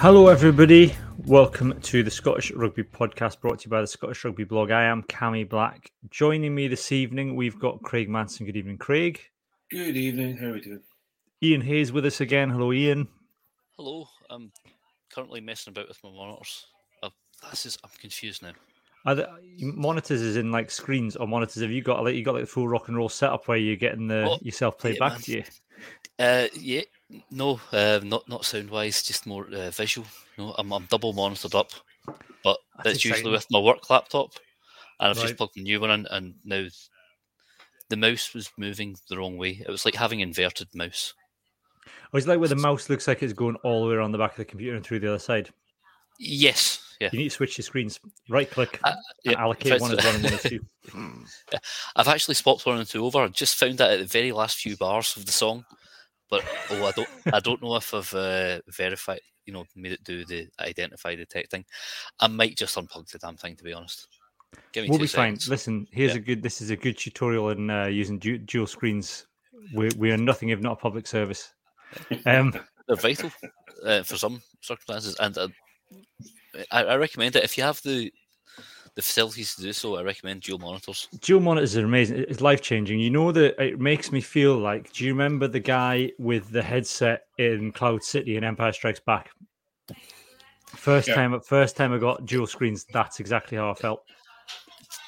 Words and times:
Hello, 0.00 0.28
everybody. 0.28 0.94
Welcome 1.26 1.80
to 1.80 2.04
the 2.04 2.10
Scottish 2.10 2.52
Rugby 2.52 2.84
Podcast 2.84 3.40
brought 3.40 3.58
to 3.58 3.64
you 3.66 3.70
by 3.70 3.80
the 3.80 3.86
Scottish 3.86 4.24
Rugby 4.24 4.44
blog. 4.44 4.70
I 4.70 4.84
am 4.84 5.02
Cammy 5.02 5.46
Black. 5.48 5.90
Joining 6.08 6.54
me 6.54 6.68
this 6.68 6.92
evening, 6.92 7.34
we've 7.34 7.58
got 7.58 7.82
Craig 7.82 8.08
Manson. 8.08 8.46
Good 8.46 8.56
evening, 8.56 8.78
Craig. 8.78 9.20
Good 9.72 9.96
evening. 9.96 10.36
How 10.36 10.46
are 10.46 10.52
we 10.52 10.60
doing? 10.60 10.82
Ian 11.42 11.60
Hayes 11.62 11.90
with 11.90 12.06
us 12.06 12.20
again. 12.20 12.48
Hello, 12.48 12.72
Ian. 12.72 13.08
Hello. 13.76 14.06
I'm 14.30 14.52
currently 15.12 15.40
messing 15.40 15.72
about 15.72 15.88
with 15.88 15.98
my 16.04 16.10
monitors. 16.10 16.66
Uh, 17.02 17.10
this 17.50 17.66
is 17.66 17.76
I'm 17.82 17.90
confused 18.00 18.42
now. 18.42 18.52
Are 19.04 19.16
the, 19.16 19.28
monitors 19.58 20.20
is 20.22 20.36
in 20.36 20.52
like 20.52 20.70
screens 20.70 21.16
or 21.16 21.26
monitors? 21.26 21.60
Have 21.60 21.72
you 21.72 21.82
got 21.82 22.04
like 22.04 22.14
you 22.14 22.24
got 22.24 22.34
like 22.34 22.44
the 22.44 22.48
full 22.48 22.68
rock 22.68 22.86
and 22.86 22.96
roll 22.96 23.08
setup 23.08 23.48
where 23.48 23.58
you're 23.58 23.74
getting 23.74 24.06
the 24.06 24.28
Oh, 24.30 24.38
yourself 24.42 24.78
played 24.78 24.94
yeah, 24.94 25.08
back 25.08 25.12
man. 25.12 25.20
to 25.22 25.32
you? 25.32 25.44
Uh, 26.20 26.46
yeah, 26.58 26.82
no, 27.30 27.60
uh, 27.72 28.00
not 28.02 28.28
not 28.28 28.44
sound 28.44 28.70
wise, 28.70 29.02
just 29.02 29.26
more 29.26 29.46
uh, 29.52 29.70
visual. 29.70 30.06
No, 30.36 30.54
I'm 30.58 30.72
I'm 30.72 30.84
double 30.86 31.12
monitored 31.12 31.54
up, 31.54 31.70
but 32.44 32.58
That's 32.76 32.84
that's 32.84 33.04
usually 33.04 33.32
with 33.32 33.46
my 33.50 33.58
work 33.60 33.88
laptop, 33.90 34.32
and 35.00 35.10
I've 35.10 35.16
Right. 35.16 35.22
just 35.24 35.36
plugged 35.36 35.56
a 35.56 35.60
new 35.62 35.80
one 35.80 35.90
in, 35.90 36.06
and 36.10 36.34
now 36.44 36.66
the 37.88 37.96
mouse 37.96 38.34
was 38.34 38.50
moving 38.58 38.96
the 39.08 39.16
wrong 39.16 39.36
way. 39.38 39.62
It 39.66 39.70
was 39.70 39.84
like 39.84 39.94
having 39.94 40.20
inverted 40.20 40.68
mouse. 40.74 41.14
Oh, 42.12 42.18
it's 42.18 42.26
like 42.26 42.38
where 42.38 42.48
the 42.48 42.56
mouse 42.56 42.88
looks 42.90 43.08
like 43.08 43.22
it's 43.22 43.32
going 43.32 43.56
all 43.64 43.82
the 43.82 43.88
way 43.90 43.94
around 43.96 44.12
the 44.12 44.18
back 44.18 44.32
of 44.32 44.36
the 44.38 44.44
computer 44.44 44.76
and 44.76 44.84
through 44.84 45.00
the 45.00 45.08
other 45.08 45.18
side. 45.18 45.50
Yes, 46.18 46.94
yeah. 47.00 47.08
You 47.12 47.18
need 47.20 47.28
to 47.30 47.34
switch 47.36 47.56
the 47.56 47.62
screens. 47.62 48.00
Right 48.28 48.50
click, 48.50 48.80
Uh, 48.82 48.94
yeah, 49.24 49.40
allocate 49.40 49.80
one 49.80 49.92
as 49.96 50.04
one 50.04 50.14
and 50.16 50.24
one 50.24 50.32
as 50.34 50.42
two. 50.42 50.60
I've 51.96 52.08
actually 52.08 52.34
swapped 52.34 52.66
one 52.66 52.78
and 52.78 52.88
two 52.88 53.04
over. 53.04 53.18
I 53.22 53.28
just 53.28 53.56
found 53.56 53.78
that 53.78 53.92
at 53.92 53.98
the 54.00 54.04
very 54.04 54.32
last 54.32 54.58
few 54.58 54.76
bars 54.76 55.16
of 55.16 55.26
the 55.26 55.32
song, 55.32 55.64
but 56.30 56.44
oh, 56.70 56.86
I 56.86 56.90
don't, 56.92 57.08
I 57.32 57.40
don't 57.40 57.62
know 57.62 57.76
if 57.76 57.92
I've 57.94 58.14
uh, 58.14 58.60
verified, 58.68 59.20
you 59.46 59.52
know, 59.52 59.64
made 59.76 59.92
it 59.92 60.04
do 60.04 60.24
the 60.24 60.48
identify 60.60 61.14
detect 61.14 61.50
thing. 61.50 61.64
I 62.20 62.26
might 62.28 62.56
just 62.56 62.76
unplug 62.76 63.10
the 63.10 63.18
damn 63.18 63.36
thing 63.36 63.56
to 63.56 63.64
be 63.64 63.72
honest. 63.72 64.08
We'll 64.74 64.98
be 64.98 65.06
fine. 65.06 65.38
Listen, 65.48 65.86
here's 65.92 66.12
Yeah. 66.12 66.18
a 66.18 66.20
good. 66.20 66.42
This 66.42 66.60
is 66.60 66.70
a 66.70 66.76
good 66.76 66.96
tutorial 66.96 67.50
in 67.50 67.68
uh, 67.70 67.86
using 67.86 68.18
du- 68.18 68.38
dual 68.38 68.66
screens. 68.66 69.26
We 69.74 69.90
we 69.98 70.10
are 70.10 70.16
nothing 70.16 70.48
if 70.50 70.60
not 70.60 70.72
a 70.72 70.76
public 70.76 71.06
service. 71.06 71.52
Um, 72.24 72.54
They're 72.86 72.96
vital 72.96 73.30
uh, 73.84 74.02
for 74.02 74.16
some 74.16 74.40
circumstances, 74.62 75.16
and 75.20 75.36
uh, 75.36 75.48
I, 76.70 76.84
I 76.84 76.96
recommend 76.96 77.36
it 77.36 77.44
if 77.44 77.58
you 77.58 77.64
have 77.64 77.80
the 77.82 78.10
the 78.98 79.02
facilities 79.02 79.54
to 79.54 79.62
do 79.62 79.72
so. 79.72 79.94
I 79.96 80.02
recommend 80.02 80.40
dual 80.40 80.58
monitors. 80.58 81.06
dual 81.20 81.38
monitors 81.38 81.76
are 81.76 81.84
amazing. 81.84 82.24
It's 82.28 82.40
life 82.40 82.60
changing. 82.60 82.98
You 82.98 83.10
know 83.10 83.30
that 83.30 83.62
it 83.62 83.78
makes 83.78 84.10
me 84.10 84.20
feel 84.20 84.56
like. 84.58 84.92
Do 84.92 85.04
you 85.04 85.12
remember 85.12 85.46
the 85.46 85.60
guy 85.60 86.10
with 86.18 86.50
the 86.50 86.60
headset 86.64 87.26
in 87.38 87.70
Cloud 87.70 88.02
City 88.02 88.36
in 88.36 88.42
Empire 88.42 88.72
Strikes 88.72 88.98
Back? 88.98 89.30
First 90.66 91.06
Yeah. 91.06 91.14
time, 91.14 91.40
first 91.42 91.76
time 91.76 91.92
I 91.92 91.98
got 91.98 92.26
dual 92.26 92.48
screens. 92.48 92.86
That's 92.92 93.20
exactly 93.20 93.56
how 93.56 93.70
I 93.70 93.74
felt. 93.74 94.02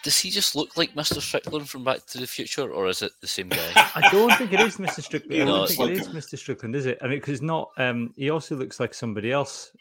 Does 0.04 0.16
he 0.20 0.30
just 0.30 0.54
look 0.54 0.76
like 0.76 0.94
Mr. 0.94 1.20
Strickland 1.20 1.68
from 1.68 1.82
Back 1.82 2.06
to 2.06 2.18
the 2.18 2.28
Future, 2.28 2.70
or 2.72 2.86
is 2.88 3.02
it 3.02 3.10
the 3.20 3.26
same 3.26 3.48
guy? 3.48 3.70
I 3.74 4.08
don't 4.12 4.32
think 4.38 4.52
it 4.52 4.60
is 4.60 4.76
Mr. 4.76 5.02
Strickland. 5.02 5.42
I 5.42 5.44
No, 5.44 5.52
don't 5.56 5.64
it's 5.64 5.74
think 5.74 5.90
it 5.90 6.06
like- 6.06 6.16
is 6.16 6.26
Mr. 6.26 6.38
Strickland, 6.38 6.76
is 6.76 6.86
it? 6.86 6.98
I 7.02 7.08
mean, 7.08 7.18
because 7.18 7.34
it's 7.34 7.42
not. 7.42 7.70
Um, 7.76 8.14
he 8.16 8.30
also 8.30 8.54
looks 8.54 8.78
like 8.78 8.94
somebody 8.94 9.32
else. 9.32 9.72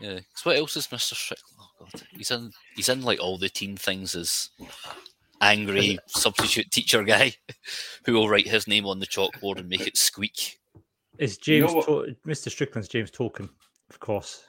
Yeah. 0.00 0.14
'cause 0.14 0.44
what 0.44 0.56
else 0.56 0.76
is 0.78 0.86
Mr. 0.86 1.14
Strickland? 1.14 1.57
God, 1.78 2.02
he's 2.16 2.30
in 2.30 2.52
he's 2.74 2.88
in 2.88 3.02
like 3.02 3.20
all 3.20 3.38
the 3.38 3.48
teen 3.48 3.76
things 3.76 4.14
as 4.14 4.50
angry 5.40 5.98
substitute 6.06 6.70
teacher 6.70 7.02
guy 7.04 7.32
who 8.04 8.12
will 8.14 8.28
write 8.28 8.48
his 8.48 8.66
name 8.66 8.86
on 8.86 8.98
the 8.98 9.06
chalkboard 9.06 9.58
and 9.58 9.68
make 9.68 9.86
it 9.86 9.96
squeak. 9.96 10.58
It's 11.18 11.46
You 11.46 11.60
know 11.60 12.04
James. 12.06 12.16
Mr. 12.26 12.50
Strickland's 12.50 12.88
James 12.88 13.10
Tolkan, 13.10 13.48
of 13.90 14.00
course. 14.00 14.44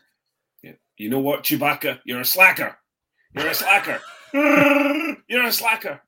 Yeah. 0.61 0.73
You 0.97 1.09
know 1.09 1.19
what, 1.19 1.43
Chewbacca? 1.43 1.99
You're 2.05 2.21
a 2.21 2.25
slacker. 2.25 2.77
You're 3.33 3.47
a 3.47 3.55
slacker. 3.55 3.99
You're 4.33 5.45
a 5.45 5.51
slacker. 5.51 6.01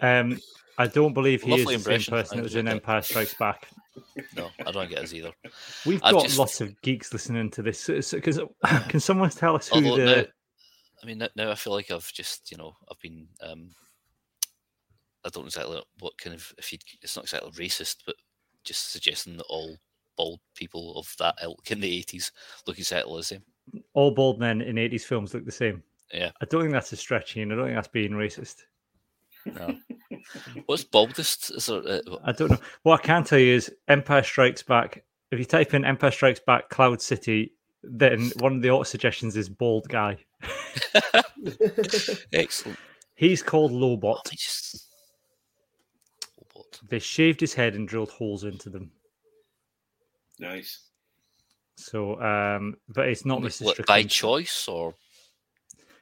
Um, 0.00 0.38
I 0.76 0.86
don't 0.86 1.14
believe 1.14 1.42
he 1.42 1.50
Lovely 1.50 1.62
is 1.62 1.66
the 1.66 1.72
same 1.72 1.80
impression. 1.80 2.12
person 2.12 2.38
I 2.38 2.40
that 2.40 2.44
was 2.44 2.56
in. 2.56 2.68
Empire 2.68 3.02
Strikes 3.02 3.34
Back. 3.34 3.68
No, 4.36 4.50
I 4.66 4.70
don't 4.72 4.88
get 4.88 4.98
us 5.04 5.12
either. 5.12 5.32
We've 5.86 6.00
I've 6.02 6.12
got 6.14 6.24
just- 6.24 6.38
lots 6.38 6.60
of 6.60 6.80
geeks 6.82 7.12
listening 7.12 7.50
to 7.52 7.62
this. 7.62 7.80
So, 7.80 8.00
so- 8.00 8.54
can 8.88 9.00
someone 9.00 9.30
tell 9.30 9.56
us 9.56 9.68
who 9.68 9.76
Although 9.76 9.96
the? 9.96 10.16
now, 10.16 10.24
I 11.02 11.06
mean, 11.06 11.18
now- 11.36 11.50
I 11.50 11.54
feel 11.54 11.72
like 11.72 11.90
I've 11.90 12.12
just 12.12 12.50
you 12.50 12.56
know 12.56 12.74
I've 12.90 12.98
been 13.00 13.28
um, 13.42 13.70
I 15.24 15.28
don't 15.30 15.44
know 15.44 15.46
exactly 15.48 15.80
what 16.00 16.18
kind 16.18 16.34
of 16.34 16.52
if 16.58 16.72
you 16.72 16.78
it's 17.02 17.16
not 17.16 17.24
exactly 17.24 17.50
racist, 17.52 17.98
but 18.06 18.16
just 18.64 18.92
suggesting 18.92 19.36
that 19.36 19.46
all 19.48 19.76
bald 20.16 20.40
people 20.54 20.96
of 20.96 21.12
that 21.18 21.34
ilk 21.42 21.70
in 21.70 21.80
the 21.80 21.98
eighties 21.98 22.30
look 22.66 22.78
exactly 22.78 23.16
the 23.16 23.22
same. 23.24 23.42
all 23.94 24.10
bald 24.12 24.38
men 24.38 24.60
in 24.60 24.76
80s 24.76 25.02
films 25.02 25.34
look 25.34 25.44
the 25.44 25.50
same. 25.52 25.82
Yeah. 26.12 26.30
I 26.40 26.44
don't 26.44 26.60
think 26.60 26.72
that's 26.72 26.92
a 26.92 26.96
stretch, 26.96 27.36
Ian. 27.36 27.50
I 27.50 27.56
don't 27.56 27.64
think 27.64 27.76
that's 27.76 27.88
being 27.88 28.12
racist. 28.12 28.56
No. 29.46 29.76
What's 30.66 30.84
boldest? 30.84 31.50
Is 31.52 31.66
there, 31.66 31.82
uh, 31.86 32.00
I 32.24 32.32
don't 32.32 32.50
know. 32.50 32.58
What 32.82 33.00
I 33.00 33.02
can 33.02 33.24
tell 33.24 33.38
you 33.38 33.54
is 33.54 33.72
Empire 33.88 34.22
Strikes 34.22 34.62
Back. 34.62 35.04
If 35.30 35.38
you 35.38 35.44
type 35.44 35.74
in 35.74 35.84
Empire 35.84 36.10
Strikes 36.10 36.40
Back 36.40 36.68
Cloud 36.68 37.00
City, 37.00 37.52
then 37.82 38.30
one 38.38 38.56
of 38.56 38.62
the 38.62 38.70
auto 38.70 38.84
suggestions 38.84 39.36
is 39.36 39.48
bald 39.48 39.88
guy. 39.88 40.18
excellent. 42.32 42.78
He's 43.14 43.42
called 43.42 43.72
Oh, 43.72 43.74
Lobot. 43.96 44.24
they 44.24 44.36
just 44.36 44.88
Lobot. 46.56 46.88
They 46.88 46.98
shaved 46.98 47.40
his 47.40 47.54
head 47.54 47.74
and 47.74 47.86
drilled 47.86 48.10
holes 48.10 48.44
into 48.44 48.70
them. 48.70 48.90
Nice. 50.38 50.80
So, 51.76 52.20
um, 52.20 52.76
but 52.88 53.08
it's 53.08 53.24
not 53.24 53.40
Mr. 53.40 53.62
What, 53.64 53.86
by 53.86 54.02
choice 54.04 54.68
or 54.68 54.90
I 54.90 54.94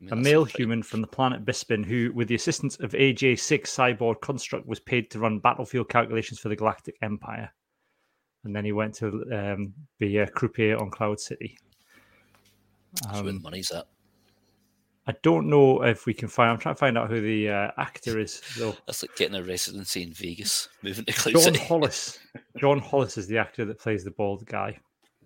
mean, 0.04 0.12
a 0.12 0.16
male 0.16 0.44
pretty- 0.44 0.58
human 0.62 0.82
from 0.82 1.00
the 1.00 1.06
planet 1.06 1.44
Bespin 1.44 1.84
who, 1.84 2.12
with 2.12 2.28
the 2.28 2.34
assistance 2.34 2.76
of 2.80 2.92
AJ6 2.92 3.62
cyborg 3.68 4.20
construct, 4.20 4.66
was 4.66 4.80
paid 4.80 5.10
to 5.10 5.18
run 5.18 5.38
battlefield 5.38 5.88
calculations 5.88 6.38
for 6.38 6.48
the 6.48 6.56
Galactic 6.56 6.96
Empire. 7.02 7.50
And 8.44 8.54
then 8.54 8.64
he 8.64 8.72
went 8.72 8.94
to 8.96 9.24
um, 9.32 9.72
be 9.98 10.18
a 10.18 10.26
croupier 10.26 10.76
on 10.80 10.90
Cloud 10.90 11.20
City. 11.20 11.56
That's 12.94 13.14
where 13.14 13.22
the 13.24 13.30
Um, 13.30 13.42
money's 13.42 13.70
at. 13.70 13.86
I 15.06 15.14
don't 15.22 15.48
know 15.48 15.82
if 15.82 16.06
we 16.06 16.14
can 16.14 16.28
find. 16.28 16.50
I'm 16.50 16.58
trying 16.58 16.76
to 16.76 16.78
find 16.78 16.96
out 16.96 17.10
who 17.10 17.20
the 17.20 17.48
uh, 17.50 17.70
actor 17.76 18.20
is, 18.20 18.40
though. 18.56 18.76
That's 18.86 19.02
like 19.02 19.16
getting 19.16 19.34
a 19.36 19.42
residency 19.42 20.02
in 20.02 20.12
Vegas, 20.12 20.68
moving 20.82 21.04
to 21.04 21.12
Cloud 21.12 21.32
John 21.32 21.42
City. 21.42 21.58
Hollis. 21.58 22.18
John 22.58 22.78
Hollis 22.78 23.18
is 23.18 23.26
the 23.26 23.38
actor 23.38 23.64
that 23.64 23.80
plays 23.80 24.04
the 24.04 24.12
bald 24.12 24.46
guy. 24.46 24.78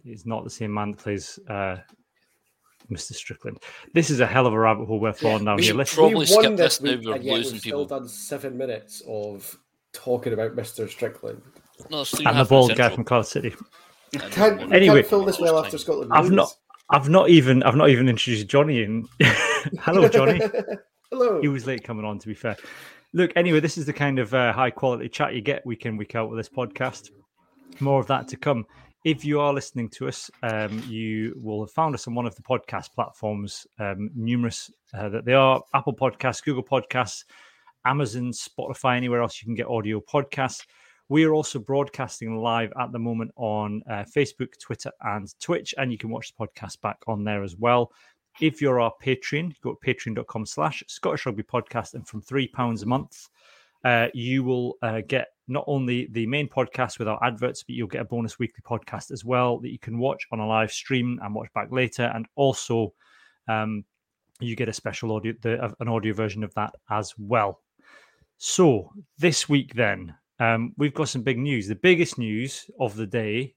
He's 0.03 0.25
not 0.25 0.45
the 0.45 0.51
same 0.51 0.73
man 0.73 0.93
that 0.93 0.99
plays 1.01 1.39
uh, 1.49 1.77
Mr. 2.91 3.15
Strickland. 3.15 3.59
This 3.95 4.11
is 4.11 4.21
a 4.21 4.27
hell 4.27 4.47
of 4.47 4.53
a 4.53 4.59
rabbit 4.59 4.87
hole 4.87 5.01
we're 5.01 5.13
falling 5.13 5.45
down 5.45 5.57
we 5.57 5.63
here. 5.63 5.71
should 5.71 5.77
Let's, 5.77 5.95
Probably 5.95 6.15
we 6.15 6.27
skip 6.27 6.45
won 6.45 6.57
this 6.57 6.81
now, 6.81 6.97
we're 7.03 7.15
and 7.15 7.25
yet 7.25 7.35
losing 7.35 7.53
we've 7.55 7.63
people. 7.63 7.87
Still 7.87 7.99
done 7.99 8.09
seven 8.09 8.57
minutes 8.57 9.03
of 9.09 9.59
talking 9.93 10.33
about 10.33 10.55
Mr. 10.57 10.89
Strickland. 10.89 11.43
No, 11.91 12.05
and 12.25 12.39
the 12.39 12.47
bald 12.49 12.75
guy 12.77 12.89
from 12.89 13.05
Cloud 13.05 13.27
City. 13.27 13.55
And 14.13 14.23
then 14.23 14.31
Can't, 14.31 14.73
Anyway. 14.73 15.01
can't 15.03 15.07
fill 15.11 15.25
this 15.25 15.39
well 15.39 15.63
after 15.63 15.79
Scotland. 15.79 16.13
I've 16.15 16.31
not, 16.31 16.55
I've 16.91 17.09
not 17.09 17.29
even, 17.29 17.63
I've 17.65 17.77
not 17.77 17.91
even 17.91 18.09
introduced 18.09 18.47
Johnny. 18.47 18.83
And 18.83 19.09
hello, 19.81 20.09
Johnny. 20.09 20.41
Hello. 21.11 21.41
he 21.41 21.47
was 21.49 21.67
late 21.67 21.85
coming 21.85 22.05
on. 22.05 22.19
To 22.19 22.27
be 22.27 22.35
fair, 22.35 22.57
look. 23.13 23.31
Anyway, 23.37 23.61
this 23.61 23.79
is 23.79 23.87
the 23.87 23.93
kind 23.93 24.19
of 24.19 24.35
uh, 24.35 24.53
high 24.53 24.71
quality 24.71 25.09
chat 25.09 25.35
you 25.35 25.41
get 25.41 25.65
week 25.65 25.87
in, 25.87 25.97
week 25.97 26.15
out 26.17 26.29
with 26.31 26.39
this 26.39 26.49
podcast. 26.49 27.11
More 27.79 28.01
of 28.01 28.07
that 28.09 28.27
to 28.29 28.37
come. 28.37 28.67
If 29.05 29.25
you 29.25 29.41
are 29.41 29.53
listening 29.53 29.89
to 29.91 30.09
us, 30.09 30.31
um, 30.43 30.83
you 30.89 31.39
will 31.41 31.61
have 31.61 31.71
found 31.71 31.95
us 31.95 32.09
on 32.09 32.15
one 32.15 32.27
of 32.27 32.35
the 32.35 32.43
podcast 32.43 32.93
platforms, 32.93 33.67
um, 33.79 34.11
numerous 34.15 34.71
uh, 34.95 35.09
that 35.11 35.25
they 35.25 35.35
are 35.35 35.63
Apple 35.75 35.95
Podcasts, 35.95 36.43
Google 36.43 36.65
Podcasts, 36.65 37.25
Amazon, 37.85 38.33
Spotify, 38.33 38.97
anywhere 38.97 39.23
else 39.23 39.41
you 39.41 39.47
can 39.47 39.55
get 39.55 39.69
audio 39.69 40.01
podcasts. 40.01 40.67
We 41.09 41.25
are 41.25 41.35
also 41.35 41.61
broadcasting 41.61 42.37
live 42.37 42.73
at 42.81 42.91
the 42.91 42.99
moment 42.99 43.31
on 43.37 43.81
uh, 43.89 44.05
Facebook, 44.15 44.59
Twitter, 44.61 44.91
and 45.03 45.33
Twitch, 45.39 45.73
and 45.79 45.93
you 45.93 45.99
can 45.99 46.11
watch 46.11 46.33
the 46.35 46.45
podcast 46.47 46.81
back 46.81 46.99
on 47.07 47.23
there 47.23 47.45
as 47.45 47.57
well. 47.57 47.93
If 48.41 48.61
you're 48.61 48.81
our 48.81 48.93
Patreon, 49.01 49.55
go 49.63 49.75
to 49.75 49.87
patreon.com 49.87 50.47
slash 50.47 50.83
Scottish 50.89 51.27
Rugby 51.27 51.45
Podcast, 51.45 51.95
and 51.95 52.07
from 52.07 52.23
£3 52.23 52.83
a 52.83 52.87
month, 52.87 53.29
uh, 53.85 54.09
you 54.15 54.43
will 54.43 54.75
uh, 54.83 55.01
get 55.07 55.29
not 55.49 55.65
only 55.67 56.09
the 56.11 56.27
main 56.27 56.49
podcast 56.49 56.99
with 56.99 57.09
our 57.09 57.23
adverts, 57.23 57.63
but 57.63 57.75
you'll 57.75 57.87
get 57.87 58.01
a 58.01 58.05
bonus 58.05 58.39
weekly 58.39 58.63
podcast 58.65 59.11
as 59.11 59.25
well 59.25 59.59
that 59.59 59.71
you 59.71 59.79
can 59.79 59.99
watch 59.99 60.27
on 60.33 60.41
a 60.41 60.47
live 60.47 60.73
stream 60.73 61.19
and 61.23 61.35
watch 61.35 61.49
back 61.55 61.71
later. 61.71 62.11
And 62.15 62.27
also, 62.35 62.93
um, 63.49 63.85
you 64.41 64.57
get 64.57 64.69
a 64.69 64.73
special 64.73 65.13
audio, 65.13 65.35
the, 65.41 65.75
an 65.81 65.89
audio 65.89 66.13
version 66.13 66.43
of 66.45 66.53
that 66.55 66.75
as 66.91 67.15
well. 67.19 67.61
So 68.39 68.93
this 69.19 69.49
week, 69.49 69.75
then, 69.75 70.15
um, 70.39 70.75
we've 70.77 70.95
got 70.95 71.09
some 71.09 71.23
big 71.23 71.39
news. 71.39 71.69
The 71.69 71.75
biggest 71.75 72.19
news 72.19 72.69
of 72.79 72.97
the 72.97 73.07
day, 73.07 73.55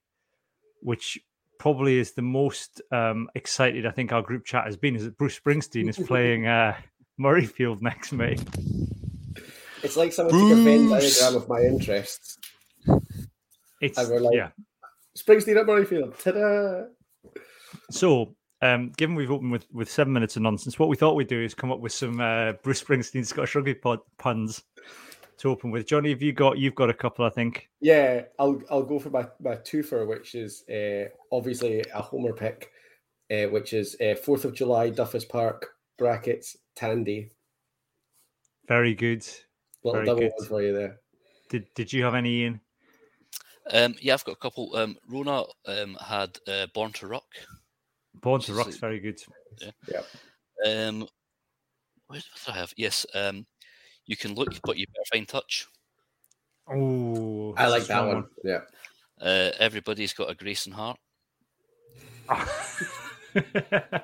which 0.81 1.19
probably 1.57 2.00
is 2.00 2.13
the 2.13 2.21
most 2.21 2.81
um, 2.91 3.30
excited 3.36 3.86
I 3.86 3.91
think 3.91 4.13
our 4.13 4.21
group 4.21 4.45
chat 4.45 4.65
has 4.65 4.77
been, 4.77 4.95
is 4.95 5.03
that 5.03 5.18
Bruce 5.18 5.38
Springsteen 5.38 5.89
is 5.89 5.97
playing 5.97 6.47
uh, 6.47 6.75
Murrayfield 7.19 7.81
next 7.81 8.13
May. 8.13 8.38
It's 9.84 9.96
like 9.98 10.12
someone 10.14 10.34
took 10.36 10.52
a 10.58 10.62
Venn 10.64 10.90
diagram 10.90 11.36
of 11.36 11.48
my 11.48 11.62
interests. 11.62 12.38
It's 13.81 13.98
And 13.98 14.10
we're 14.10 14.20
like- 14.20 14.36
yeah, 14.36 14.50
Springsteen 15.18 15.58
at 15.60 15.66
Murrayfield. 15.66 16.18
Ta-da! 16.22 16.86
So, 17.92 18.36
um, 18.62 18.92
given 18.98 19.16
we've 19.16 19.31
opened 19.31 19.52
with, 19.52 19.66
with 19.72 19.90
seven 19.90 20.12
minutes 20.14 20.36
of 20.36 20.42
nonsense, 20.42 20.78
what 20.78 20.90
we 20.90 20.96
thought 20.96 21.16
we'd 21.16 21.28
do 21.28 21.42
is 21.42 21.54
come 21.54 21.72
up 21.72 21.80
with 21.80 21.92
some 21.94 22.20
uh, 22.20 22.54
Bruce 22.64 22.84
Springsteen 22.84 23.26
Scottish 23.26 23.56
rugby 23.56 23.74
pod, 23.74 24.00
puns 24.18 24.64
to 25.38 25.50
open 25.50 25.72
with. 25.72 25.88
Johnny, 25.88 26.10
have 26.10 26.22
you 26.22 26.34
got 26.34 26.58
you've 26.58 26.75
got 26.75 26.90
a 26.90 26.94
couple, 26.94 27.24
I 27.25 27.30
think. 27.30 27.70
Yeah, 27.80 28.24
I'll 28.38 28.62
I'll 28.70 28.84
go 28.84 29.00
for 29.00 29.10
my 29.10 29.28
my 29.40 29.56
twofer, 29.56 30.06
which 30.06 30.36
is 30.36 30.64
uh, 30.70 31.10
obviously 31.32 31.84
a 31.94 32.02
homer 32.02 32.34
pick, 32.34 32.70
uh, 33.32 33.46
which 33.46 33.72
is 33.74 33.96
uh, 34.02 34.16
Fourth 34.16 34.44
of 34.44 34.54
July, 34.54 34.92
Duffus 34.92 35.28
Park 35.28 35.70
brackets 35.98 36.58
Tandy. 36.75 37.32
Very 38.68 38.94
good. 38.94 39.25
Little 39.84 39.98
Very 40.00 40.06
double 40.06 40.20
good. 40.22 40.31
one 40.38 40.48
for 40.48 40.62
you 40.62 40.74
there. 40.74 41.00
Did 41.50 41.68
Did 41.74 41.94
you 41.94 42.04
have 42.04 42.16
any, 42.16 42.42
Ian? 42.42 42.62
Um, 43.72 43.96
yeah, 44.02 44.14
I've 44.14 44.26
got 44.26 44.34
a 44.34 44.40
couple. 44.40 44.76
Um, 44.76 44.98
Rona 45.08 45.44
um, 45.68 45.98
had 46.04 46.38
uh, 46.48 46.68
Born 46.74 46.92
to 46.94 47.08
Rock. 47.08 47.28
Born 48.16 48.42
to 48.42 48.52
Which 48.52 48.60
is 48.60 48.66
Rock's 48.66 48.78
very 48.78 49.00
good. 49.00 49.20
Yeah. 49.62 50.02
Um, 50.66 51.08
what 52.08 52.16
did 52.16 52.54
I 52.54 52.58
have? 52.58 52.74
Yes. 52.76 53.06
Um, 53.14 53.46
you 54.06 54.18
can 54.18 54.34
look, 54.34 54.60
but 54.64 54.78
you 54.78 54.86
better 54.88 55.06
find 55.14 55.28
touch. 55.28 55.68
Oh, 56.68 57.54
I 57.58 57.68
like 57.68 57.86
that 57.86 58.06
one. 58.06 58.25
Yeah. 58.44 58.62
Uh, 59.22 59.52
everybody's 59.60 60.14
got 60.14 60.30
a 60.30 60.36
Grayson 60.36 60.74
heart. 60.74 60.98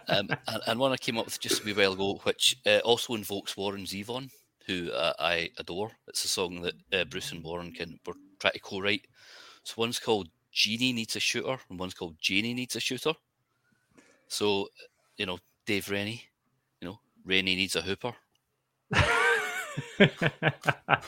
Um, 0.08 0.30
and, 0.48 0.62
and 0.68 0.80
one 0.80 0.92
I 0.92 0.98
came 0.98 1.18
up 1.18 1.26
with 1.26 1.40
just 1.40 1.62
a 1.62 1.66
wee 1.66 1.74
while 1.74 1.94
ago, 1.94 2.20
which 2.24 2.58
uh, 2.68 2.78
also 2.86 3.16
invokes 3.16 3.58
Warren 3.58 3.84
Zevon, 3.84 4.30
who 4.66 4.92
uh, 4.92 5.14
I 5.20 5.50
adore. 5.58 5.92
It's 6.08 6.26
a 6.26 6.28
song 6.28 6.62
that 6.62 6.74
uh, 6.94 7.06
Bruce 7.06 7.32
and 7.32 7.44
Warren 7.44 7.72
can 7.72 8.00
were 8.06 8.16
trying 8.40 8.54
to 8.54 8.60
co-write. 8.60 9.08
So 9.64 9.76
one's 9.78 10.00
called 10.00 10.30
Jeannie 10.52 10.94
Needs 10.94 11.16
a 11.16 11.20
Shooter, 11.20 11.58
and 11.70 11.80
one's 11.80 11.94
called 11.94 12.16
Janie 12.20 12.54
Needs 12.54 12.76
a 12.76 12.80
Shooter. 12.80 13.14
So, 14.28 14.70
you 15.18 15.26
know, 15.26 15.38
Dave 15.66 15.90
Rennie, 15.90 16.24
you 16.82 16.88
know, 16.88 17.00
Rennie 17.24 17.56
needs 17.56 17.76
a 17.76 17.82
hooper. 17.82 18.14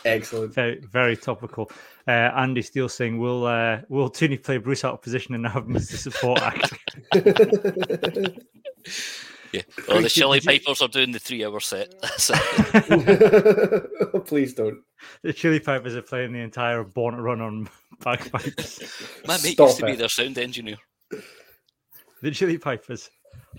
Excellent. 0.06 0.54
very, 0.54 0.80
very 0.80 1.16
topical. 1.16 1.72
Uh, 2.08 2.12
Andy 2.12 2.62
Steele 2.62 2.90
saying, 2.90 3.18
"Will 3.18 3.46
uh, 3.46 3.80
Will 3.90 4.10
Tooney 4.10 4.44
play 4.44 4.58
Bruce 4.58 4.84
out 4.84 4.94
of 4.94 5.02
position 5.02 5.36
and 5.36 5.48
have 5.48 5.66
him 5.66 5.76
as 5.76 5.90
the 5.90 5.98
support 5.98 6.42
act?" 6.42 6.74
Yeah. 9.54 9.62
Oh, 9.90 9.96
the 10.02 10.10
Did- 10.10 10.12
Chilli 10.12 10.44
Pipers 10.46 10.82
are 10.82 10.88
doing 10.88 11.12
the 11.12 11.20
three-hour 11.20 11.60
set. 11.60 11.94
That's 12.02 12.32
it. 12.34 14.26
Please 14.26 14.54
don't. 14.54 14.82
the 15.24 15.34
Chilli 15.34 15.64
Pipers 15.64 15.96
are 15.96 16.02
playing 16.02 16.34
the 16.34 16.40
entire 16.40 16.84
Born 16.84 17.16
to 17.16 17.22
Run 17.22 17.40
on 17.42 17.70
bagpipes. 18.04 18.80
My 19.26 19.36
mate 19.36 19.54
Stop 19.54 19.68
used 19.68 19.80
to 19.80 19.86
be 19.86 19.96
their 19.96 20.10
sound 20.10 20.38
engineer. 20.38 20.78
the 21.12 22.30
Chilli 22.32 22.60
Pipers. 22.62 23.10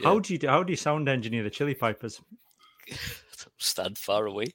Yeah. 0.00 0.08
How 0.08 0.18
do 0.18 0.34
you 0.34 0.48
how 0.48 0.62
do 0.62 0.72
you 0.72 0.76
sound 0.76 1.08
engineer 1.08 1.42
the 1.44 1.50
Chilli 1.50 1.78
Pipers? 1.78 2.20
Stand 3.58 3.96
far 3.98 4.26
away. 4.26 4.46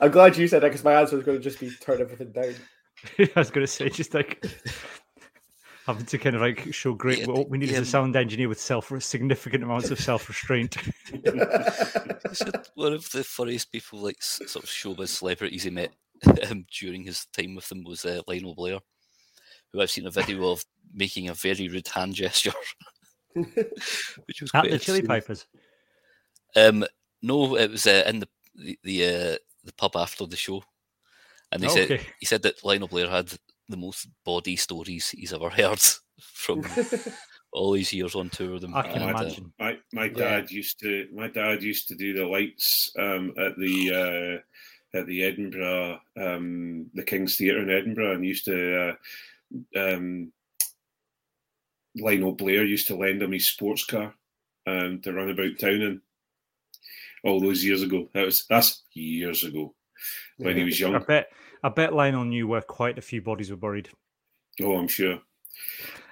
I'm 0.00 0.10
glad 0.10 0.36
you 0.36 0.48
said 0.48 0.62
that 0.62 0.68
because 0.68 0.84
my 0.84 0.94
answer 1.00 1.16
was 1.16 1.24
going 1.24 1.38
to 1.38 1.42
just 1.44 1.60
be 1.60 1.70
turn 1.80 2.00
everything 2.00 2.32
down. 2.32 2.54
I 3.18 3.38
was 3.38 3.50
going 3.50 3.66
to 3.66 3.72
say 3.72 3.88
just 3.88 4.14
like 4.14 4.44
having 5.86 6.04
to 6.06 6.18
kind 6.18 6.34
of 6.34 6.42
like 6.42 6.72
show 6.74 6.94
great. 6.94 7.20
Yeah, 7.20 7.26
what 7.26 7.48
we 7.48 7.58
need 7.58 7.70
is 7.70 7.78
a 7.78 7.84
sound 7.84 8.16
engineer 8.16 8.48
with 8.48 8.60
self 8.60 8.92
significant 9.02 9.62
amounts 9.62 9.90
of 9.90 10.00
self 10.00 10.28
restraint. 10.28 10.74
One 12.74 12.92
of 12.92 13.08
the 13.10 13.22
funniest 13.24 13.70
people, 13.72 14.00
like 14.00 14.20
sort 14.20 14.64
of 14.64 14.68
showbiz 14.68 15.08
celebrities 15.08 15.62
he 15.62 15.70
met 15.70 15.92
um, 16.50 16.66
during 16.78 17.04
his 17.04 17.26
time 17.26 17.54
with 17.54 17.68
them 17.68 17.84
was 17.84 18.04
uh, 18.04 18.20
Lionel 18.26 18.54
Blair, 18.54 18.78
who 19.72 19.80
I've 19.80 19.90
seen 19.90 20.06
a 20.06 20.10
video 20.10 20.50
of 20.50 20.64
making 20.92 21.28
a 21.28 21.34
very 21.34 21.68
rude 21.68 21.88
hand 21.88 22.14
gesture, 22.14 22.52
which 23.34 24.40
was 24.40 24.50
At 24.54 24.62
quite 24.62 24.70
the 24.70 24.78
Chili 24.78 24.98
entertaining. 24.98 25.06
Pipers. 25.06 25.46
Um, 26.56 26.84
no, 27.22 27.56
it 27.56 27.70
was 27.70 27.86
uh, 27.86 28.02
in 28.06 28.20
the 28.20 28.28
the 28.54 28.78
the, 28.82 29.04
uh, 29.04 29.36
the 29.64 29.72
pub 29.76 29.96
after 29.96 30.26
the 30.26 30.36
show, 30.36 30.62
and 31.52 31.62
he 31.62 31.68
said 31.68 31.90
Okay. 31.92 32.06
he 32.18 32.26
said 32.26 32.42
that 32.42 32.64
Lionel 32.64 32.88
Blair 32.88 33.08
had 33.08 33.32
the 33.68 33.76
most 33.76 34.08
body 34.24 34.56
stories 34.56 35.10
he's 35.10 35.32
ever 35.32 35.50
heard 35.50 35.80
from 36.20 36.62
all 37.52 37.72
these 37.72 37.92
years 37.92 38.14
on 38.14 38.30
tour 38.30 38.52
with 38.52 38.62
them. 38.62 38.74
I 38.74 38.82
can 38.82 39.02
Uh, 39.02 39.10
imagine. 39.10 39.52
My 39.58 39.78
my 39.92 40.04
Yeah. 40.06 40.12
dad 40.40 40.50
used 40.50 40.78
to 40.80 41.08
my 41.12 41.28
dad 41.28 41.62
used 41.62 41.88
to 41.88 41.94
do 41.94 42.12
the 42.12 42.26
lights 42.26 42.90
um, 42.98 43.32
at 43.38 43.56
the 43.58 44.42
uh, 44.94 44.98
at 44.98 45.06
the 45.06 45.22
Edinburgh 45.24 46.00
um, 46.16 46.90
the 46.94 47.02
King's 47.02 47.36
Theatre 47.36 47.60
in 47.62 47.70
Edinburgh 47.70 48.14
and 48.14 48.24
used 48.24 48.44
to 48.46 48.96
uh, 49.76 49.78
um, 49.78 50.32
Lionel 51.96 52.32
Blair 52.32 52.64
used 52.64 52.86
to 52.88 52.96
lend 52.96 53.22
him 53.22 53.32
his 53.32 53.48
sports 53.48 53.84
car 53.84 54.14
um, 54.66 55.00
to 55.02 55.12
run 55.12 55.30
about 55.30 55.58
town 55.58 55.80
in 55.82 56.02
all 57.24 57.40
those 57.40 57.64
years 57.64 57.82
ago. 57.82 58.08
That 58.14 58.26
was 58.26 58.46
that's 58.48 58.82
years 58.92 59.44
ago 59.44 59.74
when 60.38 60.56
he 60.56 60.64
was 60.64 60.80
I 60.82 60.86
young. 60.88 61.04
bet 61.04 61.28
I 61.62 61.68
bet 61.68 61.92
Lionel 61.94 62.24
knew 62.24 62.46
where 62.46 62.60
quite 62.60 62.98
a 62.98 63.02
few 63.02 63.20
bodies 63.22 63.50
were 63.50 63.56
buried. 63.56 63.88
Oh, 64.62 64.76
I'm 64.76 64.88
sure. 64.88 65.14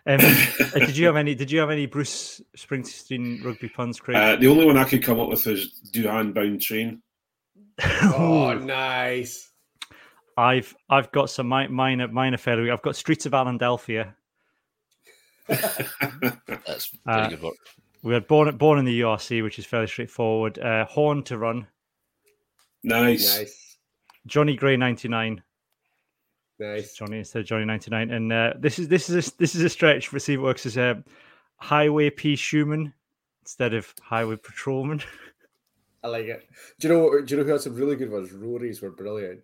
Um, 0.07 0.21
uh, 0.21 0.79
did 0.81 0.97
you 0.97 1.07
have 1.07 1.17
any? 1.17 1.35
Did 1.35 1.51
you 1.51 1.61
have 1.61 1.71
any 1.71 1.87
Bruce 1.87 2.41
Springsteen 2.57 3.45
rugby 3.45 3.69
puns, 3.69 4.01
Craig? 4.01 4.17
Uh, 4.17 4.37
the 4.37 4.49
only 4.49 4.67
one 4.67 4.77
I 4.77 4.85
could 4.85 5.03
come 5.03 5.19
up 5.21 5.29
with 5.29 5.47
is 5.47 5.81
Duhan 5.93 6.33
Bound 6.35 6.61
Train. 6.61 7.03
Oh, 8.03 8.55
nice. 8.55 9.51
I've 10.37 10.75
I've 10.91 11.11
got 11.13 11.31
some 11.31 11.49
mi- 11.49 11.69
minor 11.69 12.09
minor 12.09 12.37
fairly. 12.37 12.71
I've 12.71 12.83
got 12.83 12.97
Streets 12.97 13.27
of 13.27 13.33
Alandelphia. 13.33 14.15
That's 15.49 16.91
very 17.05 17.23
Uh, 17.23 17.29
good 17.31 17.43
work. 17.43 17.55
We 18.03 18.15
had 18.15 18.27
born 18.27 18.57
born 18.57 18.79
in 18.79 18.85
the 18.85 19.01
URC, 19.01 19.43
which 19.43 19.59
is 19.59 19.67
fairly 19.67 19.87
straightforward. 19.87 20.59
Uh, 20.59 20.85
Horn 20.87 21.23
to 21.25 21.39
run. 21.39 21.67
nice. 22.83 23.39
Nice. 23.39 23.64
Johnny 24.27 24.57
Gray 24.57 24.77
ninety 24.77 25.09
nine. 25.09 25.43
Nice. 26.59 26.95
Johnny 26.95 27.19
instead 27.19 27.41
of 27.41 27.47
Johnny 27.47 27.65
ninety 27.65 27.91
nine. 27.91 28.11
And 28.11 28.33
uh, 28.33 28.55
this 28.59 28.79
is 28.79 28.89
this 28.89 29.11
is 29.11 29.29
a, 29.29 29.37
this 29.39 29.55
is 29.55 29.63
a 29.63 29.69
stretch 29.69 30.09
for 30.09 30.19
see 30.19 30.37
works 30.37 30.67
as 30.67 30.77
a 30.77 31.03
Highway 31.57 32.11
P 32.11 32.35
Schoeman 32.35 32.93
instead 33.43 33.75
of 33.75 33.93
Highway 34.03 34.37
Patrolman. 34.37 35.03
I 36.05 36.09
like 36.09 36.27
it. 36.27 36.49
Do 36.81 36.89
you 36.89 36.95
know? 36.95 37.05
what- 37.05 37.27
Do 37.27 37.35
you 37.35 37.41
know 37.41 37.47
who 37.47 37.53
had 37.53 37.61
some 37.63 37.75
really 37.75 37.97
good 37.97 38.11
ones? 38.11 38.31
Rory's 38.33 38.83
were 38.83 38.91
brilliant. 38.91 39.41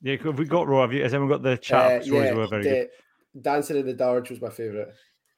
yeah, 0.00 0.16
have 0.22 0.38
we 0.38 0.44
got 0.44 0.68
Rory. 0.68 0.82
Have 0.82 0.92
you? 0.92 1.02
Has 1.02 1.12
anyone 1.12 1.28
got 1.30 1.42
the 1.42 1.56
chat? 1.58 2.02
Uh, 2.02 2.04
yeah, 2.04 2.32
were 2.34 2.46
very 2.46 2.62
the- 2.62 2.90
Dancing 3.40 3.76
in 3.78 3.86
the 3.86 3.92
Dark 3.94 4.30
was 4.30 4.40
my 4.40 4.48
favourite. 4.50 4.88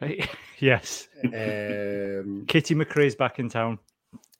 good. 0.00 0.28
yes. 0.58 1.08
Um, 1.24 2.44
Kitty 2.46 2.74
McRae's 2.74 3.14
back 3.14 3.38
in 3.38 3.48
town. 3.48 3.78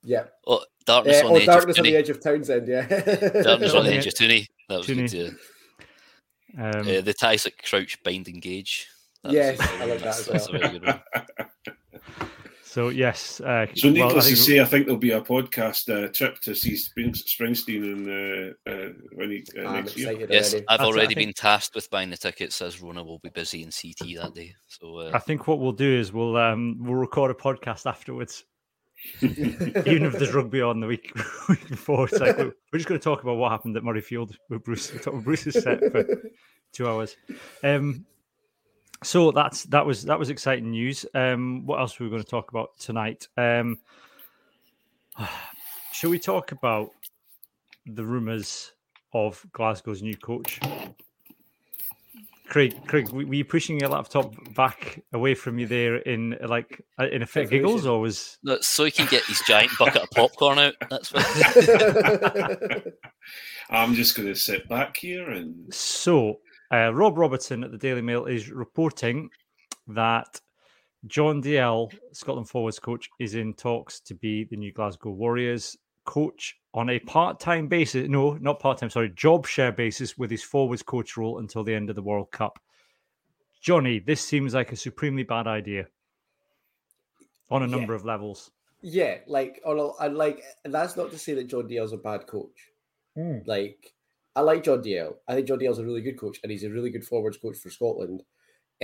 Yeah. 0.06 0.24
Oh, 0.46 0.64
darkness 0.86 1.22
Uh, 1.22 1.26
on 1.26 1.32
oh, 1.32 1.34
the 1.34 1.40
edge 1.42 1.46
Darkness 1.46 1.76
of 1.76 1.80
on 1.80 1.84
the 1.90 1.96
Edge 1.96 2.08
of 2.10 2.20
Townsend, 2.22 2.68
yeah. 2.68 2.86
Darkness 3.42 3.74
on 3.74 3.84
the 3.84 3.92
edge 3.94 4.06
of 4.06 4.14
Tooney. 4.14 4.46
That 4.68 4.78
was 4.78 4.86
Tooney. 4.86 5.10
good. 5.10 5.36
Yeah. 6.56 6.70
Um, 6.70 6.88
Uh, 6.88 7.00
the 7.02 7.12
ties 7.12 7.42
that 7.44 7.62
crouch, 7.62 8.02
bind, 8.02 8.28
engage. 8.28 8.86
That 9.22 9.28
was 9.28 9.34
Yes, 9.34 9.60
a- 9.60 9.82
I 9.82 9.84
like 9.84 10.00
that 10.00 10.28
as 10.34 10.48
well. 10.50 10.60
very 10.70 10.80
so 12.64 12.88
yes. 12.90 13.40
Uh, 13.40 13.66
So, 13.74 13.88
well, 13.92 14.02
I 14.04 14.06
needless 14.06 14.26
think- 14.26 14.36
to 14.36 14.42
say, 14.42 14.60
I 14.60 14.64
think 14.64 14.86
there'll 14.86 14.98
be 14.98 15.10
a 15.12 15.20
podcast 15.20 15.88
uh, 15.92 16.08
trip 16.12 16.38
to 16.40 16.54
see 16.54 16.76
Spring- 16.76 17.12
Springsteen 17.12 17.82
in, 17.84 18.54
uh, 18.66 18.70
uh, 18.70 18.88
when 19.14 19.30
he, 19.30 19.44
uh, 19.58 19.66
I'm 19.66 19.74
next 19.84 19.96
year. 19.96 20.10
excited 20.12 20.30
Yes, 20.30 20.52
already. 20.52 20.66
I've 20.68 20.78
That's- 20.78 20.86
already 20.94 21.14
think- 21.14 21.26
been 21.26 21.32
tasked 21.32 21.74
with 21.74 21.90
buying 21.90 22.10
the 22.10 22.16
tickets 22.16 22.60
as 22.62 22.80
Rona 22.80 23.02
will 23.02 23.18
be 23.18 23.30
busy 23.30 23.62
in 23.62 23.70
CT 23.70 24.14
that 24.16 24.34
day. 24.34 24.54
So 24.68 24.98
uh, 24.98 25.10
I 25.14 25.18
think 25.18 25.46
what 25.48 25.58
we'll 25.58 25.72
do 25.72 25.98
is 25.98 26.12
we'll 26.12 26.36
um 26.36 26.76
we'll 26.80 26.94
record 26.94 27.30
a 27.30 27.34
podcast 27.34 27.86
afterwards, 27.86 28.44
even 29.20 30.04
if 30.04 30.12
there's 30.14 30.34
rugby 30.34 30.60
on 30.60 30.80
the 30.80 30.86
week, 30.86 31.12
before. 31.68 32.06
It's 32.06 32.18
like 32.18 32.36
we're, 32.38 32.52
just 32.74 32.88
going 32.88 33.00
to 33.00 33.04
talk 33.04 33.22
about 33.22 33.36
what 33.36 33.50
happened 33.50 33.76
at 33.76 33.82
Murrayfield 33.82 34.36
with 34.48 34.64
Bruce. 34.64 34.90
About 35.06 35.24
Bruce's 35.24 35.62
set 35.62 35.80
for 35.92 36.04
two 36.72 36.88
hours. 36.88 37.16
Um, 37.62 38.06
so 39.02 39.30
that's 39.30 39.64
that 39.64 39.84
was 39.84 40.04
that 40.04 40.18
was 40.18 40.30
exciting 40.30 40.70
news. 40.70 41.04
Um, 41.14 41.66
what 41.66 41.78
else 41.78 41.98
were 41.98 42.06
we 42.06 42.10
going 42.10 42.22
to 42.22 42.28
talk 42.28 42.50
about 42.50 42.78
tonight? 42.78 43.28
Um, 43.36 43.78
shall 45.92 46.10
we 46.10 46.18
talk 46.18 46.52
about 46.52 46.90
the 47.86 48.04
rumours 48.04 48.72
of 49.12 49.44
Glasgow's 49.52 50.02
new 50.02 50.16
coach? 50.16 50.60
Craig, 52.48 52.76
Craig, 52.86 53.10
were 53.10 53.26
were 53.26 53.34
you 53.34 53.44
pushing 53.44 53.80
your 53.80 53.88
laptop 53.90 54.32
back 54.54 55.02
away 55.12 55.34
from 55.34 55.58
you 55.58 55.66
there 55.66 55.96
in 55.96 56.36
like 56.46 56.80
uh, 57.00 57.08
in 57.08 57.22
a 57.22 57.26
fit 57.26 57.44
of 57.44 57.50
giggles, 57.50 57.86
or 57.86 58.00
was 58.00 58.38
no, 58.44 58.58
so 58.60 58.84
he 58.84 58.90
can 58.90 59.06
get 59.06 59.24
his 59.24 59.40
giant 59.46 59.72
bucket 59.78 60.02
of 60.02 60.10
popcorn 60.10 60.58
out. 60.58 60.74
That's 60.88 61.12
what. 61.12 62.82
I'm 63.70 63.94
just 63.94 64.16
going 64.16 64.28
to 64.28 64.34
sit 64.34 64.68
back 64.68 64.96
here 64.96 65.30
and 65.30 65.72
so? 65.74 66.40
Uh, 66.72 66.92
Rob 66.92 67.16
Robertson 67.16 67.62
at 67.62 67.70
the 67.70 67.78
Daily 67.78 68.02
Mail 68.02 68.26
is 68.26 68.50
reporting 68.50 69.28
that 69.88 70.40
John 71.06 71.40
Dalziel, 71.40 71.92
Scotland 72.12 72.48
forwards 72.48 72.78
coach, 72.78 73.08
is 73.20 73.34
in 73.34 73.54
talks 73.54 74.00
to 74.00 74.14
be 74.14 74.44
the 74.44 74.56
new 74.56 74.72
Glasgow 74.72 75.10
Warriors 75.10 75.76
coach 76.06 76.56
on 76.72 76.88
a 76.88 76.98
part-time 77.00 77.68
basis. 77.68 78.08
No, 78.08 78.34
not 78.34 78.60
part-time. 78.60 78.88
Sorry, 78.90 79.10
job 79.10 79.46
share 79.46 79.72
basis 79.72 80.16
with 80.16 80.30
his 80.30 80.42
forwards 80.42 80.82
coach 80.82 81.16
role 81.16 81.38
until 81.38 81.64
the 81.64 81.74
end 81.74 81.90
of 81.90 81.96
the 81.96 82.02
World 82.02 82.30
Cup. 82.30 82.58
Johnny, 83.60 83.98
this 83.98 84.20
seems 84.20 84.54
like 84.54 84.72
a 84.72 84.76
supremely 84.76 85.22
bad 85.24 85.46
idea 85.46 85.88
on 87.50 87.62
a 87.62 87.66
number 87.66 87.92
Yeah. 87.92 87.96
of 87.96 88.04
levels. 88.04 88.50
Yeah, 88.82 89.18
like 89.26 89.60
on 89.64 89.78
a, 89.78 90.04
and 90.04 90.16
like 90.16 90.42
and 90.64 90.72
that's 90.72 90.96
not 90.96 91.10
to 91.10 91.18
say 91.18 91.34
that 91.34 91.48
John 91.48 91.64
Dalziel's 91.68 91.92
a 91.92 91.96
bad 91.96 92.26
coach. 92.26 92.70
Like 93.46 93.94
I 94.36 94.42
like 94.42 94.62
John 94.62 94.82
Dalziel. 94.82 95.14
I 95.26 95.34
think 95.34 95.48
John 95.48 95.58
Dalziel's 95.58 95.78
a 95.78 95.84
really 95.84 96.02
good 96.02 96.18
coach, 96.20 96.38
and 96.42 96.52
he's 96.52 96.64
a 96.64 96.70
really 96.70 96.90
good 96.90 97.04
forwards 97.04 97.38
coach 97.38 97.56
for 97.56 97.70
Scotland. 97.70 98.22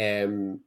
Um, 0.01 0.61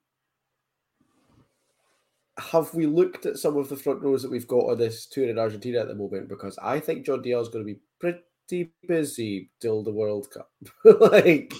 have 2.37 2.73
we 2.73 2.85
looked 2.85 3.25
at 3.25 3.37
some 3.37 3.57
of 3.57 3.69
the 3.69 3.77
front 3.77 4.01
rows 4.01 4.21
that 4.21 4.31
we've 4.31 4.47
got 4.47 4.69
on 4.69 4.77
this 4.77 5.05
tour 5.05 5.29
in 5.29 5.39
Argentina 5.39 5.79
at 5.79 5.87
the 5.87 5.95
moment? 5.95 6.27
Because 6.27 6.57
I 6.61 6.79
think 6.79 7.05
John 7.05 7.21
Dalziel's 7.21 7.49
going 7.49 7.65
to 7.65 7.73
be 7.73 7.79
pretty 7.99 8.73
busy 8.87 9.49
till 9.61 9.83
the 9.83 9.91
World 9.91 10.29
Cup. 10.31 10.51
like, 10.99 11.53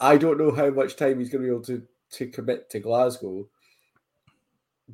I 0.00 0.16
don't 0.16 0.38
know 0.38 0.50
how 0.50 0.70
much 0.70 0.96
time 0.96 1.18
he's 1.18 1.28
going 1.30 1.42
to 1.42 1.48
be 1.48 1.54
able 1.54 1.64
to 1.64 1.82
to 2.12 2.26
commit 2.26 2.68
to 2.70 2.80
Glasgow, 2.80 3.46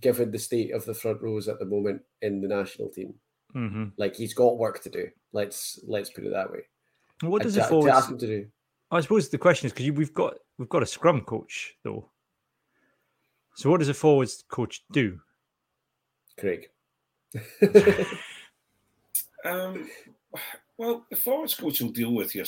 given 0.00 0.30
the 0.30 0.38
state 0.38 0.72
of 0.72 0.84
the 0.84 0.94
front 0.94 1.22
rows 1.22 1.48
at 1.48 1.58
the 1.58 1.64
moment 1.64 2.02
in 2.20 2.40
the 2.40 2.48
national 2.48 2.88
team. 2.90 3.14
hmm 3.52 3.84
Like 3.96 4.16
he's 4.16 4.34
got 4.34 4.58
work 4.58 4.82
to 4.82 4.90
do. 4.90 5.08
Let's 5.32 5.78
let's 5.86 6.10
put 6.10 6.24
it 6.24 6.32
that 6.32 6.50
way. 6.50 6.60
What 7.22 7.42
And 7.42 7.52
does 7.52 7.54
to, 7.54 7.74
the 7.74 7.82
to 7.82 7.90
ask 7.90 8.10
him 8.10 8.18
to 8.18 8.26
do? 8.26 8.46
I 8.90 9.00
suppose 9.00 9.28
the 9.28 9.38
question 9.38 9.66
is 9.66 9.72
because 9.72 9.90
we've 9.92 10.14
got 10.14 10.34
we've 10.58 10.68
got 10.68 10.82
a 10.82 10.86
scrum 10.86 11.22
coach 11.22 11.74
though. 11.84 12.10
So 13.56 13.70
what 13.70 13.80
does 13.80 13.88
a 13.88 13.94
forwards 13.94 14.44
coach 14.48 14.84
do? 14.92 15.20
Craig. 16.38 16.68
Um, 19.46 19.88
well, 20.76 21.06
the 21.10 21.16
forwards 21.16 21.54
coach 21.54 21.80
will 21.80 21.90
deal 21.90 22.12
with 22.12 22.34
your. 22.34 22.46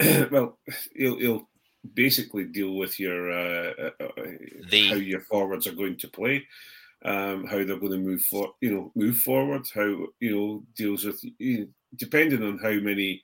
well, 0.30 0.58
he'll, 0.94 1.18
he'll 1.18 1.48
basically 1.94 2.44
deal 2.44 2.74
with 2.74 2.98
your 2.98 3.30
uh, 3.30 3.72
uh, 4.00 4.04
uh, 4.04 4.88
how 4.88 4.96
your 4.96 5.20
forwards 5.20 5.66
are 5.66 5.72
going 5.72 5.96
to 5.96 6.08
play, 6.08 6.44
um, 7.04 7.46
how 7.46 7.56
they're 7.56 7.78
going 7.78 7.92
to 7.92 7.98
move 7.98 8.22
for 8.22 8.52
you 8.60 8.74
know 8.74 8.92
move 8.94 9.16
forward, 9.18 9.66
how 9.72 10.06
you 10.20 10.36
know 10.36 10.64
deals 10.76 11.04
with 11.04 11.22
you 11.38 11.58
know, 11.60 11.66
depending 11.96 12.42
on 12.42 12.58
how 12.58 12.72
many. 12.72 13.22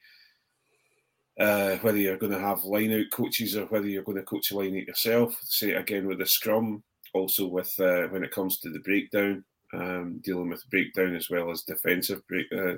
Uh, 1.36 1.74
whether 1.78 1.98
you're 1.98 2.16
going 2.16 2.30
to 2.30 2.38
have 2.38 2.62
line 2.62 2.92
out 2.92 3.10
coaches 3.10 3.56
or 3.56 3.64
whether 3.64 3.88
you're 3.88 4.04
going 4.04 4.16
to 4.16 4.22
coach 4.22 4.52
a 4.52 4.56
line 4.56 4.76
out 4.78 4.86
yourself. 4.86 5.36
Say 5.42 5.72
again 5.72 6.06
with 6.06 6.20
the 6.20 6.26
scrum, 6.26 6.84
also 7.14 7.46
with 7.46 7.72
uh, 7.80 8.08
when 8.08 8.22
it 8.24 8.30
comes 8.32 8.58
to 8.58 8.70
the 8.70 8.80
breakdown, 8.80 9.44
um, 9.72 10.20
dealing 10.22 10.50
with 10.50 10.68
breakdown 10.70 11.14
as 11.16 11.30
well 11.30 11.50
as 11.50 11.62
defensive 11.62 12.26
break, 12.28 12.46
uh, 12.52 12.74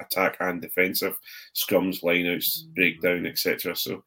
attack 0.00 0.36
and 0.40 0.62
defensive 0.62 1.18
scrums, 1.54 2.02
lineouts, 2.02 2.72
breakdown, 2.74 3.26
etc. 3.26 3.76
So 3.76 4.02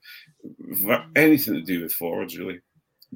v- 0.60 0.98
anything 1.16 1.54
to 1.54 1.62
do 1.62 1.84
with 1.84 1.94
forwards, 1.94 2.38
really. 2.38 2.60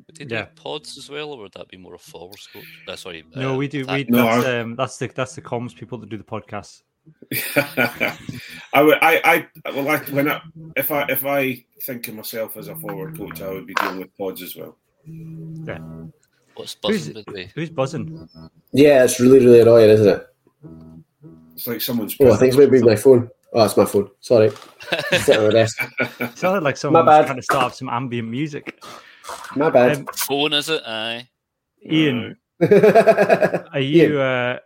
Would 0.06 0.16
they 0.16 0.26
Yeah. 0.36 0.46
pods 0.56 0.98
as 0.98 1.10
well, 1.10 1.32
or 1.32 1.40
would 1.40 1.54
that 1.54 1.70
be 1.70 1.78
more 1.78 1.96
a 1.96 1.98
forwards 1.98 2.48
coach? 2.54 2.66
Uh, 2.88 2.96
sorry. 2.96 3.24
No, 3.36 3.54
uh, 3.54 3.58
we 3.58 3.68
do. 3.68 3.86
We 3.88 4.04
No, 4.08 4.26
that's, 4.26 4.46
I- 4.46 4.60
um, 4.60 4.76
that's 4.76 4.98
the 4.98 5.08
that's 5.08 5.34
the 5.36 5.42
comms 5.42 5.76
people 5.76 5.98
that 5.98 6.10
do 6.10 6.18
the 6.18 6.24
podcasts. 6.24 6.84
I 8.74 8.82
would, 8.84 8.98
I, 9.02 9.48
I, 9.66 9.72
well, 9.72 9.90
I, 9.90 9.98
when 10.12 10.30
I, 10.30 10.42
if 10.76 10.92
I, 10.92 11.06
if 11.10 11.26
I 11.26 11.64
think 11.84 12.08
of 12.10 12.16
myself 12.16 12.58
as 12.58 12.68
a 12.68 12.76
forward 12.76 13.16
coach, 13.18 13.42
I 13.42 13.50
would 13.50 13.66
be 13.66 13.74
dealing 13.74 14.00
with 14.00 14.16
pods 14.18 14.42
as 14.42 14.56
well. 14.56 14.78
What's 16.58 16.76
Who's- 16.84 17.08
buzzing, 17.08 17.14
by 17.14 17.24
the 17.28 17.34
way? 17.34 17.52
Who's 17.56 17.70
buzzing? 17.70 18.30
Yeah, 18.74 19.04
it's 19.04 19.20
really, 19.20 19.40
really 19.46 19.62
annoying, 19.62 19.90
isn't 19.90 20.08
it? 20.08 20.28
It's 21.54 21.68
like 21.68 21.82
someone's. 21.82 22.16
Oh, 22.20 22.32
I 22.32 22.38
think 22.38 22.50
it's 22.50 22.58
maybe 22.58 22.82
my 22.84 22.96
phone. 22.96 23.30
Oh, 23.54 23.64
it's 23.64 23.78
my 23.78 23.86
phone. 23.86 24.10
Sorry. 24.20 24.52
Sit 25.22 25.38
on 25.38 25.46
the 25.46 25.52
desk. 25.52 25.82
It 26.20 26.38
sounded 26.38 26.64
like 26.64 26.78
someone 26.78 27.06
was 27.06 27.12
bad. 27.12 27.26
trying 27.26 27.38
to 27.38 27.42
start 27.44 27.64
up 27.66 27.74
some 27.74 27.90
ambient 27.90 28.28
music. 28.28 28.80
My 29.56 29.70
bad. 29.70 29.98
Um, 29.98 30.06
Phone, 30.16 30.54
is 30.54 30.70
it? 30.70 30.82
Aye. 30.86 31.28
Ian, 31.90 32.38
are 32.62 33.80
you 33.80 34.20
uh, 34.20 34.60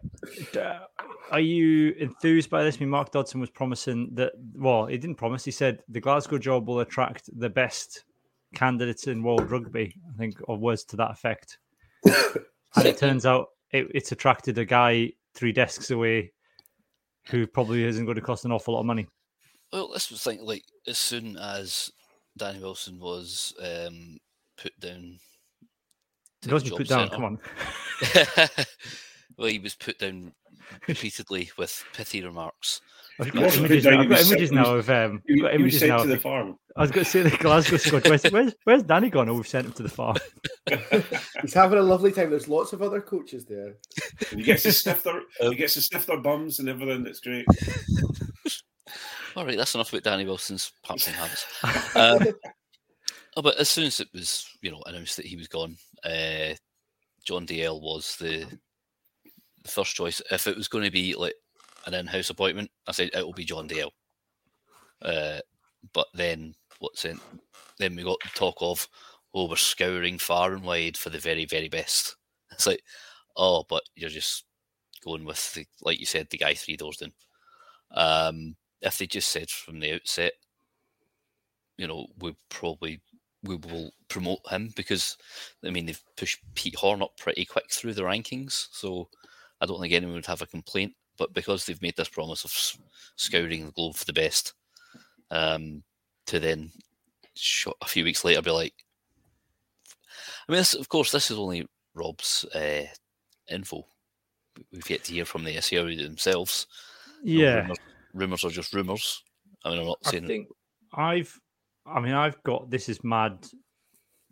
are 1.31 1.39
you 1.39 1.91
enthused 1.99 2.49
by 2.49 2.63
this? 2.63 2.77
I 2.77 2.79
mean, 2.79 2.89
Mark 2.89 3.11
Dodson 3.11 3.39
was 3.39 3.49
promising 3.49 4.09
that. 4.13 4.33
Well, 4.55 4.85
he 4.87 4.97
didn't 4.97 5.15
promise. 5.17 5.45
He 5.45 5.51
said 5.51 5.83
the 5.87 6.01
Glasgow 6.01 6.37
job 6.37 6.67
will 6.67 6.79
attract 6.81 7.29
the 7.39 7.49
best 7.49 8.03
candidates 8.55 9.07
in 9.07 9.23
world 9.23 9.49
rugby. 9.49 9.93
I 10.13 10.17
think, 10.17 10.37
or 10.45 10.57
words 10.57 10.83
to 10.85 10.95
that 10.97 11.11
effect. 11.11 11.59
And 12.05 12.85
it 12.85 12.97
turns 12.97 13.25
out 13.25 13.47
it, 13.71 13.87
it's 13.93 14.11
attracted 14.11 14.57
a 14.57 14.65
guy 14.65 15.11
three 15.33 15.51
desks 15.51 15.91
away, 15.91 16.31
who 17.27 17.47
probably 17.47 17.83
isn't 17.83 18.05
going 18.05 18.15
to 18.15 18.21
cost 18.21 18.45
an 18.45 18.51
awful 18.51 18.73
lot 18.73 18.81
of 18.81 18.85
money. 18.85 19.07
Well, 19.71 19.89
this 19.93 20.11
was 20.11 20.23
think 20.23 20.41
like 20.43 20.63
as 20.87 20.97
soon 20.97 21.37
as 21.37 21.91
Danny 22.37 22.59
Wilson 22.59 22.99
was 22.99 23.53
um, 23.61 24.17
put 24.57 24.77
down. 24.79 25.19
It 26.41 26.43
to 26.43 26.49
does 26.49 26.63
the 26.63 26.65
be 26.65 26.69
job 26.69 26.77
put 26.77 26.87
down. 26.87 27.09
centre. 27.09 27.15
Come 27.15 27.25
on. 27.25 27.39
well, 29.37 29.47
he 29.47 29.59
was 29.59 29.75
put 29.75 29.99
down 29.99 30.33
repeatedly 30.87 31.51
with 31.57 31.83
pithy 31.93 32.23
remarks. 32.23 32.81
I've 33.21 33.33
got 33.33 33.55
images, 33.55 33.85
now. 33.85 33.99
I've 34.01 34.09
got 34.09 34.21
images 34.21 34.51
now 34.51 34.75
of 34.75 34.89
um. 34.89 35.21
He, 35.27 35.35
I've 35.35 35.41
got 35.41 35.53
images 35.53 35.79
sent 35.79 35.91
now. 35.91 36.01
to 36.01 36.07
the 36.07 36.19
farm. 36.19 36.57
I 36.75 36.81
was 36.81 36.91
going 36.91 37.03
to 37.03 37.09
say 37.09 37.21
the 37.21 37.29
Glasgow 37.37 37.77
squad. 37.77 38.07
Where's, 38.07 38.23
where's, 38.23 38.55
where's 38.63 38.83
Danny 38.83 39.09
gone? 39.09 39.29
Oh, 39.29 39.35
we've 39.35 39.47
sent 39.47 39.67
him 39.67 39.73
to 39.73 39.83
the 39.83 39.89
farm. 39.89 40.15
He's 41.41 41.53
having 41.53 41.77
a 41.77 41.83
lovely 41.83 42.11
time. 42.11 42.29
There's 42.29 42.47
lots 42.47 42.73
of 42.73 42.81
other 42.81 43.01
coaches 43.01 43.45
there. 43.45 43.75
And 44.31 44.39
he 44.39 44.45
gets 44.45 44.63
to 44.63 44.71
sniff 44.71 45.03
their, 45.03 45.21
he 45.39 45.55
gets 45.55 45.73
to 45.73 45.81
sniff 45.81 46.05
their 46.05 46.17
bums 46.17 46.59
and 46.59 46.69
everything. 46.69 47.05
It's 47.05 47.19
great. 47.19 47.45
All 49.35 49.45
right, 49.45 49.57
that's 49.57 49.75
enough 49.75 49.91
about 49.91 50.03
Danny 50.03 50.25
Wilson's 50.25 50.71
part-time 50.83 51.13
habits. 51.13 51.45
Um, 51.95 52.33
oh, 53.37 53.41
but 53.41 53.57
as 53.59 53.69
soon 53.69 53.85
as 53.85 53.99
it 53.99 54.09
was, 54.13 54.45
you 54.61 54.71
know, 54.71 54.81
announced 54.85 55.17
that 55.17 55.25
he 55.25 55.37
was 55.37 55.47
gone, 55.47 55.77
uh, 56.03 56.53
John 57.25 57.45
Dalziel 57.45 57.81
was 57.81 58.15
the, 58.17 58.45
the 59.63 59.71
first 59.71 59.95
choice. 59.95 60.21
If 60.31 60.47
it 60.47 60.57
was 60.57 60.67
going 60.67 60.83
to 60.83 60.91
be 60.91 61.15
like 61.15 61.35
an 61.85 61.93
in-house 61.93 62.29
appointment, 62.29 62.71
I 62.87 62.91
said 62.91 63.11
it 63.13 63.25
will 63.25 63.33
be 63.33 63.45
John 63.45 63.67
Dalziel. 63.67 63.91
Uh, 65.01 65.39
but 65.93 66.07
then 66.13 66.55
what's 66.79 67.05
in? 67.05 67.19
Then 67.79 67.95
we 67.95 68.03
got 68.03 68.19
the 68.21 68.29
talk 68.29 68.57
of, 68.61 68.87
oh, 69.33 69.49
we're 69.49 69.55
scouring 69.55 70.17
far 70.17 70.53
and 70.53 70.63
wide 70.63 70.97
for 70.97 71.09
the 71.09 71.19
very, 71.19 71.45
very 71.45 71.69
best. 71.69 72.15
It's 72.53 72.67
like, 72.67 72.83
oh, 73.37 73.63
but 73.69 73.83
you're 73.95 74.09
just 74.09 74.43
going 75.05 75.23
with 75.23 75.53
the, 75.53 75.65
like 75.81 76.01
you 76.01 76.05
said, 76.05 76.27
the 76.29 76.37
guy 76.37 76.53
three 76.53 76.75
doors 76.75 76.97
down. 76.97 77.13
Um, 77.91 78.57
if 78.81 78.97
they 78.97 79.07
just 79.07 79.29
said 79.29 79.49
from 79.49 79.79
the 79.79 79.93
outset, 79.93 80.33
you 81.77 81.87
know, 81.87 82.07
we 82.19 82.35
probably 82.49 82.99
we 83.43 83.55
will 83.55 83.91
promote 84.07 84.39
him 84.49 84.71
because 84.75 85.17
I 85.65 85.71
mean 85.71 85.85
they've 85.85 86.03
pushed 86.15 86.39
Pete 86.55 86.75
Horne 86.75 87.01
up 87.01 87.17
pretty 87.17 87.45
quick 87.45 87.71
through 87.71 87.93
the 87.93 88.03
rankings, 88.03 88.67
so 88.71 89.09
I 89.59 89.65
don't 89.65 89.81
think 89.81 89.93
anyone 89.93 90.15
would 90.15 90.25
have 90.27 90.41
a 90.41 90.47
complaint. 90.47 90.93
But 91.21 91.35
because 91.35 91.67
they've 91.67 91.81
made 91.83 91.95
this 91.95 92.09
promise 92.09 92.43
of 92.43 92.81
scouring 93.15 93.67
the 93.67 93.71
globe 93.73 93.95
for 93.95 94.05
the 94.05 94.11
best, 94.13 94.55
um, 95.29 95.83
to 96.25 96.39
then 96.39 96.71
a 97.79 97.85
few 97.85 98.03
weeks 98.03 98.25
later 98.25 98.41
be 98.41 98.49
like, 98.49 98.73
I 100.49 100.51
mean, 100.51 100.57
this, 100.57 100.73
of 100.73 100.89
course, 100.89 101.11
this 101.11 101.29
is 101.29 101.37
only 101.37 101.67
Rob's 101.93 102.43
uh, 102.55 102.87
info. 103.47 103.85
We've 104.71 104.89
yet 104.89 105.03
to 105.03 105.13
hear 105.13 105.25
from 105.25 105.43
the 105.43 105.57
SRU 105.57 105.95
themselves. 106.01 106.65
No, 107.23 107.43
Yeah. 107.43 107.55
rumours, 107.61 107.77
rumours 108.15 108.43
are 108.45 108.49
just 108.49 108.73
rumours. 108.73 109.21
I 109.63 109.69
mean, 109.69 109.79
I'm 109.81 109.85
not 109.85 110.03
saying. 110.03 110.23
I 110.23 110.27
think 110.27 110.47
I've, 110.91 111.39
I 111.85 111.99
mean, 111.99 112.15
I've 112.15 112.41
got 112.41 112.71
this 112.71 112.89
is 112.89 113.03
mad 113.03 113.45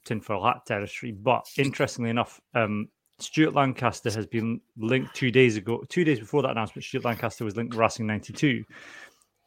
tinfoil 0.05 0.43
hat 0.43 0.65
territory, 0.65 1.11
but 1.11 1.45
interestingly 1.55 2.09
enough, 2.09 2.41
um, 2.55 2.87
Stuart 3.19 3.53
Lancaster 3.53 4.11
has 4.11 4.25
been 4.25 4.61
linked 4.77 5.13
two 5.15 5.31
days 5.31 5.57
ago, 5.57 5.83
two 5.89 6.03
days 6.03 6.19
before 6.19 6.41
that 6.43 6.51
announcement. 6.51 6.83
Stuart 6.85 7.05
Lancaster 7.05 7.45
was 7.45 7.55
linked 7.55 7.73
to 7.73 7.79
Racing 7.79 8.07
'92, 8.07 8.63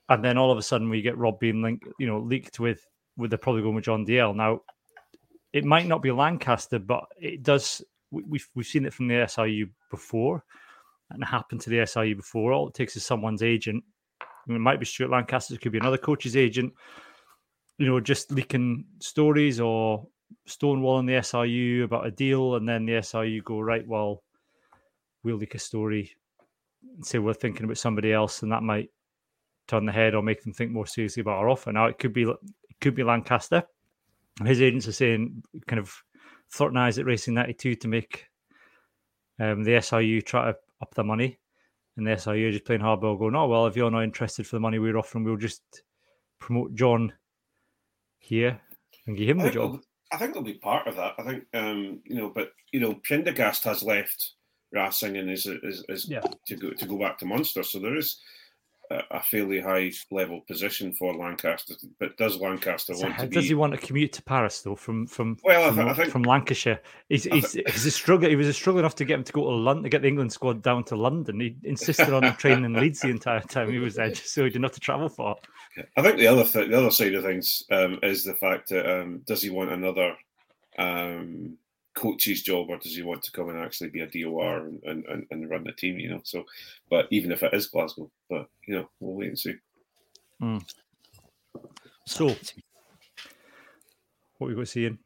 and 0.08 0.24
then 0.24 0.38
all 0.38 0.50
of 0.50 0.58
a 0.58 0.62
sudden 0.62 0.88
we 0.88 1.02
get 1.02 1.16
Rob 1.16 1.38
being 1.40 1.62
linked, 1.62 1.86
you 1.98 2.06
know, 2.06 2.18
leaked 2.20 2.60
with 2.60 2.86
with 3.16 3.30
the 3.30 3.38
probably 3.38 3.62
going 3.62 3.74
with 3.74 3.84
John 3.84 4.06
Dalziel. 4.06 4.34
Now, 4.34 4.60
it 5.52 5.64
might 5.64 5.86
not 5.86 6.02
be 6.02 6.10
Lancaster, 6.10 6.78
but 6.78 7.04
it 7.18 7.42
does. 7.42 7.82
we- 8.10 8.24
We've 8.24 8.48
we've 8.54 8.66
seen 8.66 8.84
it 8.86 8.94
from 8.94 9.08
the 9.08 9.14
SRU 9.14 9.68
before, 9.90 10.44
and 11.10 11.22
it 11.22 11.26
happened 11.26 11.60
to 11.62 11.70
the 11.70 11.78
SRU 11.78 12.16
before. 12.16 12.52
All 12.52 12.68
it 12.68 12.74
takes 12.74 12.96
is 12.96 13.04
someone's 13.04 13.42
agent 13.42 13.84
it 14.48 14.52
might 14.58 14.80
be 14.80 14.86
Stuart 14.86 15.10
Lancaster, 15.10 15.54
it 15.54 15.60
could 15.60 15.72
be 15.72 15.78
another 15.78 15.98
coach's 15.98 16.36
agent, 16.36 16.72
you 17.78 17.86
know, 17.86 18.00
just 18.00 18.30
leaking 18.32 18.84
stories 19.00 19.60
or 19.60 20.06
stonewalling 20.48 21.06
the 21.06 21.14
SRU 21.14 21.84
about 21.84 22.06
a 22.06 22.10
deal, 22.10 22.56
and 22.56 22.68
then 22.68 22.86
the 22.86 22.92
SRU 22.92 23.42
go, 23.44 23.60
right, 23.60 23.86
well, 23.86 24.22
we'll 25.22 25.36
leak 25.36 25.54
a 25.54 25.58
story 25.58 26.12
and 26.94 27.04
say 27.04 27.18
we're 27.18 27.34
thinking 27.34 27.64
about 27.64 27.78
somebody 27.78 28.12
else, 28.12 28.42
and 28.42 28.52
that 28.52 28.62
might 28.62 28.90
turn 29.68 29.86
the 29.86 29.92
head 29.92 30.14
or 30.14 30.22
make 30.22 30.42
them 30.42 30.52
think 30.52 30.70
more 30.70 30.86
seriously 30.86 31.20
about 31.20 31.38
our 31.38 31.48
offer. 31.48 31.72
Now, 31.72 31.86
it 31.86 31.98
could 31.98 32.12
be 32.12 32.22
it 32.22 32.80
could 32.80 32.94
be 32.94 33.04
Lancaster. 33.04 33.62
His 34.44 34.62
agents 34.62 34.88
are 34.88 34.92
saying 34.92 35.42
kind 35.66 35.78
of 35.80 35.94
eyes 36.78 36.98
at 36.98 37.06
Racing 37.06 37.34
92 37.34 37.76
to 37.76 37.88
make 37.88 38.26
um, 39.38 39.64
the 39.64 39.72
SRU 39.72 40.24
try 40.24 40.52
to 40.52 40.58
up 40.80 40.94
the 40.94 41.04
money. 41.04 41.38
And 41.96 42.06
the 42.06 42.12
are 42.48 42.52
just 42.52 42.64
playing 42.64 42.80
hardball, 42.80 43.18
going, 43.18 43.36
oh, 43.36 43.48
well, 43.48 43.66
if 43.66 43.76
you're 43.76 43.90
not 43.90 44.04
interested 44.04 44.46
for 44.46 44.56
the 44.56 44.60
money 44.60 44.78
we're 44.78 44.96
offering, 44.96 45.24
we'll 45.24 45.36
just 45.36 45.62
promote 46.38 46.74
John 46.74 47.12
here 48.18 48.60
and 49.06 49.16
give 49.16 49.28
him 49.28 49.38
the 49.38 49.44
think, 49.44 49.54
job. 49.54 49.80
I 50.12 50.16
think 50.18 50.34
they'll 50.34 50.42
be 50.42 50.54
part 50.54 50.86
of 50.86 50.96
that. 50.96 51.14
I 51.18 51.22
think 51.22 51.44
um, 51.54 52.00
you 52.04 52.16
know, 52.16 52.28
but 52.28 52.52
you 52.72 52.80
know, 52.80 52.94
Prendergast 53.02 53.64
has 53.64 53.82
left 53.82 54.32
Racing 54.72 55.16
and 55.16 55.30
is 55.30 55.46
is, 55.46 55.84
is 55.88 56.08
Yeah. 56.08 56.20
to 56.46 56.56
go 56.56 56.70
to 56.70 56.86
go 56.86 56.98
back 56.98 57.18
to 57.18 57.26
Munster. 57.26 57.62
So 57.62 57.78
there 57.78 57.96
is 57.96 58.18
a, 58.90 59.00
a 59.12 59.22
fairly 59.22 59.60
high 59.60 59.90
level 60.10 60.40
position 60.48 60.92
for 60.94 61.14
Lancaster. 61.14 61.74
But 62.00 62.16
does 62.16 62.36
Lancaster 62.40 62.94
So 62.94 63.02
want 63.04 63.14
how 63.14 63.22
to 63.24 63.28
does 63.28 63.44
be? 63.44 63.48
he 63.48 63.54
want 63.54 63.72
to 63.72 63.78
commute 63.86 64.12
to 64.14 64.22
Paris 64.22 64.60
though? 64.62 64.74
From 64.76 65.06
from 65.06 65.36
Well, 65.44 65.64
I 65.64 65.66
from, 65.68 65.76
thi- 65.76 65.90
I 65.90 65.94
think- 65.94 66.10
from 66.10 66.22
Lancashire, 66.24 66.80
he's 67.08 67.26
I 67.28 67.36
he's, 67.36 67.52
he's 67.52 67.86
a 67.86 67.90
struggle. 67.90 68.28
He 68.28 68.36
was 68.36 68.48
a 68.48 68.52
struggle 68.52 68.80
enough 68.80 68.94
to 68.96 69.04
get 69.04 69.18
him 69.18 69.24
to 69.24 69.32
go 69.32 69.42
to 69.44 69.56
London 69.56 69.84
to 69.84 69.88
get 69.90 70.02
the 70.02 70.08
England 70.08 70.32
squad 70.32 70.62
down 70.62 70.84
to 70.84 70.96
London. 70.96 71.40
He 71.40 71.56
insisted 71.64 72.12
on 72.12 72.34
training 72.36 72.64
in 72.64 72.74
Leeds 72.74 73.00
the 73.00 73.08
entire 73.08 73.40
time 73.40 73.70
he 73.70 73.78
was 73.78 73.94
there, 73.96 74.08
just 74.10 74.32
so 74.34 74.44
he 74.44 74.50
didn't 74.50 74.64
have 74.64 74.72
to 74.72 74.80
travel 74.80 75.08
far. 75.08 75.36
I 75.96 76.02
think 76.02 76.18
the 76.18 76.26
other 76.26 76.44
th- 76.44 76.68
the 76.68 76.78
other 76.78 76.90
side 76.90 77.14
of 77.14 77.24
things 77.24 77.64
um, 77.70 77.98
is 78.02 78.24
the 78.24 78.34
fact 78.34 78.68
that 78.68 78.90
um, 78.90 79.22
does 79.26 79.42
he 79.42 79.50
want 79.50 79.72
another 79.72 80.14
um, 80.78 81.56
coach's 81.94 82.42
job 82.42 82.68
or 82.68 82.78
does 82.78 82.94
he 82.94 83.02
want 83.02 83.22
to 83.22 83.32
come 83.32 83.48
and 83.48 83.58
actually 83.58 83.90
be 83.90 84.00
a 84.00 84.06
DOR 84.06 84.66
and, 84.66 84.82
and, 84.84 85.04
and, 85.06 85.26
and 85.30 85.50
run 85.50 85.64
the 85.64 85.72
team? 85.72 85.98
You 85.98 86.10
know, 86.10 86.20
so 86.24 86.44
but 86.90 87.06
even 87.10 87.32
if 87.32 87.42
it 87.42 87.54
is 87.54 87.68
Glasgow, 87.68 88.10
but 88.28 88.48
you 88.66 88.76
know, 88.76 88.88
we'll 89.00 89.14
wait 89.14 89.28
and 89.28 89.38
see. 89.38 89.54
So, 92.06 92.26
what 94.38 94.48
we 94.48 94.54
got 94.54 94.68
seeing? 94.68 94.98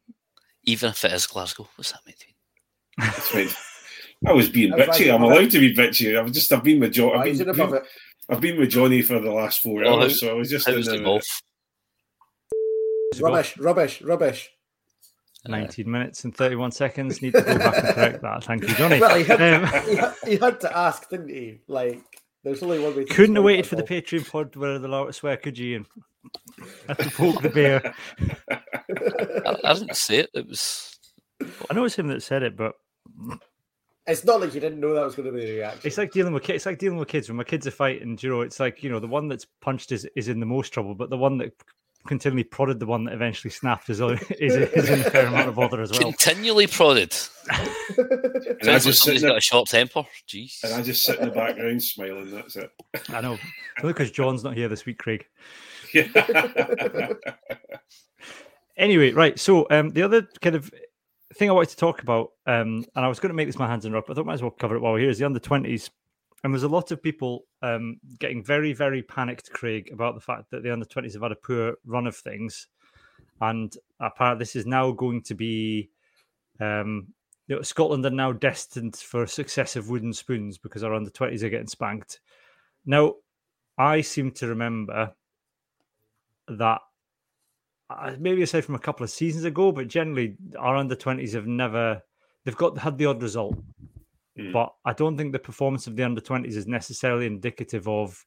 Even 0.64 0.90
if 0.90 1.04
it 1.04 1.12
is 1.12 1.26
Glasgow, 1.26 1.68
what's 1.76 1.92
that 1.92 2.04
mean 2.06 2.16
to 2.18 2.26
mean? 2.26 3.12
It's 3.16 3.28
fine. 3.28 3.48
I 4.26 4.32
was 4.32 4.48
being 4.48 4.72
bitchy. 4.72 5.14
I'm 5.14 5.22
allowed 5.22 5.36
right. 5.36 5.50
to 5.50 5.60
be 5.60 5.74
bitchy. 5.74 6.18
I've 6.18 6.32
just 6.32 6.52
I've 6.52 6.64
been 6.64 6.80
with 6.80 6.92
John. 6.92 7.18
I've 7.18 7.38
been, 7.38 7.48
above 7.48 7.74
it. 7.74 7.82
I've 8.28 8.40
been 8.40 8.58
with 8.58 8.70
Johnny 8.70 9.02
for 9.02 9.20
the 9.20 9.30
last 9.30 9.60
four 9.62 9.84
Oh, 9.84 10.00
hours, 10.02 10.20
so 10.20 10.30
I 10.30 10.32
was 10.34 10.50
just 10.50 10.68
in 10.68 10.74
was 10.76 10.86
the 10.86 10.98
the, 10.98 11.04
golf? 11.04 11.24
Rubbish, 13.20 13.56
rubbish, 13.58 14.02
rubbish. 14.02 14.50
19 15.46 15.88
minutes 15.88 16.24
and 16.24 16.34
31 16.34 16.72
seconds. 16.72 17.22
Need 17.22 17.34
to 17.34 17.40
go 17.42 17.58
back 17.58 17.76
and 17.84 17.94
correct 17.94 18.22
that. 18.22 18.42
Thank 18.44 18.62
you, 18.62 18.74
Johnny. 18.74 19.00
Well, 19.00 19.16
he 19.16 19.22
had, 19.24 19.40
Um, 19.40 19.84
he, 19.88 19.94
had, 19.96 20.14
he 20.26 20.36
had 20.36 20.60
to 20.62 20.76
ask, 20.76 21.08
didn't 21.08 21.28
he? 21.28 21.60
Like, 21.68 22.02
there's 22.42 22.62
only 22.64 22.80
one 22.80 22.96
way. 22.96 23.04
to 23.04 23.14
couldn't 23.14 23.36
have 23.36 23.44
waited 23.44 23.66
for 23.66 23.76
the 23.76 23.82
ball. 23.84 23.96
Patreon 23.98 24.28
pod 24.28 24.56
where 24.56 24.78
the 24.80 24.88
law 24.88 25.04
to 25.06 25.12
swear, 25.12 25.36
could 25.36 25.56
you? 25.56 25.76
And 25.76 25.86
had 26.88 26.98
to 26.98 27.10
poke 27.10 27.42
the 27.42 27.48
bear. 27.48 27.94
I, 28.50 29.56
I 29.64 29.74
didn't 29.74 29.96
say 29.96 30.18
it. 30.18 30.30
It 30.34 30.48
was. 30.48 30.98
I 31.70 31.74
know 31.74 31.84
it's 31.84 31.94
him 31.96 32.08
that 32.08 32.22
said 32.24 32.42
it, 32.42 32.56
but 32.56 32.74
It's 34.06 34.24
not 34.24 34.40
like 34.40 34.54
you 34.54 34.60
didn't 34.60 34.80
know 34.80 34.94
that 34.94 35.04
was 35.04 35.16
going 35.16 35.26
to 35.26 35.32
be 35.32 35.44
the 35.44 35.52
reaction. 35.56 35.80
it's 35.84 35.98
like 35.98 36.12
dealing 36.12 36.32
with 36.32 36.44
kids. 36.44 36.56
It's 36.56 36.66
like 36.66 36.78
dealing 36.78 36.98
with 36.98 37.08
kids 37.08 37.28
when 37.28 37.36
my 37.36 37.44
kids 37.44 37.66
are 37.66 37.72
fighting. 37.72 38.16
You 38.20 38.28
know, 38.28 38.40
it's 38.42 38.60
like 38.60 38.82
you 38.82 38.90
know 38.90 39.00
the 39.00 39.08
one 39.08 39.28
that's 39.28 39.46
punched 39.60 39.90
is, 39.90 40.08
is 40.14 40.28
in 40.28 40.38
the 40.38 40.46
most 40.46 40.70
trouble, 40.70 40.94
but 40.94 41.10
the 41.10 41.16
one 41.16 41.38
that 41.38 41.52
continually 42.06 42.44
prodded 42.44 42.78
the 42.78 42.86
one 42.86 43.04
that 43.04 43.14
eventually 43.14 43.50
snapped 43.50 43.90
is 43.90 44.00
is, 44.00 44.20
is 44.54 44.88
in 44.88 45.00
a 45.00 45.10
fair 45.10 45.26
amount 45.26 45.48
of 45.48 45.56
bother 45.56 45.80
as 45.80 45.90
well. 45.90 46.00
Continually 46.00 46.68
prodded. 46.68 47.14
and 47.50 47.58
I 47.58 47.64
Sounds 47.64 48.66
like 48.66 48.82
just 48.82 48.84
sit 48.84 48.94
somebody's 48.94 49.22
there, 49.22 49.30
got 49.30 49.38
a 49.38 49.40
short 49.40 49.68
temper. 49.68 50.04
Jeez. 50.28 50.62
and 50.62 50.74
I 50.74 50.82
just 50.82 51.04
sit 51.04 51.18
in 51.18 51.28
the 51.28 51.34
background 51.34 51.82
smiling. 51.82 52.30
That's 52.30 52.56
it. 52.56 52.70
I 53.08 53.20
know. 53.20 53.38
Only 53.82 53.92
because 53.92 54.10
John's 54.12 54.44
not 54.44 54.56
here 54.56 54.68
this 54.68 54.86
week, 54.86 54.98
Craig. 54.98 55.26
Yeah. 55.92 56.06
Anyway, 58.76 59.12
right. 59.12 59.38
So 59.38 59.66
um, 59.70 59.90
the 59.90 60.02
other 60.02 60.28
kind 60.42 60.54
of 60.54 60.70
thing 61.36 61.50
I 61.50 61.52
wanted 61.52 61.70
to 61.70 61.76
talk 61.76 62.02
about, 62.02 62.30
um, 62.46 62.84
and 62.94 63.04
I 63.04 63.08
was 63.08 63.20
going 63.20 63.30
to 63.30 63.34
make 63.34 63.46
this 63.46 63.58
my 63.58 63.68
hands 63.68 63.84
and 63.84 63.94
but 63.94 64.10
I 64.10 64.14
thought 64.14 64.22
I 64.22 64.24
might 64.24 64.34
as 64.34 64.42
well 64.42 64.50
cover 64.50 64.76
it 64.76 64.80
while 64.80 64.92
we're 64.92 65.00
here, 65.00 65.10
is 65.10 65.18
the 65.18 65.26
under 65.26 65.38
twenties. 65.38 65.90
And 66.44 66.52
there's 66.52 66.62
a 66.62 66.68
lot 66.68 66.90
of 66.90 67.02
people 67.02 67.44
um, 67.62 67.98
getting 68.18 68.44
very, 68.44 68.72
very 68.72 69.02
panicked, 69.02 69.50
Craig, 69.50 69.90
about 69.92 70.14
the 70.14 70.20
fact 70.20 70.50
that 70.50 70.62
the 70.62 70.72
under 70.72 70.84
twenties 70.84 71.14
have 71.14 71.22
had 71.22 71.32
a 71.32 71.36
poor 71.36 71.74
run 71.84 72.06
of 72.06 72.16
things, 72.16 72.68
and 73.40 73.74
apparently 74.00 74.42
this 74.42 74.56
is 74.56 74.66
now 74.66 74.92
going 74.92 75.22
to 75.22 75.34
be. 75.34 75.90
Um, 76.60 77.08
you 77.48 77.56
know, 77.56 77.62
Scotland 77.62 78.04
are 78.04 78.10
now 78.10 78.32
destined 78.32 78.96
for 78.96 79.24
successive 79.26 79.88
wooden 79.88 80.12
spoons 80.12 80.58
because 80.58 80.82
our 80.82 80.94
under 80.94 81.10
twenties 81.10 81.44
are 81.44 81.48
getting 81.48 81.68
spanked. 81.68 82.20
Now, 82.84 83.14
I 83.78 84.00
seem 84.00 84.32
to 84.32 84.48
remember 84.48 85.14
that 86.48 86.80
maybe 88.18 88.42
aside 88.42 88.64
from 88.64 88.74
a 88.74 88.78
couple 88.80 89.04
of 89.04 89.10
seasons 89.10 89.44
ago, 89.44 89.72
but 89.72 89.88
generally 89.88 90.36
our 90.58 90.76
under 90.76 90.94
twenties 90.94 91.32
have 91.34 91.46
never 91.46 92.02
they've 92.44 92.56
got 92.56 92.78
had 92.78 92.98
the 92.98 93.06
odd 93.06 93.22
result, 93.22 93.56
Mm. 94.38 94.52
but 94.52 94.74
I 94.84 94.92
don't 94.92 95.16
think 95.16 95.32
the 95.32 95.38
performance 95.38 95.86
of 95.86 95.96
the 95.96 96.02
under 96.04 96.20
twenties 96.20 96.56
is 96.56 96.66
necessarily 96.66 97.26
indicative 97.26 97.88
of 97.88 98.22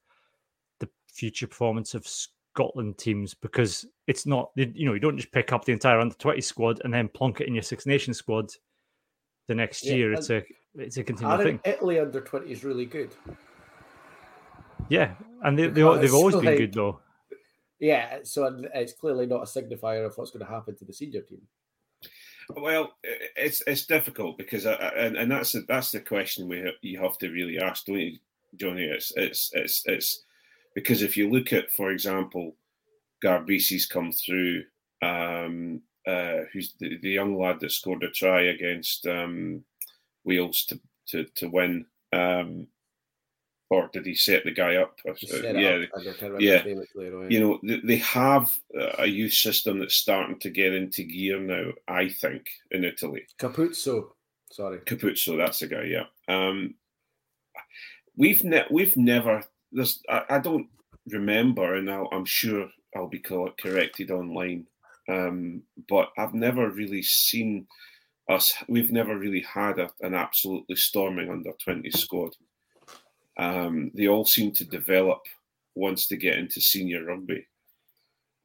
the 0.80 0.90
future 1.08 1.46
performance 1.46 1.94
of 1.94 2.08
Scotland 2.08 2.98
teams 2.98 3.36
because 3.36 3.86
it's 4.08 4.26
not 4.26 4.50
you 4.56 4.86
know 4.86 4.94
you 4.94 5.00
don't 5.00 5.18
just 5.18 5.32
pick 5.32 5.54
up 5.54 5.66
the 5.66 5.72
entire 5.72 6.00
under 6.00 6.16
twenty 6.16 6.42
squad 6.42 6.82
and 6.84 6.92
then 6.94 7.10
plonk 7.10 7.42
it 7.42 7.48
in 7.48 7.54
your 7.54 7.62
Six 7.64 7.86
Nations 7.86 8.18
squad 8.18 8.50
the 9.48 9.54
next 9.56 9.86
Yeah, 9.86 9.94
year. 9.96 10.14
It's 10.14 10.30
a 10.32 10.44
it's 10.76 10.98
a 10.98 11.04
continual 11.04 11.34
Aaron, 11.40 11.60
thing. 11.60 11.74
Italy 11.74 12.00
under 12.00 12.22
20 12.22 12.52
is 12.52 12.64
really 12.64 12.86
good. 12.86 13.10
Yeah, 14.88 15.14
and 15.44 15.58
they, 15.58 15.64
they 15.64 15.82
they've 15.82 15.86
Because, 16.02 16.14
always 16.14 16.36
been 16.36 16.58
good 16.58 16.74
though. 16.74 17.00
Yeah, 17.80 18.20
so 18.24 18.62
it's 18.74 18.94
clearly 18.94 19.26
not 19.26 19.42
a 19.42 19.46
signifier 19.46 20.06
of 20.06 20.18
what's 20.18 20.32
going 20.32 20.46
to 20.46 20.52
happen 20.52 20.76
to 20.76 20.86
the 20.86 20.94
senior 20.94 21.22
team. 21.22 21.42
Well, 22.56 22.94
it's 23.36 23.62
it's 23.68 23.86
difficult 23.86 24.38
because 24.38 24.66
I, 24.66 24.74
I- 24.74 25.06
and 25.06 25.16
and 25.16 25.32
that's 25.32 25.52
the, 25.54 25.66
that's 25.68 25.92
the 25.92 26.00
question 26.00 26.48
we 26.50 26.62
ha- 26.62 26.78
you 26.82 27.00
have 27.00 27.18
to 27.20 27.30
really 27.30 27.60
ask, 27.60 27.86
don't 27.86 28.00
you, 28.00 28.18
Johnny? 28.56 28.84
It's 28.86 29.14
it's 29.16 29.52
it's 29.54 29.84
it's 29.86 30.24
because 30.76 31.02
if 31.04 31.16
you 31.16 31.30
look 31.30 31.54
at, 31.54 31.72
for 31.72 31.92
example, 31.92 32.56
Garbisi's 33.24 33.86
come 33.86 34.12
through, 34.12 34.64
um, 35.02 35.82
uh, 36.08 36.40
who's 36.52 36.74
the, 36.80 36.98
the 37.02 37.10
young 37.10 37.38
lad 37.40 37.60
that 37.60 37.72
scored 37.72 38.04
a 38.04 38.10
try 38.10 38.42
against 38.42 39.06
um, 39.06 39.64
Wales 40.26 40.66
to 40.66 40.80
to 41.10 41.26
to 41.36 41.50
win, 41.50 41.86
um, 42.14 42.68
or 43.70 43.90
did 43.94 44.06
he 44.06 44.16
set 44.16 44.44
the 44.44 44.52
guy 44.52 44.76
up? 44.76 45.00
Set 45.18 45.56
yeah, 45.56 45.70
up, 45.70 45.90
I 45.96 46.40
yeah. 46.40 46.58
his 46.58 46.66
name, 46.66 46.82
it's 46.82 46.96
later 46.96 47.30
you 47.30 47.40
know 47.40 47.60
they, 47.64 47.80
they 47.82 47.98
have 47.98 48.52
a 48.98 49.06
youth 49.06 49.34
system 49.34 49.80
that's 49.80 49.96
starting 49.96 50.40
to 50.40 50.50
get 50.50 50.74
into 50.74 51.04
gear 51.04 51.40
now 51.40 51.72
i 51.88 52.10
think 52.10 52.50
in 52.72 52.84
italy 52.84 53.26
Capuozzo, 53.40 54.10
sorry. 54.52 54.80
capuozzo 54.80 55.38
that's 55.38 55.60
the 55.60 55.68
guy 55.68 55.84
yeah 55.84 56.06
um 56.28 56.74
we've 58.18 58.44
ne- 58.44 58.68
we've 58.72 58.98
never 58.98 59.44
there's 59.72 60.02
I, 60.10 60.24
I 60.30 60.40
don't 60.40 60.68
remember 61.08 61.76
and 61.76 61.90
I'll, 61.90 62.10
i'm 62.12 62.26
sure 62.26 62.68
i'll 62.96 63.08
be 63.08 63.20
corrected 63.20 64.12
online 64.12 64.66
um 65.08 65.64
but 65.88 66.10
i've 66.18 66.34
never 66.34 66.70
really 66.70 67.04
seen 67.04 67.68
us 68.30 68.54
we've 68.68 68.92
never 68.92 69.18
really 69.18 69.42
had 69.42 69.80
a, 69.80 69.90
an 70.02 70.14
absolutely 70.14 70.76
storming 70.76 71.30
under 71.30 71.52
20 71.64 71.90
squad 71.92 72.32
um 73.40 73.92
they 73.96 74.08
all 74.08 74.26
seem 74.26 74.52
to 74.52 74.66
develop 74.66 75.22
once 75.76 76.08
they 76.08 76.18
get 76.18 76.38
into 76.38 76.62
senior 76.62 77.04
rugby 77.06 77.46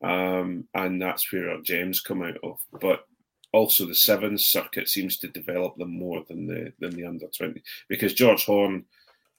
um, 0.04 0.68
and 0.74 1.00
that's 1.00 1.32
where 1.32 1.50
our 1.50 1.60
gems 1.62 2.00
come 2.00 2.22
out 2.22 2.36
of. 2.42 2.58
But 2.80 3.06
also 3.52 3.86
the 3.86 3.94
sevens 3.94 4.46
circuit 4.48 4.88
seems 4.88 5.16
to 5.18 5.28
develop 5.28 5.76
them 5.76 5.98
more 5.98 6.24
than 6.28 6.46
the 6.46 6.72
than 6.78 6.94
the 6.94 7.06
under 7.06 7.26
twenty 7.28 7.62
because 7.88 8.12
George 8.12 8.44
Horne 8.44 8.84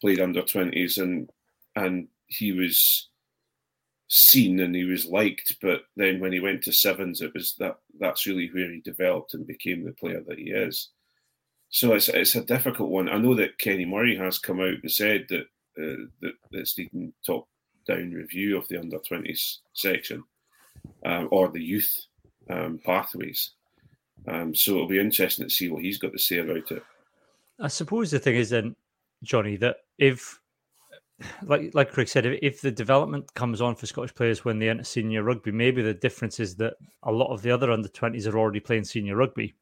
played 0.02 0.20
under 0.20 0.42
twenties 0.42 0.98
and 0.98 1.30
and 1.76 2.08
he 2.28 2.52
was 2.52 3.10
seen 4.08 4.60
and 4.60 4.76
he 4.76 4.86
was 4.86 5.06
liked, 5.06 5.58
but 5.62 5.82
then 5.96 6.20
when 6.20 6.32
he 6.32 6.40
went 6.40 6.64
to 6.64 6.72
sevens, 6.72 7.22
it 7.22 7.34
was 7.34 7.56
that 7.60 7.78
that's 8.00 8.26
really 8.26 8.50
where 8.54 8.72
he 8.72 8.82
developed 8.82 9.34
and 9.34 9.46
became 9.46 9.84
the 9.84 9.92
player 9.94 10.22
that 10.28 10.40
he 10.40 10.46
is. 10.46 10.90
So 11.76 11.94
it's 11.94 12.08
it's 12.08 12.36
a 12.36 12.42
difficult 12.46 12.90
one. 12.90 13.10
I 13.10 13.18
know 13.18 13.36
that 13.36 13.58
Kenny 13.58 13.84
Murray 13.84 14.16
has 14.16 14.40
come 14.40 14.62
out 14.62 14.78
and 14.82 14.90
said 14.90 15.26
that 15.28 15.42
uh, 15.78 16.06
that 16.22 16.32
that's 16.50 16.78
needing 16.78 17.12
top 17.26 17.50
down 17.86 18.12
review 18.12 18.58
of 18.58 18.66
the 18.70 18.80
under 18.80 18.98
twenties 19.00 19.60
section 19.74 20.24
um, 21.06 21.28
or 21.32 21.50
the 21.50 21.62
youth 21.62 21.94
um, 22.50 22.80
pathways. 22.86 23.52
Um, 24.26 24.56
so 24.56 24.72
it'll 24.72 24.88
be 24.88 25.02
interesting 25.02 25.50
to 25.50 25.54
see 25.54 25.70
what 25.70 25.84
he's 25.84 25.98
got 25.98 26.14
to 26.14 26.18
say 26.18 26.38
about 26.38 26.72
it. 26.72 26.82
I 27.60 27.68
suppose 27.68 28.10
the 28.10 28.20
thing 28.20 28.38
is 28.38 28.52
then, 28.52 28.74
Johnny, 29.22 29.58
that 29.58 29.80
if, 29.98 30.40
like 31.44 31.76
like 31.76 31.92
Craig 31.92 32.08
said, 32.08 32.26
if, 32.26 32.40
if 32.42 32.62
the 32.62 32.72
development 32.72 33.34
comes 33.34 33.60
on 33.60 33.76
for 33.76 33.86
Scottish 33.86 34.16
players 34.16 34.46
when 34.46 34.60
they 34.60 34.70
enter 34.70 34.86
senior 34.86 35.24
rugby, 35.24 35.52
maybe 35.52 35.82
the 35.82 35.94
difference 35.94 36.40
is 36.40 36.56
that 36.56 36.76
a 37.04 37.12
lot 37.12 37.34
of 37.34 37.42
the 37.42 37.52
other 37.52 37.70
under 37.70 37.90
twenties 37.90 38.28
are 38.28 38.40
already 38.40 38.62
playing 38.62 38.86
senior 38.86 39.18
rugby. 39.18 39.56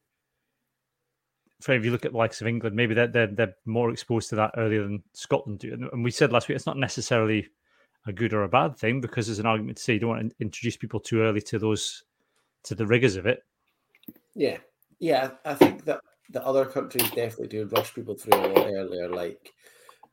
If 1.67 1.86
you 1.86 1.91
look 1.91 2.06
at 2.06 2.12
the 2.12 2.17
likes 2.17 2.41
of 2.41 2.47
England, 2.47 2.76
maybe 2.76 2.93
they're, 2.93 3.08
they're 3.08 3.28
they're 3.28 3.56
more 3.65 3.91
exposed 3.91 4.30
to 4.30 4.36
that 4.36 4.52
earlier 4.58 4.84
than 4.84 5.04
Scotland 5.13 5.60
do. 5.60 5.73
And, 5.73 5.86
and 5.91 6.04
we 6.04 6.12
said 6.12 6.32
last 6.32 6.47
week 6.47 6.56
it's 6.56 6.65
not 6.65 6.78
necessarily 6.78 7.47
a 8.06 8.13
good 8.13 8.34
or 8.34 8.43
a 8.43 8.49
bad 8.49 8.78
thing 8.78 8.99
because 8.99 9.28
there's 9.28 9.39
an 9.39 9.45
argument 9.45 9.78
to 9.78 9.84
say 9.84 9.93
you 9.93 9.99
don't 9.99 10.10
want 10.10 10.30
to 10.30 10.36
introduce 10.39 10.78
people 10.78 10.99
too 10.99 11.21
early 11.21 11.41
to 11.41 11.60
those 11.60 12.04
to 12.63 12.76
the 12.76 12.86
rigors 12.86 13.15
of 13.15 13.26
it. 13.26 13.43
Yeah, 14.36 14.58
yeah. 14.99 15.32
I 15.45 15.54
think 15.54 15.86
that 15.86 16.02
the 16.30 16.45
other 16.45 16.65
countries 16.65 17.10
definitely 17.12 17.47
do 17.47 17.65
rush 17.65 17.93
people 17.93 18.15
through 18.15 18.39
a 18.39 18.47
lot 18.47 18.67
earlier. 18.67 19.10
Like, 19.10 19.54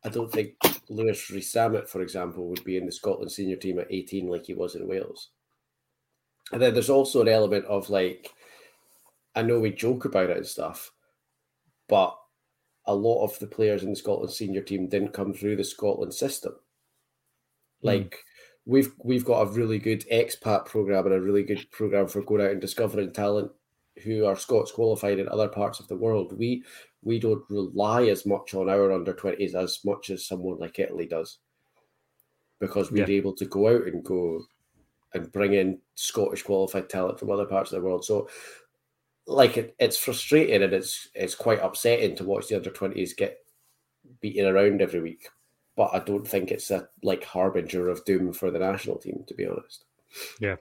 I 0.05 0.09
don't 0.09 0.31
think 0.31 0.55
Louis 0.89 1.31
Rees-Zammit, 1.31 1.89
for 1.89 2.03
example, 2.03 2.49
would 2.49 2.65
be 2.65 2.77
in 2.77 2.87
the 2.87 2.93
Scotland 2.93 3.33
senior 3.33 3.57
team 3.57 3.79
at 3.79 3.91
18 3.91 4.29
like 4.29 4.47
he 4.47 4.55
was 4.55 4.75
in 4.75 4.87
Wales. 4.87 5.31
And 6.53 6.61
then 6.61 6.75
there's 6.75 6.91
also 6.91 7.23
an 7.23 7.29
element 7.29 7.65
of 7.67 7.91
like 7.91 8.33
I 9.35 9.43
know 9.43 9.61
we 9.61 9.71
joke 9.71 10.05
about 10.05 10.31
it 10.31 10.37
and 10.37 10.47
stuff, 10.47 10.93
but 11.91 12.17
a 12.87 12.95
lot 12.95 13.25
of 13.25 13.39
the 13.39 13.47
players 13.47 13.83
in 13.83 13.91
the 13.91 13.97
Scotland 13.97 14.33
senior 14.33 14.63
team 14.63 14.89
didn't 14.89 15.13
come 15.13 15.35
through 15.35 15.57
the 15.57 15.65
Scotland 15.65 16.15
system. 16.15 16.55
Like 17.83 18.13
mm. 18.13 18.19
we've 18.65 18.93
we've 19.05 19.25
got 19.25 19.43
a 19.43 19.51
really 19.51 19.79
good 19.79 20.07
expat 20.11 20.65
program 20.65 21.05
and 21.05 21.15
a 21.15 21.21
really 21.21 21.43
good 21.43 21.71
program 21.71 22.09
for 22.09 22.23
going 22.23 22.41
out 22.41 22.53
and 22.53 22.61
discovering 22.61 23.13
talent 23.13 23.53
who 24.05 24.25
are 24.25 24.37
Scots 24.37 24.73
qualified 24.73 25.19
in 25.19 25.29
other 25.29 25.49
parts 25.49 25.81
of 25.81 25.89
the 25.89 25.97
world. 25.97 26.39
We 26.39 26.65
we 27.03 27.19
don't 27.19 27.45
rely 27.51 28.05
as 28.05 28.25
much 28.25 28.55
on 28.55 28.71
our 28.71 28.93
under 28.93 29.13
twenties 29.13 29.55
as 29.55 29.81
much 29.85 30.11
as 30.11 30.27
someone 30.27 30.59
like 30.59 30.79
Italy 30.79 31.07
does, 31.07 31.39
because 32.61 32.91
we're 32.91 33.09
yeah. 33.09 33.17
able 33.17 33.35
to 33.35 33.45
go 33.47 33.69
out 33.69 33.87
and 33.87 34.05
go 34.05 34.43
and 35.13 35.33
bring 35.33 35.55
in 35.55 35.79
Scottish 35.95 36.43
qualified 36.45 36.89
talent 36.89 37.19
from 37.19 37.31
other 37.31 37.47
parts 37.47 37.73
of 37.73 37.81
the 37.81 37.85
world. 37.85 38.05
So, 38.05 38.29
like 39.31 39.57
it, 39.57 39.75
it's 39.79 39.97
frustrating 39.97 40.63
and 40.63 40.73
it's 40.73 41.09
it's 41.15 41.35
quite 41.35 41.61
upsetting 41.61 42.17
to 42.17 42.25
watch 42.25 42.49
the 42.49 42.57
under 42.57 42.71
twenties 42.71 43.15
get 43.15 43.39
beaten 44.21 44.47
around 44.47 44.83
every 44.83 45.01
week. 45.01 45.29
But 45.77 45.91
I 45.93 46.01
don't 46.01 46.27
think 46.27 46.51
it's 46.51 46.71
a 46.71 46.89
like 47.03 47.25
harbinger 47.25 47.89
of 47.89 48.05
doom 48.05 48.33
for 48.33 48.51
the 48.51 48.59
national 48.59 48.97
team, 48.97 49.25
to 49.27 49.35
be 49.35 49.47
honest. 49.47 49.85
Yeah, 50.41 50.57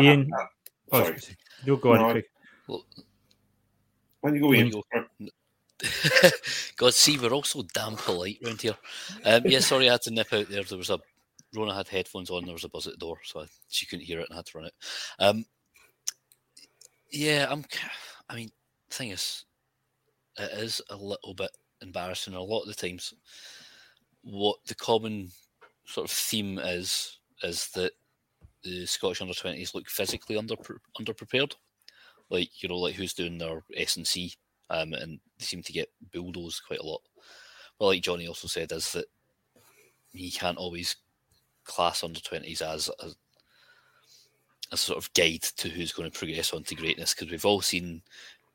Ian, 0.00 0.30
I, 0.36 0.42
I, 0.42 0.46
oh, 0.92 1.04
sorry, 1.04 1.18
you'll 1.64 1.76
go 1.76 1.94
no, 1.94 2.10
on. 2.10 2.22
Well, 2.66 2.84
when 4.22 4.34
you 4.34 4.40
go 4.40 4.52
in, 4.52 4.72
God, 6.76 6.94
see, 6.94 7.18
we're 7.18 7.32
also 7.32 7.62
damn 7.74 7.96
polite 7.96 8.38
around 8.44 8.62
here. 8.62 8.76
Um, 9.24 9.42
yeah, 9.44 9.58
sorry, 9.58 9.88
I 9.88 9.92
had 9.92 10.02
to 10.02 10.10
nip 10.12 10.32
out 10.32 10.48
there. 10.48 10.62
There 10.62 10.78
was 10.78 10.90
a 10.90 10.98
Rona 11.54 11.74
had 11.74 11.88
headphones 11.88 12.30
on. 12.30 12.44
There 12.44 12.54
was 12.54 12.64
a 12.64 12.68
buzz 12.68 12.86
at 12.86 12.94
the 12.94 12.98
door, 12.98 13.18
so 13.24 13.40
I, 13.40 13.46
she 13.68 13.86
couldn't 13.86 14.06
hear 14.06 14.20
it 14.20 14.28
and 14.30 14.34
I 14.34 14.36
had 14.36 14.46
to 14.46 14.58
run 14.58 14.66
it. 14.66 14.74
Um, 15.18 15.44
yeah, 17.12 17.46
I'm. 17.48 17.64
I 18.28 18.34
mean, 18.34 18.50
thing 18.90 19.10
is, 19.10 19.44
it 20.38 20.50
is 20.58 20.80
a 20.90 20.96
little 20.96 21.34
bit 21.34 21.50
embarrassing. 21.82 22.34
A 22.34 22.42
lot 22.42 22.62
of 22.62 22.68
the 22.68 22.74
times, 22.74 23.14
what 24.22 24.56
the 24.66 24.74
common 24.74 25.30
sort 25.84 26.06
of 26.06 26.10
theme 26.10 26.58
is 26.58 27.18
is 27.42 27.68
that 27.74 27.92
the 28.64 28.86
Scottish 28.86 29.20
under 29.20 29.34
twenties 29.34 29.74
look 29.74 29.88
physically 29.88 30.36
under 30.36 30.56
underprepared. 30.98 31.54
Like 32.30 32.62
you 32.62 32.68
know, 32.68 32.78
like 32.78 32.94
who's 32.94 33.14
doing 33.14 33.38
their 33.38 33.62
S 33.76 33.96
and 33.96 34.06
C, 34.06 34.32
um, 34.70 34.94
and 34.94 35.20
they 35.38 35.44
seem 35.44 35.62
to 35.62 35.72
get 35.72 35.90
bulldozed 36.12 36.62
quite 36.66 36.80
a 36.80 36.86
lot. 36.86 37.02
Well, 37.78 37.90
like 37.90 38.02
Johnny 38.02 38.26
also 38.26 38.48
said, 38.48 38.72
is 38.72 38.92
that 38.92 39.06
he 40.12 40.30
can't 40.30 40.58
always 40.58 40.96
class 41.64 42.02
under 42.02 42.20
20s 42.20 42.62
as 42.62 42.90
as 43.04 43.16
a 44.72 44.76
sort 44.76 44.98
of 44.98 45.12
guide 45.12 45.42
to 45.42 45.68
who's 45.68 45.92
going 45.92 46.10
to 46.10 46.18
progress 46.18 46.52
on 46.52 46.64
to 46.64 46.74
greatness 46.74 47.14
because 47.14 47.30
we've 47.30 47.44
all 47.44 47.60
seen 47.60 48.02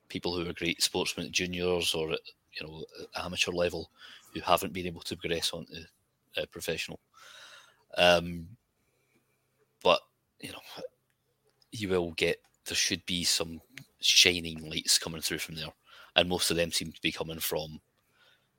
people 0.09 0.35
who 0.35 0.49
are 0.49 0.53
great 0.53 0.81
sportsmen 0.81 1.27
at 1.27 1.31
juniors 1.31 1.93
or 1.93 2.09
you 2.09 2.63
know 2.63 2.83
amateur 3.15 3.51
level 3.51 3.89
who 4.33 4.41
haven't 4.41 4.73
been 4.73 4.87
able 4.87 5.01
to 5.01 5.15
progress 5.15 5.51
on 5.53 5.65
to 5.67 6.41
uh, 6.41 6.45
professional. 6.51 6.99
Um, 7.97 8.47
but 9.83 10.01
you 10.41 10.51
know, 10.51 10.83
you 11.71 11.89
will 11.89 12.11
get 12.11 12.41
there 12.65 12.75
should 12.75 13.05
be 13.05 13.23
some 13.23 13.61
shining 14.01 14.69
lights 14.69 14.97
coming 14.97 15.21
through 15.21 15.39
from 15.39 15.55
there, 15.55 15.71
and 16.15 16.27
most 16.27 16.51
of 16.51 16.57
them 16.57 16.71
seem 16.71 16.91
to 16.91 17.01
be 17.01 17.11
coming 17.11 17.39
from 17.39 17.79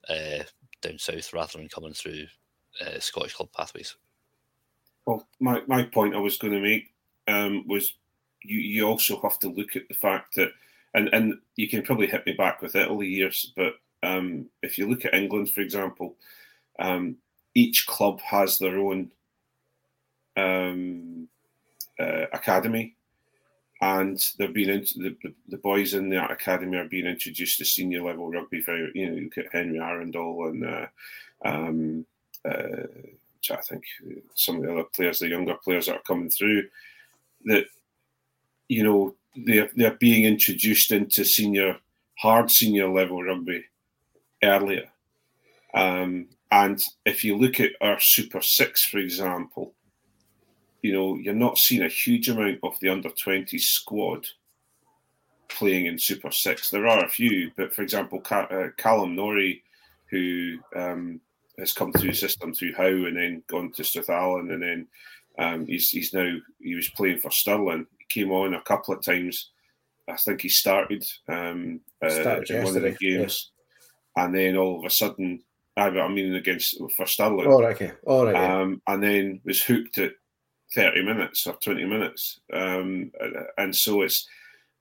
uh, 0.09 0.45
down 0.81 0.99
south 0.99 1.33
rather 1.33 1.59
than 1.59 1.69
coming 1.69 1.93
through 1.93 2.25
uh, 2.81 2.99
Scottish 3.01 3.35
club 3.35 3.51
pathways. 3.57 3.97
Well, 5.07 5.27
my, 5.41 5.63
my 5.67 5.85
point 5.85 6.15
I 6.15 6.19
was 6.19 6.37
going 6.37 6.53
to 6.53 6.61
make 6.61 6.93
um, 7.29 7.65
was 7.69 7.95
you, 8.43 8.59
you 8.59 8.89
also 8.89 9.21
have 9.21 9.39
to 9.41 9.49
look 9.49 9.77
at 9.77 9.87
the 9.89 9.95
fact 9.95 10.35
that, 10.37 10.51
and, 10.95 11.09
and 11.13 11.39
you 11.57 11.69
can 11.69 11.83
probably 11.83 12.07
hit 12.07 12.27
me 12.27 12.33
back 12.33 12.63
with 12.63 12.75
Italy 12.75 13.07
years, 13.07 13.53
but 13.55 13.75
um, 14.03 14.47
if 14.63 14.79
you 14.79 14.89
look 14.89 15.05
at 15.05 15.15
England, 15.15 15.51
for 15.51 15.61
example, 15.61 16.17
um, 16.79 17.17
each 17.55 17.87
club 17.87 18.21
has 18.21 18.59
their 18.59 18.79
own 18.79 19.11
um, 20.37 21.29
uh, 22.01 22.27
academy, 22.33 22.95
and 23.81 24.33
they're 24.39 24.49
being 24.49 24.69
the, 24.97 25.17
the, 25.49 25.57
boys 25.59 25.95
in 25.95 26.09
that 26.11 26.31
academy 26.31 26.77
are 26.77 26.89
being 26.89 27.07
introduced 27.07 27.59
to 27.59 27.65
senior 27.65 28.03
level 28.03 28.31
rugby. 28.31 28.61
For 28.61 28.77
you 28.77 29.09
know, 29.09 29.17
you 29.17 29.25
look 29.25 29.39
at 29.39 29.53
Henry 29.53 29.79
Arundell 29.79 30.49
and 30.49 30.65
uh, 30.65 30.87
um, 31.45 32.07
uh, 32.45 32.87
I 33.51 33.57
think 33.63 33.85
some 34.35 34.57
of 34.57 34.63
the 34.63 34.73
other 34.73 34.85
players, 34.85 35.21
the 35.21 35.29
younger 35.29 35.55
players 35.63 35.87
that 35.87 35.97
are 35.97 36.03
coming 36.03 36.31
through, 36.31 36.65
that 37.45 37.67
you 38.69 38.83
know 38.83 39.15
they're 39.37 39.71
they're 39.75 39.97
being 39.99 40.25
introduced 40.25 40.93
into 40.93 41.25
senior 41.25 41.77
hard 42.19 42.51
senior 42.51 42.89
level 42.89 43.23
rugby 43.23 43.65
earlier. 44.43 44.91
Um, 45.75 46.29
and 46.51 46.83
if 47.05 47.25
you 47.25 47.37
look 47.37 47.61
at 47.61 47.73
our 47.81 47.99
Super 48.01 48.41
Six, 48.41 48.85
for 48.85 48.99
example, 48.99 49.75
you 50.83 50.93
know 50.93 51.17
you're 51.17 51.35
not 51.35 51.59
seeing 51.59 51.83
a 51.83 51.89
huge 51.89 52.29
amount 52.29 52.59
of 52.63 52.79
the 52.81 52.89
under 52.89 53.11
20 53.11 53.59
squad 53.59 54.27
playing 55.49 55.87
in 55.87 55.99
Super 55.99 56.31
Six. 56.31 56.71
There 56.71 56.87
are 56.87 57.05
a 57.05 57.09
few, 57.09 57.51
but 57.57 57.75
for 57.75 57.83
example, 57.83 58.23
uh, 58.31 58.69
Callum 58.77 59.15
Norrie, 59.15 59.63
who 60.11 60.59
um, 60.75 61.21
has 61.59 61.73
come 61.73 61.93
through 61.93 62.11
the 62.11 62.17
system 62.17 62.53
through 62.53 62.75
Howe 62.75 63.07
and 63.07 63.17
then 63.17 63.43
gone 63.49 63.73
to 63.73 63.83
Strathallan 63.83 64.53
and 64.53 64.63
then 64.63 64.87
um, 65.39 65.67
he's 65.67 65.89
he's 65.91 66.13
now 66.13 66.37
he 66.61 66.75
was 66.75 66.89
playing 66.91 67.19
for 67.19 67.31
Stirling. 67.31 67.87
He 67.99 68.21
came 68.21 68.33
on 68.33 68.55
a 68.55 68.63
couple 68.63 68.95
of 68.95 69.03
times. 69.03 69.51
I 70.09 70.17
think 70.17 70.41
he 70.41 70.49
started, 70.49 71.05
um, 71.29 71.81
uh, 72.03 72.09
started 72.09 72.51
in 72.51 72.65
one 72.65 72.77
of 72.77 72.83
the 72.83 72.93
games, 72.93 73.51
and 74.17 74.35
then 74.35 74.57
all 74.57 74.79
of 74.79 74.85
a 74.85 74.91
sudden, 74.91 75.43
I 75.77 75.91
mean 76.09 76.35
against 76.35 76.81
for 76.97 77.07
Stirling. 77.07 77.47
Oh, 77.47 77.63
okay, 77.63 77.93
all 78.05 78.27
right. 78.27 78.35
Um, 78.35 78.83
and 78.87 79.03
then 79.03 79.41
was 79.45 79.63
hooked 79.63 79.99
at 79.99 80.13
thirty 80.75 81.03
minutes 81.03 81.47
or 81.47 81.55
twenty 81.55 81.85
minutes, 81.85 82.41
um, 82.53 83.13
and 83.59 83.75
so 83.75 84.03
it's 84.03 84.27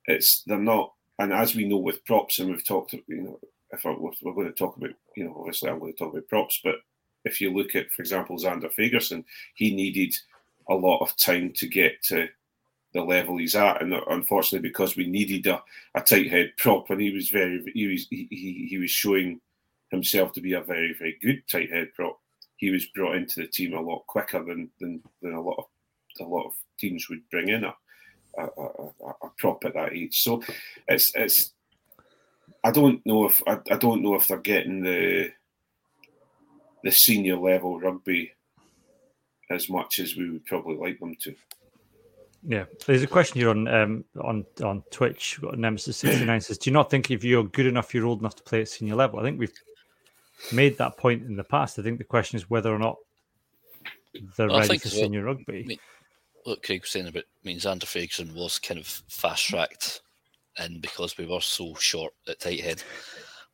it's 0.06 0.44
they're 0.48 0.58
not. 0.58 0.94
And 1.20 1.34
as 1.34 1.56
we 1.56 1.66
know 1.66 1.78
with 1.78 2.06
props, 2.06 2.40
and 2.40 2.50
we've 2.50 2.66
talked, 2.66 2.94
you 2.94 3.22
know, 3.22 3.40
if 3.72 3.86
I, 3.86 3.90
we're 3.90 4.34
going 4.34 4.48
to 4.48 4.54
talk 4.54 4.78
about, 4.78 4.92
you 5.16 5.24
know, 5.24 5.36
obviously 5.38 5.70
I'm 5.70 5.80
going 5.80 5.94
to 5.94 5.98
talk 5.98 6.14
about 6.14 6.28
props, 6.28 6.62
but 6.64 6.76
if 7.26 7.42
you 7.42 7.52
look 7.52 7.76
at, 7.76 7.92
for 7.92 8.02
example, 8.02 8.38
Zander 8.38 8.72
Fagerson, 8.74 9.24
he 9.56 9.76
needed 9.76 10.16
a 10.70 10.76
lot 10.76 11.00
of 11.00 11.16
time 11.18 11.54
to 11.56 11.68
get 11.68 12.02
to 12.04 12.28
the 12.94 13.02
level 13.02 13.38
he's 13.38 13.56
at, 13.56 13.82
and 13.82 13.94
unfortunately, 14.10 14.68
because 14.68 14.96
we 14.96 15.08
needed 15.08 15.46
a, 15.48 15.62
a 15.96 16.02
tight 16.02 16.30
head 16.30 16.54
prop, 16.58 16.90
and 16.90 17.02
he 17.02 17.12
was 17.12 17.30
very, 17.30 17.64
he 17.74 17.88
was 17.88 18.08
he, 18.10 18.28
he, 18.30 18.68
he 18.70 18.78
was 18.78 18.92
showing 18.92 19.40
himself 19.90 20.34
to 20.34 20.42
be 20.42 20.54
a 20.54 20.62
very 20.62 20.94
very 20.94 21.18
good 21.22 21.42
tight 21.48 21.72
head 21.72 21.94
prop. 21.94 22.20
He 22.58 22.72
was 22.72 22.86
brought 22.88 23.16
into 23.16 23.42
the 23.42 23.48
team 23.48 23.74
a 23.74 23.82
lot 23.82 24.08
quicker 24.08 24.44
than 24.44 24.70
than, 24.80 25.02
than 25.22 25.34
a 25.34 25.42
lot 25.42 25.58
of 25.58 25.66
a 26.20 26.24
lot 26.24 26.48
of 26.48 26.54
teams 26.80 27.08
would 27.10 27.30
bring 27.30 27.50
in 27.50 27.64
a 27.64 27.76
a, 28.38 28.44
a, 28.44 29.10
a 29.24 29.30
prop 29.38 29.64
at 29.66 29.74
that 29.74 29.94
age. 29.94 30.22
So 30.22 30.42
it's 30.88 31.12
it's 31.16 31.54
I 32.64 32.72
don't 32.72 33.06
know 33.06 33.26
if 33.26 33.42
I, 33.48 33.60
I 33.72 33.78
don't 33.78 34.02
know 34.02 34.16
if 34.16 34.28
they're 34.28 34.38
getting 34.38 34.82
the 34.82 35.32
the 36.84 36.92
senior 36.92 37.38
level 37.38 37.80
rugby 37.80 38.32
as 39.50 39.70
much 39.70 40.00
as 40.00 40.16
we 40.16 40.30
would 40.30 40.46
probably 40.46 40.76
like 40.76 41.00
them 41.00 41.16
to. 41.22 41.36
Yeah, 42.44 42.66
there's 42.86 43.04
a 43.04 43.08
question 43.08 43.40
here 43.40 43.50
on 43.50 43.68
um, 43.68 44.06
on 44.22 44.46
on 44.64 44.84
Twitch. 44.92 45.40
We've 45.42 45.50
got 45.50 45.60
Nemesis 45.60 45.98
sixty 45.98 46.24
nine 46.24 46.40
says, 46.40 46.58
"Do 46.58 46.70
you 46.70 46.74
not 46.74 46.90
think 46.90 47.12
if 47.12 47.24
you're 47.24 47.44
good 47.44 47.66
enough, 47.66 47.94
you're 47.94 48.06
old 48.06 48.20
enough 48.20 48.36
to 48.36 48.44
play 48.44 48.62
at 48.62 48.70
senior 48.70 48.96
level?" 48.96 49.20
I 49.20 49.24
think 49.24 49.40
we've 49.40 49.54
made 50.52 50.78
that 50.78 50.98
point 50.98 51.24
in 51.24 51.36
the 51.36 51.44
past. 51.44 51.80
I 51.80 51.82
think 51.82 51.98
the 51.98 52.04
question 52.04 52.38
is 52.38 52.50
whether 52.50 52.74
or 52.74 52.80
not 52.80 52.98
they're 54.38 54.48
well, 54.48 54.60
ready 54.60 54.78
for 54.78 54.90
senior 54.90 55.26
well, 55.26 55.36
rugby. 55.36 55.64
I 55.64 55.68
mean, 55.68 55.80
look, 56.46 56.64
Craig 56.64 56.82
was 56.82 56.92
saying 56.92 57.08
about. 57.08 57.24
I 57.24 57.44
mean, 57.44 57.58
Zander 57.58 57.86
Fagerson 57.86 58.34
was 58.34 58.60
kind 58.60 58.80
of 58.80 58.86
fast 58.86 59.46
tracked 59.48 60.02
and 60.58 60.82
because 60.82 61.18
we 61.18 61.26
were 61.26 61.42
so 61.42 61.74
short 61.76 62.14
at 62.28 62.40
tight 62.40 62.62
head. 62.62 62.84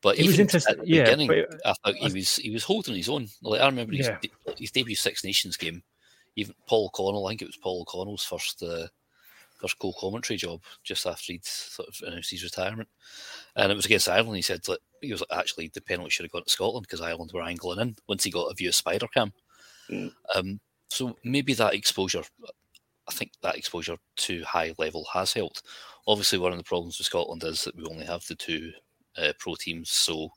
But 0.04 0.18
it 0.18 0.26
was 0.26 0.38
interesting. 0.38 0.74
At 0.74 0.80
the 0.82 0.86
yeah, 0.86 1.04
beginning, 1.04 1.30
it, 1.32 1.54
I 1.64 1.72
thought 1.72 1.94
he 1.94 2.12
was 2.12 2.36
he 2.36 2.50
was 2.50 2.62
holding 2.62 2.94
his 2.94 3.08
own. 3.08 3.26
Like 3.42 3.62
I 3.62 3.66
remember 3.66 3.94
his, 3.94 4.06
yeah. 4.06 4.18
his 4.58 4.70
debut 4.70 4.94
Six 4.94 5.24
Nations 5.24 5.56
game. 5.56 5.82
Even 6.36 6.54
Paul 6.66 6.86
O'Connell, 6.86 7.26
I 7.26 7.30
think 7.30 7.40
it 7.40 7.46
was 7.46 7.56
Paul 7.56 7.80
O'Connell's 7.80 8.22
first 8.22 8.62
uh, 8.62 8.88
first 9.56 9.78
co-commentary 9.78 10.36
job 10.36 10.60
just 10.82 11.06
after 11.06 11.32
he'd 11.32 11.46
sort 11.46 11.88
of 11.88 11.94
announced 12.06 12.30
his 12.30 12.44
retirement, 12.44 12.90
and 13.56 13.72
it 13.72 13.74
was 13.74 13.86
against 13.86 14.10
Ireland. 14.10 14.36
He 14.36 14.42
said 14.42 14.62
that 14.64 14.80
he 15.00 15.10
was 15.10 15.22
actually 15.32 15.70
the 15.72 15.80
penalty 15.80 16.10
should 16.10 16.24
have 16.24 16.32
gone 16.32 16.44
to 16.44 16.50
Scotland 16.50 16.84
because 16.86 17.00
Ireland 17.00 17.30
were 17.32 17.42
angling 17.42 17.80
in 17.80 17.96
once 18.06 18.24
he 18.24 18.30
got 18.30 18.50
a 18.50 18.54
view 18.54 18.68
of 18.68 18.74
Spider 18.74 19.06
Cam. 19.08 19.32
Mm. 19.88 20.12
Um, 20.34 20.60
so 20.90 21.16
maybe 21.24 21.54
that 21.54 21.72
exposure, 21.72 22.24
I 23.08 23.12
think 23.12 23.32
that 23.40 23.56
exposure 23.56 23.96
to 24.16 24.42
high 24.44 24.74
level 24.76 25.06
has 25.14 25.32
helped. 25.32 25.62
Obviously, 26.06 26.38
one 26.38 26.52
of 26.52 26.58
the 26.58 26.64
problems 26.64 26.98
with 26.98 27.06
Scotland 27.06 27.42
is 27.42 27.64
that 27.64 27.74
we 27.74 27.86
only 27.86 28.04
have 28.04 28.26
the 28.26 28.34
two 28.34 28.70
uh, 29.18 29.32
pro 29.38 29.54
teams, 29.54 29.90
so 29.90 30.30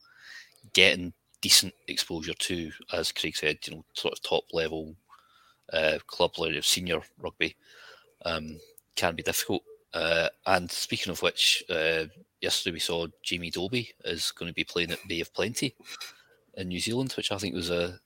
getting 0.73 1.13
decent 1.41 1.73
exposure 1.87 2.33
to, 2.33 2.71
as 2.93 3.11
Craig 3.11 3.35
said, 3.35 3.57
you 3.65 3.75
know, 3.75 3.85
sort 3.93 4.13
of 4.13 4.21
top 4.21 4.43
level 4.53 4.95
uh, 5.73 5.97
club 6.07 6.37
level 6.37 6.61
senior 6.61 7.01
rugby 7.19 7.55
um, 8.25 8.59
can 8.95 9.15
be 9.15 9.23
difficult. 9.23 9.63
Uh, 9.93 10.29
and 10.45 10.69
speaking 10.69 11.11
of 11.11 11.21
which, 11.21 11.63
uh, 11.69 12.05
yesterday 12.41 12.73
we 12.73 12.79
saw 12.79 13.07
Jamie 13.23 13.49
Dobie 13.49 13.93
is 14.05 14.31
going 14.31 14.49
to 14.49 14.53
be 14.53 14.63
playing 14.63 14.91
at 14.91 15.07
Bay 15.07 15.21
of 15.21 15.33
Plenty 15.33 15.75
in 16.55 16.67
New 16.67 16.79
Zealand, 16.79 17.13
which 17.13 17.31
I 17.31 17.37
think 17.37 17.55
was 17.55 17.69
a 17.69 17.99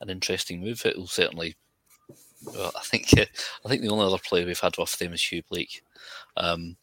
an 0.00 0.10
interesting 0.10 0.60
move. 0.60 0.84
It 0.84 0.96
will 0.96 1.06
certainly. 1.06 1.56
Well, 2.44 2.72
I 2.76 2.82
think 2.82 3.08
I 3.18 3.68
think 3.68 3.82
the 3.82 3.88
only 3.88 4.06
other 4.06 4.22
player 4.22 4.46
we've 4.46 4.60
had 4.60 4.78
off 4.78 4.98
them 4.98 5.12
is 5.12 5.22
Hugh 5.22 5.42
Blake. 5.50 5.82
Um, 6.36 6.76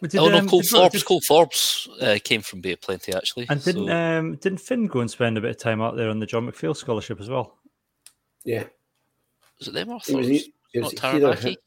but 0.00 0.10
did, 0.10 0.18
oh 0.18 0.28
no, 0.28 0.38
um, 0.38 0.48
Cole 0.48 0.62
Forbes. 0.62 0.92
Did, 0.92 1.04
Cole 1.04 1.20
Forbes 1.20 1.88
uh, 2.00 2.18
came 2.22 2.42
from 2.42 2.60
Bay 2.60 2.72
of 2.72 2.80
Plenty 2.80 3.14
actually. 3.14 3.46
And 3.48 3.62
didn't 3.62 3.86
so. 3.86 3.92
um, 3.92 4.36
didn't 4.36 4.60
Finn 4.60 4.86
go 4.86 5.00
and 5.00 5.10
spend 5.10 5.38
a 5.38 5.40
bit 5.40 5.50
of 5.50 5.58
time 5.58 5.80
out 5.80 5.96
there 5.96 6.10
on 6.10 6.18
the 6.18 6.26
John 6.26 6.46
McPhail 6.46 6.76
scholarship 6.76 7.20
as 7.20 7.28
well? 7.28 7.56
Yeah. 8.44 8.64
Was 9.58 9.68
it 9.68 9.74
them 9.74 9.90
or 9.90 10.00
it 10.06 10.14
was, 10.14 10.28
it 10.28 10.52
was 10.74 10.92
not 10.92 10.96
Taranaki? 10.96 11.58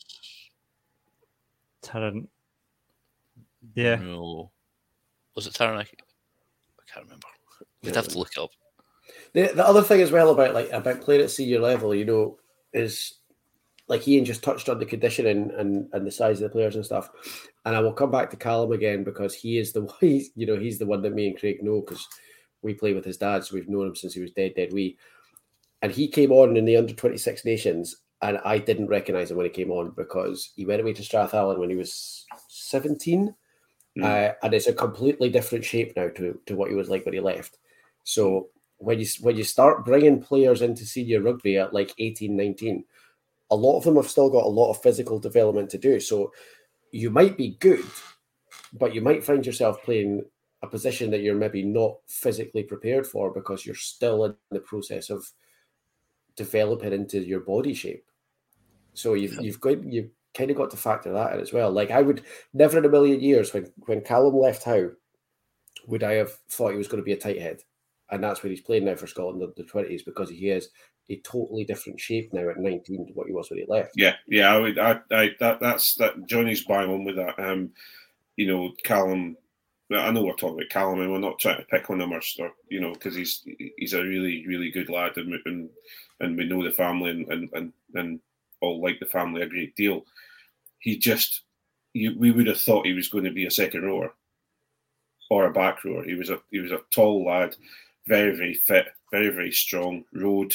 Taran. 1.81 2.27
Yeah. 3.73 3.95
No. 3.95 4.51
Was 5.35 5.47
it 5.47 5.53
Taranaki? 5.53 5.97
I 5.99 6.93
can't 6.93 7.05
remember. 7.05 7.27
We'd 7.83 7.95
have 7.95 8.07
to 8.09 8.17
look 8.17 8.31
it 8.31 8.39
up. 8.39 8.51
The, 9.33 9.51
the 9.53 9.65
other 9.67 9.83
thing 9.83 10.01
as 10.01 10.11
well 10.11 10.31
about 10.31 10.53
like 10.53 10.71
about 10.71 11.01
playing 11.01 11.21
at 11.21 11.31
senior 11.31 11.59
level, 11.59 11.93
you 11.93 12.05
know, 12.05 12.37
is 12.73 13.18
like 13.89 14.07
Ian 14.07 14.23
just 14.23 14.43
touched 14.43 14.69
on 14.69 14.77
the 14.77 14.85
conditioning 14.85 15.51
and, 15.57 15.89
and 15.91 16.05
the 16.05 16.11
size 16.11 16.37
of 16.37 16.43
the 16.43 16.53
players 16.53 16.75
and 16.75 16.85
stuff. 16.85 17.09
And 17.65 17.75
I 17.75 17.79
will 17.81 17.91
come 17.91 18.11
back 18.11 18.29
to 18.29 18.37
Callum 18.37 18.71
again 18.71 19.03
because 19.03 19.33
he 19.33 19.57
is 19.57 19.73
the 19.73 19.91
he's 19.99 20.29
you 20.35 20.45
know 20.45 20.57
he's 20.57 20.79
the 20.79 20.85
one 20.85 21.01
that 21.01 21.13
me 21.13 21.27
and 21.27 21.37
Craig 21.37 21.61
know 21.61 21.81
because 21.81 22.07
we 22.61 22.73
play 22.73 22.93
with 22.93 23.05
his 23.05 23.17
dad, 23.17 23.43
so 23.43 23.55
we've 23.55 23.69
known 23.69 23.87
him 23.87 23.95
since 23.95 24.13
he 24.13 24.21
was 24.21 24.31
dead, 24.31 24.53
dead 24.55 24.71
wee. 24.71 24.97
And 25.81 25.91
he 25.91 26.07
came 26.07 26.31
on 26.31 26.55
in 26.55 26.65
the 26.65 26.77
under 26.77 26.93
twenty 26.93 27.17
six 27.17 27.43
nations, 27.43 27.95
and 28.21 28.37
I 28.45 28.59
didn't 28.59 28.87
recognise 28.87 29.31
him 29.31 29.37
when 29.37 29.45
he 29.45 29.51
came 29.51 29.71
on 29.71 29.91
because 29.91 30.51
he 30.55 30.65
went 30.65 30.81
away 30.81 30.93
to 30.93 31.01
Strathallan 31.01 31.57
when 31.57 31.69
he 31.69 31.75
was 31.75 32.25
seventeen, 32.47 33.33
mm. 33.97 34.03
uh, 34.03 34.33
and 34.43 34.53
it's 34.53 34.67
a 34.67 34.73
completely 34.73 35.29
different 35.29 35.65
shape 35.65 35.93
now 35.95 36.09
to 36.09 36.39
to 36.45 36.55
what 36.55 36.69
he 36.69 36.75
was 36.75 36.89
like 36.89 37.05
when 37.05 37.13
he 37.13 37.21
left. 37.21 37.57
So 38.03 38.49
when 38.77 38.99
you 38.99 39.05
when 39.21 39.37
you 39.37 39.43
start 39.43 39.85
bringing 39.85 40.21
players 40.21 40.61
into 40.61 40.85
senior 40.85 41.21
rugby 41.21 41.57
at 41.57 41.73
like 41.73 41.93
18, 41.97 42.35
19, 42.35 42.83
a 43.51 43.55
lot 43.55 43.77
of 43.77 43.83
them 43.83 43.95
have 43.95 44.09
still 44.09 44.29
got 44.29 44.45
a 44.45 44.49
lot 44.49 44.69
of 44.69 44.81
physical 44.81 45.19
development 45.19 45.69
to 45.71 45.77
do. 45.77 45.99
So 45.99 46.31
you 46.91 47.09
might 47.09 47.37
be 47.37 47.57
good, 47.59 47.85
but 48.73 48.93
you 48.93 49.01
might 49.01 49.23
find 49.23 49.45
yourself 49.45 49.83
playing 49.83 50.23
a 50.61 50.67
position 50.67 51.09
that 51.11 51.21
you're 51.21 51.35
maybe 51.35 51.63
not 51.63 51.95
physically 52.07 52.63
prepared 52.63 53.07
for 53.07 53.31
because 53.31 53.65
you're 53.65 53.75
still 53.75 54.25
in 54.25 54.35
the 54.51 54.59
process 54.59 55.09
of 55.09 55.25
developing 56.35 56.93
into 56.93 57.19
your 57.19 57.39
body 57.41 57.73
shape. 57.73 58.05
So 58.93 59.13
you've 59.13 59.41
you've 59.41 59.61
got 59.61 59.83
you 59.83 60.09
kind 60.33 60.51
of 60.51 60.57
got 60.57 60.69
to 60.71 60.77
factor 60.77 61.13
that 61.13 61.33
in 61.33 61.39
as 61.39 61.53
well. 61.53 61.71
Like 61.71 61.91
I 61.91 62.01
would 62.01 62.23
never 62.53 62.77
in 62.77 62.85
a 62.85 62.89
million 62.89 63.19
years 63.19 63.53
when 63.53 63.71
when 63.85 64.01
Callum 64.01 64.35
left 64.35 64.63
Howe, 64.63 64.91
would 65.87 66.03
I 66.03 66.13
have 66.13 66.33
thought 66.49 66.71
he 66.71 66.77
was 66.77 66.87
going 66.87 67.01
to 67.01 67.05
be 67.05 67.13
a 67.13 67.17
tight 67.17 67.41
head? 67.41 67.61
And 68.11 68.23
that's 68.23 68.43
where 68.43 68.49
he's 68.49 68.61
playing 68.61 68.85
now 68.85 68.95
for 68.95 69.07
Scotland 69.07 69.41
in 69.41 69.53
the 69.55 69.63
twenties 69.63 70.03
because 70.03 70.29
he 70.29 70.49
is 70.49 70.69
a 71.09 71.17
totally 71.17 71.63
different 71.63 71.99
shape 71.99 72.31
now 72.33 72.49
at 72.49 72.57
19 72.57 73.07
to 73.07 73.13
what 73.13 73.27
he 73.27 73.33
was 73.33 73.49
when 73.49 73.59
he 73.59 73.65
left. 73.67 73.93
Yeah, 73.95 74.15
yeah, 74.27 74.53
I 74.53 74.57
would, 74.57 74.77
I, 74.77 74.99
I 75.11 75.31
that, 75.39 75.59
that's 75.59 75.95
that. 75.95 76.27
Johnny's 76.27 76.63
buying 76.63 76.89
on 76.89 77.03
with 77.03 77.15
that. 77.15 77.39
Um, 77.39 77.71
you 78.35 78.47
know, 78.47 78.71
Callum. 78.83 79.35
I 79.91 80.11
know 80.11 80.23
we're 80.23 80.33
talking 80.33 80.59
about 80.59 80.69
Callum, 80.69 81.01
and 81.01 81.11
we're 81.11 81.17
not 81.17 81.39
trying 81.39 81.57
to 81.57 81.63
pick 81.63 81.89
on 81.89 81.99
him 81.99 82.13
or, 82.13 82.21
or 82.39 82.51
you 82.69 82.79
know, 82.79 82.93
because 82.93 83.15
he's 83.15 83.43
he's 83.77 83.93
a 83.93 84.03
really 84.03 84.45
really 84.47 84.69
good 84.69 84.89
lad, 84.89 85.17
and 85.17 85.33
and, 85.45 85.69
and 86.19 86.37
we 86.37 86.45
know 86.45 86.63
the 86.63 86.71
family, 86.71 87.09
and, 87.09 87.27
and 87.31 87.49
and 87.53 87.73
and 87.95 88.19
all 88.61 88.81
like 88.81 88.99
the 88.99 89.05
family 89.07 89.41
a 89.41 89.47
great 89.47 89.75
deal. 89.75 90.05
He 90.79 90.97
just, 90.97 91.41
you, 91.93 92.15
we 92.17 92.31
would 92.31 92.47
have 92.47 92.61
thought 92.61 92.85
he 92.85 92.93
was 92.93 93.09
going 93.09 93.23
to 93.23 93.31
be 93.31 93.45
a 93.45 93.51
second 93.51 93.83
rower 93.83 94.13
or 95.29 95.45
a 95.45 95.51
back 95.51 95.83
rower. 95.83 96.03
He 96.03 96.13
was 96.13 96.29
a 96.29 96.39
he 96.51 96.59
was 96.59 96.71
a 96.71 96.81
tall 96.91 97.25
lad, 97.25 97.55
very 98.07 98.35
very 98.35 98.53
fit, 98.53 98.89
very 99.11 99.29
very 99.29 99.51
strong, 99.51 100.03
rode 100.13 100.53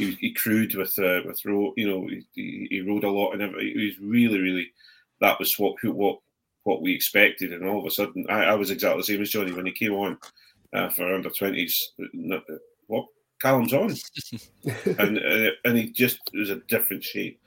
he, 0.00 0.12
he 0.20 0.32
crewed 0.32 0.74
with 0.74 0.98
uh, 0.98 1.20
with 1.24 1.44
row, 1.44 1.72
you 1.76 1.88
know, 1.88 2.08
he, 2.34 2.66
he 2.70 2.80
rode 2.80 3.04
a 3.04 3.10
lot, 3.10 3.32
and 3.32 3.54
he 3.56 3.86
was 3.86 3.98
really, 4.00 4.40
really. 4.40 4.72
That 5.20 5.38
was 5.38 5.58
what 5.58 5.74
what 5.84 6.18
what 6.64 6.82
we 6.82 6.94
expected, 6.94 7.52
and 7.52 7.68
all 7.68 7.80
of 7.80 7.86
a 7.86 7.90
sudden, 7.90 8.26
I, 8.28 8.44
I 8.44 8.54
was 8.54 8.70
exactly 8.70 9.00
the 9.00 9.04
same 9.04 9.22
as 9.22 9.30
Johnny 9.30 9.52
when 9.52 9.66
he 9.66 9.72
came 9.72 9.92
on 9.92 10.18
uh, 10.72 10.88
for 10.88 11.14
under 11.14 11.30
twenties. 11.30 11.92
What 12.86 13.06
Callum's 13.40 13.72
on, 13.74 13.94
and 14.98 15.18
uh, 15.18 15.50
and 15.64 15.76
he 15.76 15.90
just 15.90 16.18
was 16.32 16.50
a 16.50 16.56
different 16.68 17.04
shape. 17.04 17.40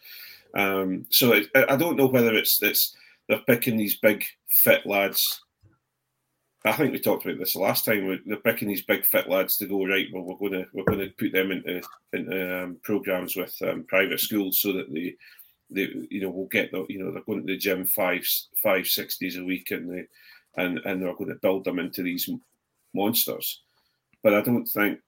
Um, 0.56 1.06
so 1.10 1.34
it, 1.34 1.50
I 1.56 1.76
don't 1.76 1.98
know 1.98 2.08
whether 2.08 2.34
it's 2.36 2.62
it's 2.62 2.96
they're 3.28 3.39
picking 3.39 3.78
these 3.78 3.98
big 3.98 4.24
fit 4.48 4.86
lads 4.86 5.42
I 6.65 6.71
think 6.71 6.93
we 6.93 6.99
talked 6.99 7.26
about 7.26 7.39
this 7.39 7.56
last 7.56 7.84
time. 7.84 8.21
They're 8.26 8.38
picking 8.38 8.69
these 8.69 8.84
big 8.84 9.06
fit 9.06 9.30
lads 9.30 9.58
to 9.58 9.65
go 9.65 9.86
right. 9.86 10.08
Well, 10.13 10.23
we're 10.23 10.49
going 10.49 10.63
to 10.63 10.67
we're 10.73 10.86
going 10.86 10.99
to 10.99 11.10
put 11.10 11.34
them 11.34 11.52
into 11.52 11.82
into 12.13 12.63
um, 12.63 12.78
programs 12.84 13.36
with 13.36 13.54
um, 13.63 13.84
private 13.84 14.19
schools 14.19 14.62
so 14.62 14.71
that 14.73 14.91
they 14.93 15.15
they 15.69 15.93
you 16.10 16.21
know 16.21 16.30
will 16.30 16.47
get 16.47 16.71
the 16.71 16.86
you 16.88 16.99
know 16.99 17.12
they're 17.12 17.23
going 17.23 17.41
to 17.41 17.45
the 17.45 17.58
gym 17.58 17.84
five 17.86 18.26
five 18.62 18.88
six 18.88 19.17
days 19.17 19.38
a 19.38 19.43
week 19.43 19.71
and 19.71 19.91
they 19.91 20.06
and 20.56 20.80
and 20.86 21.02
they're 21.02 21.15
going 21.15 21.30
to 21.30 21.36
build 21.36 21.65
them 21.65 21.80
into 21.80 22.02
these 22.02 22.30
monsters. 22.93 23.62
But 24.21 24.34
I 24.34 24.41
don't 24.41 24.65
think 24.65 24.99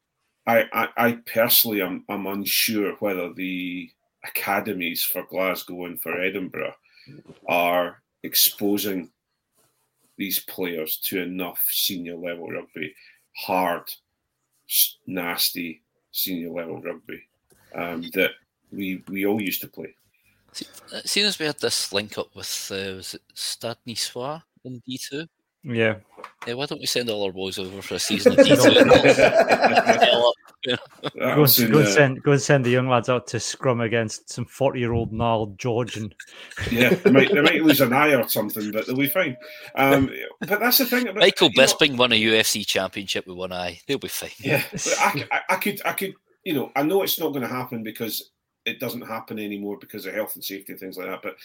I 0.46 0.66
I, 0.74 0.90
I 0.98 1.12
personally 1.26 1.82
am 1.82 2.04
I'm 2.10 2.28
unsure 2.28 2.96
whether 3.00 3.32
the 3.32 3.90
academies 4.26 5.04
for 5.04 5.24
Glasgow 5.24 5.86
and 5.86 6.02
for 6.02 6.20
Edinburgh 6.20 6.76
are 7.48 8.02
exposing 8.24 9.12
these 10.18 10.40
players 10.40 10.98
to 10.98 11.22
enough 11.22 11.64
senior 11.70 12.16
level 12.16 12.50
rugby, 12.50 12.94
hard, 13.36 13.84
nasty 15.08 15.82
senior 16.12 16.50
level 16.50 16.82
rugby 16.82 17.22
um, 17.76 18.04
that 18.14 18.32
we 18.72 19.04
we 19.10 19.26
all 19.26 19.42
used 19.42 19.62
to 19.62 19.68
play. 19.68 19.96
Seeing 21.04 21.26
as 21.28 21.38
we 21.38 21.46
had 21.46 21.60
this 21.60 21.92
link 21.92 22.18
up 22.18 22.34
with 22.36 22.72
uh, 22.72 22.96
was 22.96 23.14
it 23.14 23.22
Stade 23.34 23.78
Niçois 23.88 24.42
in 24.64 24.82
D 24.88 24.98
two? 24.98 25.26
Yeah. 25.64 25.96
Yeah, 26.46 26.54
why 26.54 26.68
don't 26.68 26.80
we 26.80 26.86
send 26.86 27.10
all 27.10 27.26
our 27.26 27.32
boys 27.32 27.58
over 27.58 27.82
for 27.82 27.96
a 27.96 28.00
season 28.00 28.40
of 28.40 28.46
D2? 30.68 30.78
go, 31.18 31.72
go, 31.72 31.80
and 31.80 31.88
send, 31.88 32.24
go 32.24 32.32
and 32.34 32.42
send 32.42 32.66
the 32.66 32.70
young 32.70 32.88
lads 32.88 33.10
out 33.10 33.28
to 33.28 33.40
scrum 33.40 33.82
against 33.82 34.30
some 34.30 34.46
40 34.46 34.80
year 34.80 34.94
old 34.94 35.12
gnarled 35.12 35.58
Georgian. 35.58 36.14
Yeah, 36.72 36.90
they 36.90 37.12
might, 37.12 37.34
they 37.34 37.42
might 37.42 37.64
lose 37.64 37.82
an 37.82 37.94
eye 37.94 38.14
or 38.16 38.28
something, 38.28 38.72
but 38.72 38.88
they'll 38.88 38.96
be 38.96 39.08
fine. 39.08 39.38
Um, 39.76 40.10
but 40.40 40.60
that's 40.60 40.78
the 40.78 40.86
thing. 40.86 41.08
About, 41.08 41.22
Michael 41.22 41.50
Bisping 41.50 41.92
know, 41.92 41.98
won 41.98 42.12
a 42.12 42.22
UFC 42.22 42.66
championship 42.66 43.28
with 43.28 43.38
one 43.38 43.52
eye. 43.52 43.80
They'll 43.88 44.00
be 44.00 44.08
fine. 44.08 44.32
Yeah, 44.40 44.64
I, 45.00 45.26
I, 45.32 45.42
I 45.50 45.56
could, 45.58 45.82
I 45.86 45.94
could, 45.94 46.14
you 46.44 46.54
know, 46.54 46.72
I 46.76 46.84
know 46.84 47.04
it's 47.04 47.20
not 47.20 47.30
going 47.30 47.42
to 47.42 47.48
happen 47.48 47.84
because 47.84 48.32
it 48.66 48.80
doesn't 48.80 49.02
happen 49.02 49.38
anymore 49.38 49.78
because 49.80 50.06
of 50.06 50.14
health 50.14 50.36
and 50.36 50.44
safety 50.44 50.74
and 50.74 50.80
things 50.80 50.98
like 50.98 51.08
that. 51.08 51.22
But 51.22 51.36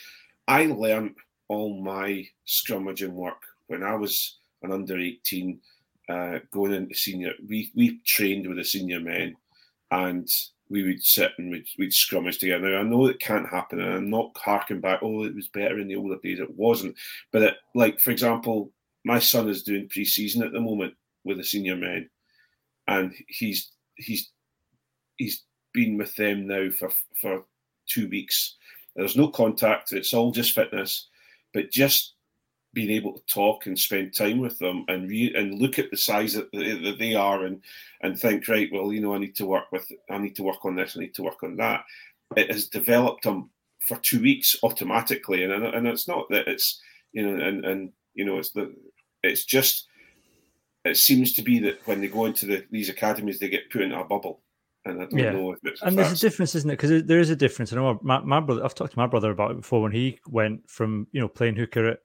I 0.49 0.67
learned 0.67 1.15
all 1.49 1.81
my 1.83 2.27
scrummaging 2.47 3.13
work 3.13 3.43
when 3.67 3.83
I 3.83 3.95
was 3.95 4.39
an 4.63 4.73
under 4.73 4.99
18 4.99 5.61
uh, 6.11 6.38
going 6.51 6.73
into 6.73 6.94
senior, 6.94 7.33
we, 7.49 7.70
we 7.75 8.01
trained 8.05 8.46
with 8.46 8.57
the 8.57 8.64
senior 8.64 9.01
men 9.01 9.37
and 9.90 10.29
we 10.68 10.83
would 10.83 11.03
sit 11.03 11.33
and 11.38 11.51
we'd, 11.51 11.66
we'd 11.79 11.90
scrummage 11.90 12.38
together. 12.38 12.77
I 12.77 12.83
know 12.83 13.07
it 13.07 13.20
can't 13.20 13.49
happen, 13.49 13.81
and 13.81 13.92
I'm 13.94 14.11
not 14.11 14.37
harking 14.37 14.81
back, 14.81 15.01
oh, 15.03 15.25
it 15.25 15.35
was 15.35 15.49
better 15.49 15.79
in 15.79 15.88
the 15.88 15.96
older 15.96 16.16
days. 16.23 16.40
It 16.40 16.57
wasn't. 16.57 16.96
But, 17.33 17.42
it, 17.42 17.55
like, 17.75 18.01
for 18.01 18.11
example, 18.11 18.73
my 19.05 19.18
son 19.18 19.49
is 19.49 19.62
doing 19.62 19.88
pre 19.88 20.05
season 20.05 20.42
at 20.42 20.53
the 20.53 20.61
moment 20.61 20.94
with 21.25 21.38
the 21.38 21.44
senior 21.44 21.77
men, 21.77 22.09
and 22.87 23.12
he's 23.29 23.70
he's 23.96 24.31
he's 25.16 25.44
been 25.73 25.96
with 25.96 26.14
them 26.16 26.46
now 26.46 26.70
for, 26.70 26.90
for 27.20 27.44
two 27.87 28.09
weeks. 28.09 28.57
There's 28.96 29.16
no 29.16 29.29
contact, 29.29 29.92
it's 29.92 30.14
all 30.14 30.33
just 30.33 30.55
fitness, 30.55 31.09
but 31.55 31.70
just 31.70 32.14
being 32.73 32.91
able 32.91 33.15
to 33.15 33.23
talk 33.27 33.67
and 33.67 33.79
spend 33.79 34.15
time 34.15 34.39
with 34.39 34.59
them 34.59 34.85
and 34.89 35.09
re- 35.09 35.35
and 35.35 35.59
look 35.59 35.79
at 35.79 35.91
the 35.91 35.97
size 35.97 36.35
that, 36.35 36.51
that 36.53 36.97
they 36.99 37.15
are 37.15 37.45
and 37.45 37.61
and 38.03 38.19
think 38.19 38.47
right 38.49 38.71
well 38.73 38.93
you 38.93 39.01
know 39.01 39.15
I 39.15 39.19
need 39.19 39.37
to 39.37 39.47
work 39.47 39.73
with 39.73 39.91
I 40.09 40.19
need 40.19 40.37
to 40.37 40.43
work 40.43 40.65
on 40.65 40.77
this 40.77 40.97
I 40.97 41.01
need 41.01 41.15
to 41.15 41.23
work 41.23 41.43
on 41.43 41.57
that 41.57 41.85
it 42.37 42.51
has 42.51 42.69
developed 42.69 43.25
them 43.25 43.51
for 43.81 43.97
two 43.97 44.21
weeks 44.21 44.57
automatically 44.63 45.45
and 45.45 45.53
and 45.53 45.87
it's 45.87 46.07
not 46.07 46.29
that 46.31 46.47
it's 46.47 46.81
you 47.13 47.27
know 47.27 47.45
and 47.45 47.65
and 47.65 47.93
you 48.15 48.25
know 48.25 48.39
it's 48.39 48.51
the 48.51 48.75
it's 49.23 49.45
just 49.45 49.87
it 50.85 50.97
seems 50.97 51.33
to 51.35 51.43
be 51.43 51.59
that 51.59 51.87
when 51.87 52.01
they 52.01 52.09
go 52.09 52.25
into 52.25 52.47
the, 52.47 52.65
these 52.71 52.89
academies 52.89 53.39
they 53.39 53.49
get 53.49 53.71
put 53.71 53.83
into 53.83 53.99
a 53.99 54.05
bubble 54.05 54.41
and 54.85 55.03
I 55.03 55.05
don't 55.07 55.19
yeah. 55.19 55.33
know 55.33 55.53
if 55.53 55.59
it's 55.63 55.83
and 55.83 55.99
there's 55.99 56.13
a 56.13 56.17
difference, 56.17 56.55
isn't 56.55 56.71
it? 56.71 56.79
Because 56.79 57.05
there 57.05 57.21
is 57.21 57.29
a 57.29 57.37
difference. 57.37 57.71
I 57.71 57.77
know 57.77 57.99
my, 58.03 58.21
my 58.21 58.41
brother. 58.41 58.65
I've 58.65 58.75
talked 58.75 58.93
to 58.93 58.99
my 58.99 59.07
brother 59.07 59.31
about 59.31 59.51
it 59.51 59.59
before 59.59 59.83
when 59.83 59.93
he 59.93 60.19
went 60.27 60.71
from 60.71 61.07
you 61.13 61.21
know 61.21 61.29
playing 61.29 61.57
hooker 61.57 61.87
at 61.87 61.99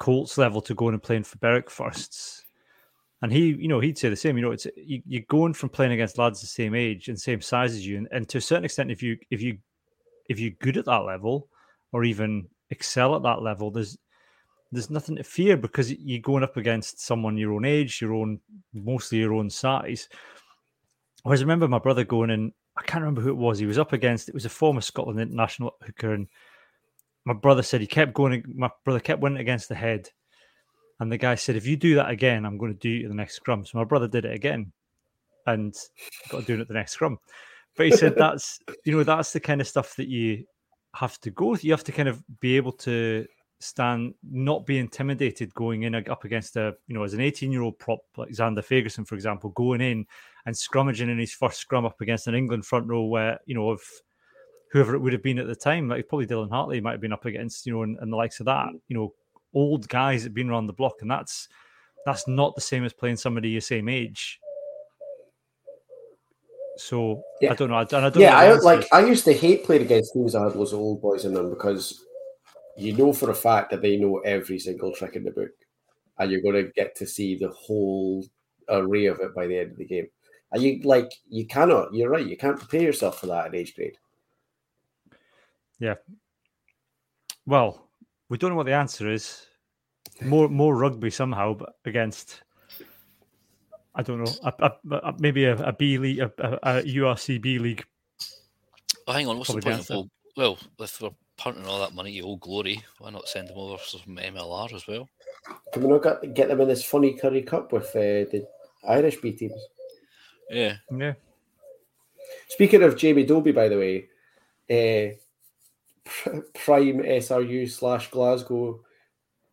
Colts 0.00 0.38
level 0.38 0.62
to 0.62 0.74
going 0.74 0.94
and 0.94 1.02
playing 1.02 1.24
for 1.24 1.38
Berwick 1.38 1.70
firsts. 1.70 2.44
And 3.22 3.30
he, 3.30 3.48
you 3.48 3.68
know, 3.68 3.80
he'd 3.80 3.98
say 3.98 4.08
the 4.08 4.16
same. 4.16 4.36
You 4.38 4.42
know, 4.42 4.50
it's 4.50 4.66
you, 4.74 5.02
you're 5.06 5.22
going 5.28 5.52
from 5.52 5.68
playing 5.68 5.92
against 5.92 6.16
lads 6.16 6.40
the 6.40 6.46
same 6.46 6.74
age 6.74 7.08
and 7.08 7.20
same 7.20 7.42
size 7.42 7.72
as 7.74 7.86
you, 7.86 7.98
and, 7.98 8.08
and 8.10 8.26
to 8.30 8.38
a 8.38 8.40
certain 8.40 8.64
extent, 8.64 8.90
if 8.90 9.02
you 9.02 9.18
if 9.30 9.42
you 9.42 9.58
if 10.30 10.40
you're 10.40 10.52
good 10.58 10.78
at 10.78 10.86
that 10.86 11.04
level, 11.04 11.48
or 11.92 12.02
even 12.02 12.48
excel 12.70 13.14
at 13.14 13.22
that 13.24 13.42
level, 13.42 13.70
there's 13.70 13.98
there's 14.72 14.88
nothing 14.88 15.16
to 15.16 15.22
fear 15.22 15.58
because 15.58 15.92
you're 15.92 16.22
going 16.22 16.44
up 16.44 16.56
against 16.56 17.04
someone 17.04 17.36
your 17.36 17.52
own 17.52 17.66
age, 17.66 18.00
your 18.00 18.14
own 18.14 18.40
mostly 18.72 19.18
your 19.18 19.34
own 19.34 19.50
size. 19.50 20.08
Whereas 21.24 21.42
I 21.42 21.44
remember 21.44 21.68
my 21.68 21.78
brother 21.78 22.04
going 22.04 22.30
in, 22.30 22.54
I 22.74 22.82
can't 22.84 23.02
remember 23.02 23.20
who 23.20 23.30
it 23.30 23.36
was. 23.36 23.58
He 23.58 23.66
was 23.66 23.78
up 23.78 23.92
against 23.92 24.30
it 24.30 24.34
was 24.34 24.46
a 24.46 24.48
former 24.48 24.80
Scotland 24.80 25.20
international 25.20 25.74
hooker, 25.84 26.14
and 26.14 26.26
my 27.24 27.34
brother 27.34 27.62
said 27.62 27.80
he 27.80 27.86
kept 27.86 28.14
going. 28.14 28.42
My 28.54 28.70
brother 28.84 29.00
kept 29.00 29.20
winning 29.20 29.40
against 29.40 29.68
the 29.68 29.74
head, 29.74 30.08
and 30.98 31.10
the 31.10 31.18
guy 31.18 31.34
said, 31.34 31.56
"If 31.56 31.66
you 31.66 31.76
do 31.76 31.96
that 31.96 32.10
again, 32.10 32.44
I'm 32.44 32.58
going 32.58 32.72
to 32.72 32.78
do 32.78 32.88
you 32.88 33.08
the 33.08 33.14
next 33.14 33.36
scrum." 33.36 33.64
So 33.64 33.78
my 33.78 33.84
brother 33.84 34.08
did 34.08 34.24
it 34.24 34.34
again, 34.34 34.72
and 35.46 35.74
got 36.30 36.46
doing 36.46 36.60
it 36.60 36.68
the 36.68 36.74
next 36.74 36.92
scrum. 36.92 37.18
But 37.76 37.86
he 37.86 37.92
said 37.92 38.14
that's 38.16 38.58
you 38.84 38.96
know 38.96 39.04
that's 39.04 39.32
the 39.32 39.40
kind 39.40 39.60
of 39.60 39.68
stuff 39.68 39.96
that 39.96 40.08
you 40.08 40.44
have 40.94 41.20
to 41.20 41.30
go. 41.30 41.56
You 41.56 41.72
have 41.72 41.84
to 41.84 41.92
kind 41.92 42.08
of 42.08 42.22
be 42.40 42.56
able 42.56 42.72
to 42.72 43.26
stand, 43.60 44.14
not 44.22 44.64
be 44.66 44.78
intimidated 44.78 45.54
going 45.54 45.82
in 45.82 45.94
up 45.94 46.24
against 46.24 46.56
a 46.56 46.74
you 46.86 46.94
know 46.94 47.04
as 47.04 47.14
an 47.14 47.20
18 47.20 47.52
year 47.52 47.62
old 47.62 47.78
prop 47.78 48.00
like 48.16 48.30
Zander 48.30 48.64
Fagerson, 48.64 49.06
for 49.06 49.14
example, 49.14 49.50
going 49.50 49.80
in 49.80 50.06
and 50.46 50.54
scrummaging 50.54 51.10
in 51.10 51.18
his 51.18 51.32
first 51.32 51.58
scrum 51.58 51.84
up 51.84 52.00
against 52.00 52.26
an 52.26 52.34
England 52.34 52.64
front 52.64 52.86
row 52.86 53.04
where 53.04 53.38
you 53.46 53.54
know 53.54 53.72
if 53.72 54.00
whoever 54.70 54.94
it 54.94 55.00
would 55.00 55.12
have 55.12 55.22
been 55.22 55.38
at 55.38 55.46
the 55.46 55.56
time, 55.56 55.88
like 55.88 56.08
probably 56.08 56.26
Dylan 56.26 56.50
Hartley 56.50 56.80
might 56.80 56.92
have 56.92 57.00
been 57.00 57.12
up 57.12 57.24
against, 57.24 57.66
you 57.66 57.72
know, 57.72 57.82
and, 57.82 57.98
and 57.98 58.12
the 58.12 58.16
likes 58.16 58.40
of 58.40 58.46
that, 58.46 58.68
mm. 58.68 58.80
you 58.88 58.96
know, 58.96 59.12
old 59.54 59.88
guys 59.88 60.22
that 60.22 60.28
have 60.28 60.34
been 60.34 60.50
around 60.50 60.66
the 60.66 60.72
block, 60.72 61.02
and 61.02 61.10
that's 61.10 61.48
that's 62.06 62.26
not 62.28 62.54
the 62.54 62.60
same 62.60 62.84
as 62.84 62.92
playing 62.92 63.16
somebody 63.16 63.50
your 63.50 63.60
same 63.60 63.88
age. 63.88 64.40
So 66.76 67.22
yeah. 67.40 67.52
I 67.52 67.54
don't 67.54 67.68
know. 67.68 67.76
I, 67.76 67.82
I 67.82 67.84
don't 67.84 68.16
yeah, 68.16 68.38
I 68.38 68.52
like. 68.54 68.86
I 68.92 69.04
used 69.04 69.24
to 69.26 69.34
hate 69.34 69.64
playing 69.64 69.82
against 69.82 70.14
teams 70.14 70.32
that 70.32 70.42
had 70.42 70.54
loads 70.54 70.72
of 70.72 70.78
old 70.78 71.02
boys 71.02 71.24
in 71.24 71.34
them 71.34 71.50
because 71.50 72.04
you 72.76 72.96
know 72.96 73.12
for 73.12 73.30
a 73.30 73.34
fact 73.34 73.70
that 73.70 73.82
they 73.82 73.96
know 73.96 74.18
every 74.18 74.58
single 74.58 74.92
trick 74.92 75.16
in 75.16 75.24
the 75.24 75.30
book, 75.30 75.50
and 76.18 76.30
you're 76.30 76.40
going 76.40 76.54
to 76.54 76.72
get 76.72 76.94
to 76.96 77.06
see 77.06 77.36
the 77.36 77.50
whole 77.50 78.24
array 78.68 79.06
of 79.06 79.20
it 79.20 79.34
by 79.34 79.46
the 79.46 79.58
end 79.58 79.72
of 79.72 79.78
the 79.78 79.84
game. 79.84 80.06
And 80.52 80.62
you 80.62 80.80
like 80.84 81.12
you 81.28 81.46
cannot. 81.46 81.92
You're 81.92 82.08
right. 82.08 82.26
You 82.26 82.36
can't 82.36 82.58
prepare 82.58 82.82
yourself 82.82 83.20
for 83.20 83.26
that 83.26 83.46
at 83.46 83.54
age 83.54 83.74
grade. 83.74 83.98
Yeah. 85.80 85.94
Well, 87.46 87.88
we 88.28 88.38
don't 88.38 88.50
know 88.50 88.56
what 88.56 88.66
the 88.66 88.74
answer 88.74 89.10
is. 89.10 89.46
More 90.22 90.48
more 90.48 90.76
rugby 90.76 91.10
somehow, 91.10 91.54
but 91.54 91.74
against 91.84 92.42
I 93.94 94.02
don't 94.02 94.22
know, 94.22 94.32
a, 94.44 94.52
a, 94.90 94.96
a, 94.96 95.14
maybe 95.18 95.44
a, 95.44 95.56
a 95.56 95.72
B 95.72 95.98
league, 95.98 96.20
a, 96.20 96.30
a, 96.38 96.82
URC 96.82 97.40
B 97.42 97.58
league. 97.58 97.84
Oh, 99.06 99.12
hang 99.12 99.26
on, 99.26 99.36
what's 99.36 99.50
Probably 99.50 99.62
the 99.72 99.76
point 99.76 99.90
of 99.90 99.96
old, 99.96 100.10
well, 100.36 100.58
if 100.78 101.00
we're 101.00 101.10
punting 101.36 101.66
all 101.66 101.80
that 101.80 101.94
money 101.94 102.20
to 102.20 102.20
Old 102.20 102.40
Glory, 102.40 102.82
why 102.98 103.10
not 103.10 103.28
send 103.28 103.48
them 103.48 103.58
over 103.58 103.78
from 103.78 104.16
MLR 104.16 104.72
as 104.72 104.86
well? 104.86 105.08
Can 105.72 105.82
we 105.82 105.88
not 105.88 106.02
get, 106.02 106.34
get 106.34 106.48
them 106.48 106.60
in 106.60 106.68
this 106.68 106.84
funny 106.84 107.14
Currie 107.14 107.42
Cup 107.42 107.72
with 107.72 107.88
uh, 107.88 108.30
the 108.30 108.46
Irish 108.88 109.20
B 109.20 109.32
teams? 109.32 109.60
Yeah, 110.48 110.76
yeah. 110.96 111.14
Speaking 112.48 112.82
of 112.82 112.96
Jamie 112.96 113.24
Dobie, 113.24 113.52
by 113.52 113.68
the 113.68 113.78
way, 113.78 114.08
uh, 114.70 115.16
prime 116.54 116.98
SRU 116.98 117.70
slash 117.70 118.10
Glasgow 118.10 118.80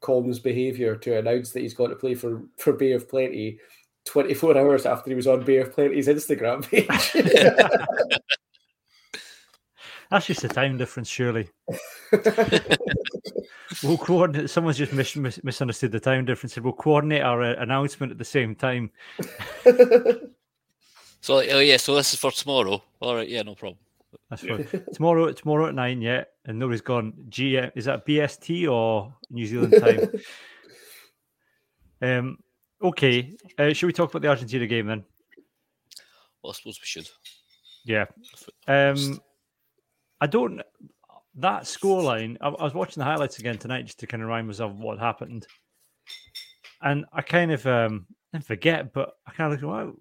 comms 0.02 0.42
behaviour 0.42 0.96
to 0.96 1.18
announce 1.18 1.52
that 1.52 1.62
he's 1.62 1.74
got 1.74 1.88
to 1.88 1.96
play 1.96 2.16
for, 2.16 2.44
for 2.58 2.74
Bay 2.74 2.92
of 2.92 3.10
Plenty 3.10 3.60
24 4.06 4.58
hours 4.58 4.86
after 4.86 5.10
he 5.10 5.16
was 5.16 5.28
on 5.28 5.44
Bay 5.44 5.58
of 5.58 5.74
Plenty's 5.74 6.08
Instagram 6.08 6.64
page. 6.64 6.88
That's 10.10 10.26
just 10.26 10.46
a 10.46 10.48
time 10.48 10.78
difference, 10.78 11.10
surely. 11.10 11.50
we'll 13.84 13.98
coordinate. 13.98 14.50
Someone's 14.50 14.78
just 14.78 14.94
mis- 14.94 15.18
mis- 15.18 15.44
misunderstood 15.44 15.92
the 15.92 16.00
time 16.00 16.24
difference. 16.24 16.58
We'll 16.58 16.72
coordinate 16.72 17.24
our 17.24 17.44
uh, 17.44 17.62
announcement 17.62 18.14
at 18.14 18.18
the 18.18 18.24
same 18.24 18.56
time. 18.56 18.90
so, 21.20 21.30
oh 21.30 21.60
yeah, 21.60 21.76
so 21.76 21.94
this 21.96 22.14
is 22.14 22.20
for 22.20 22.32
tomorrow. 22.32 22.82
All 23.02 23.16
right, 23.16 23.28
yeah, 23.28 23.42
no 23.42 23.56
problem. 23.56 23.80
That's 24.30 24.42
fine. 24.42 24.68
tomorrow, 24.94 25.32
tomorrow 25.32 25.68
at 25.68 25.76
nine, 25.76 26.02
yeah, 26.02 26.24
and 26.46 26.60
nobody's 26.60 26.82
gone. 26.82 27.14
GM 27.30 27.72
is 27.76 27.86
that 27.86 28.06
BST 28.06 28.72
or 28.72 29.14
New 29.30 29.46
Zealand 29.46 29.76
time? 29.80 30.10
um. 32.20 32.38
Okay. 32.82 33.36
Uh, 33.58 33.74
should 33.74 33.88
we 33.88 33.94
talk 33.94 34.10
about 34.10 34.22
the 34.22 34.28
Argentina 34.28 34.68
game 34.68 34.88
then? 34.88 35.04
Well, 36.44 36.52
I 36.52 36.54
suppose 36.54 36.80
we 36.82 36.86
should. 36.86 37.10
Yeah. 37.86 38.06
Um. 38.68 39.20
I 40.20 40.28
don't. 40.28 40.62
That 41.36 41.64
scoreline. 41.64 42.38
I, 42.42 42.50
I 42.50 42.64
was 42.64 42.74
watching 42.74 43.02
the 43.02 43.06
highlights 43.06 43.40
again 43.40 43.58
tonight 43.58 43.86
just 43.86 44.00
to 44.00 44.08
kind 44.08 44.22
of 44.22 44.28
remind 44.28 44.48
myself 44.48 44.74
what 44.74 45.00
happened, 45.00 45.48
and 46.82 47.06
I 47.14 47.22
kind 47.22 47.52
of 47.52 47.66
um 47.66 48.08
I 48.34 48.40
forget, 48.40 48.94
but 48.94 49.14
I 49.26 49.32
kind 49.32 49.54
of 49.54 49.62
look, 49.62 49.72
wow, 49.72 49.94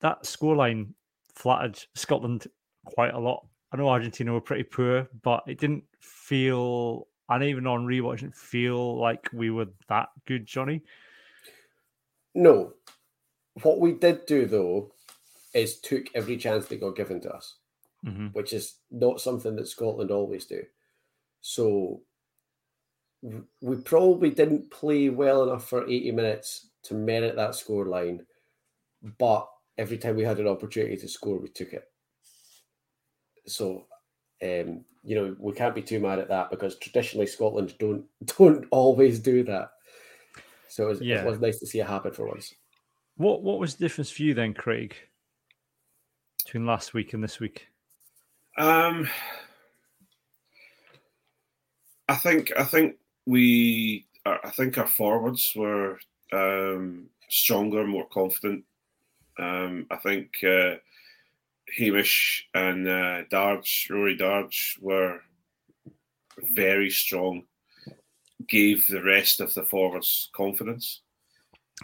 that 0.00 0.24
scoreline 0.24 0.94
flattered 1.34 1.78
Scotland 1.94 2.46
quite 2.84 3.14
a 3.14 3.18
lot. 3.18 3.46
I 3.72 3.76
know 3.76 3.88
Argentina 3.88 4.32
were 4.32 4.40
pretty 4.40 4.64
poor, 4.64 5.08
but 5.22 5.44
it 5.46 5.58
didn't 5.58 5.84
feel, 6.00 7.06
and 7.28 7.42
even 7.42 7.66
on 7.66 7.86
rewatch, 7.86 8.20
didn't 8.20 8.36
feel 8.36 8.98
like 8.98 9.28
we 9.32 9.50
were 9.50 9.68
that 9.88 10.08
good, 10.26 10.46
Johnny. 10.46 10.82
No. 12.34 12.74
What 13.62 13.80
we 13.80 13.92
did 13.92 14.26
do, 14.26 14.46
though, 14.46 14.92
is 15.54 15.80
took 15.80 16.06
every 16.14 16.36
chance 16.36 16.66
that 16.66 16.80
got 16.80 16.96
given 16.96 17.20
to 17.22 17.32
us, 17.32 17.56
mm-hmm. 18.04 18.28
which 18.28 18.52
is 18.52 18.76
not 18.90 19.20
something 19.20 19.56
that 19.56 19.68
Scotland 19.68 20.10
always 20.10 20.44
do. 20.44 20.62
So 21.40 22.02
we 23.60 23.76
probably 23.76 24.30
didn't 24.30 24.70
play 24.70 25.08
well 25.08 25.44
enough 25.44 25.68
for 25.68 25.88
80 25.88 26.12
minutes 26.12 26.68
to 26.84 26.94
merit 26.94 27.36
that 27.36 27.54
score 27.54 27.86
line, 27.86 28.26
but 29.18 29.48
every 29.78 29.98
time 29.98 30.16
we 30.16 30.24
had 30.24 30.40
an 30.40 30.48
opportunity 30.48 30.96
to 30.96 31.08
score, 31.08 31.38
we 31.38 31.48
took 31.48 31.72
it. 31.72 31.84
So, 33.46 33.86
um, 34.42 34.84
you 35.02 35.16
know, 35.16 35.36
we 35.38 35.52
can't 35.52 35.74
be 35.74 35.82
too 35.82 36.00
mad 36.00 36.18
at 36.18 36.28
that 36.28 36.50
because 36.50 36.78
traditionally 36.78 37.26
Scotland 37.26 37.74
don't 37.78 38.04
don't 38.38 38.66
always 38.70 39.18
do 39.18 39.42
that. 39.44 39.70
So 40.68 40.84
it 40.84 40.88
was, 40.88 41.00
yeah. 41.02 41.22
it 41.22 41.26
was 41.26 41.40
nice 41.40 41.58
to 41.58 41.66
see 41.66 41.80
it 41.80 41.86
happen 41.86 42.12
for 42.12 42.26
once. 42.26 42.54
What 43.16 43.42
What 43.42 43.58
was 43.58 43.74
the 43.74 43.84
difference 43.84 44.10
for 44.10 44.22
you 44.22 44.34
then, 44.34 44.54
Craig, 44.54 44.96
between 46.44 46.66
last 46.66 46.94
week 46.94 47.12
and 47.12 47.22
this 47.22 47.40
week? 47.40 47.66
Um, 48.56 49.08
I 52.08 52.14
think 52.16 52.52
I 52.58 52.64
think 52.64 52.96
we 53.26 54.06
I 54.24 54.50
think 54.50 54.78
our 54.78 54.86
forwards 54.86 55.52
were 55.56 55.98
um, 56.32 57.08
stronger, 57.28 57.86
more 57.86 58.06
confident. 58.12 58.64
Um, 59.38 59.86
I 59.90 59.96
think 59.96 60.36
uh, 60.44 60.76
Hamish 61.76 62.48
and 62.54 62.88
uh, 62.88 63.22
Darge, 63.30 63.88
Rory 63.90 64.16
Darge, 64.16 64.78
were 64.80 65.20
very 66.54 66.90
strong. 66.90 67.44
Gave 68.48 68.86
the 68.88 69.02
rest 69.02 69.40
of 69.40 69.54
the 69.54 69.62
forwards 69.62 70.30
confidence. 70.34 71.02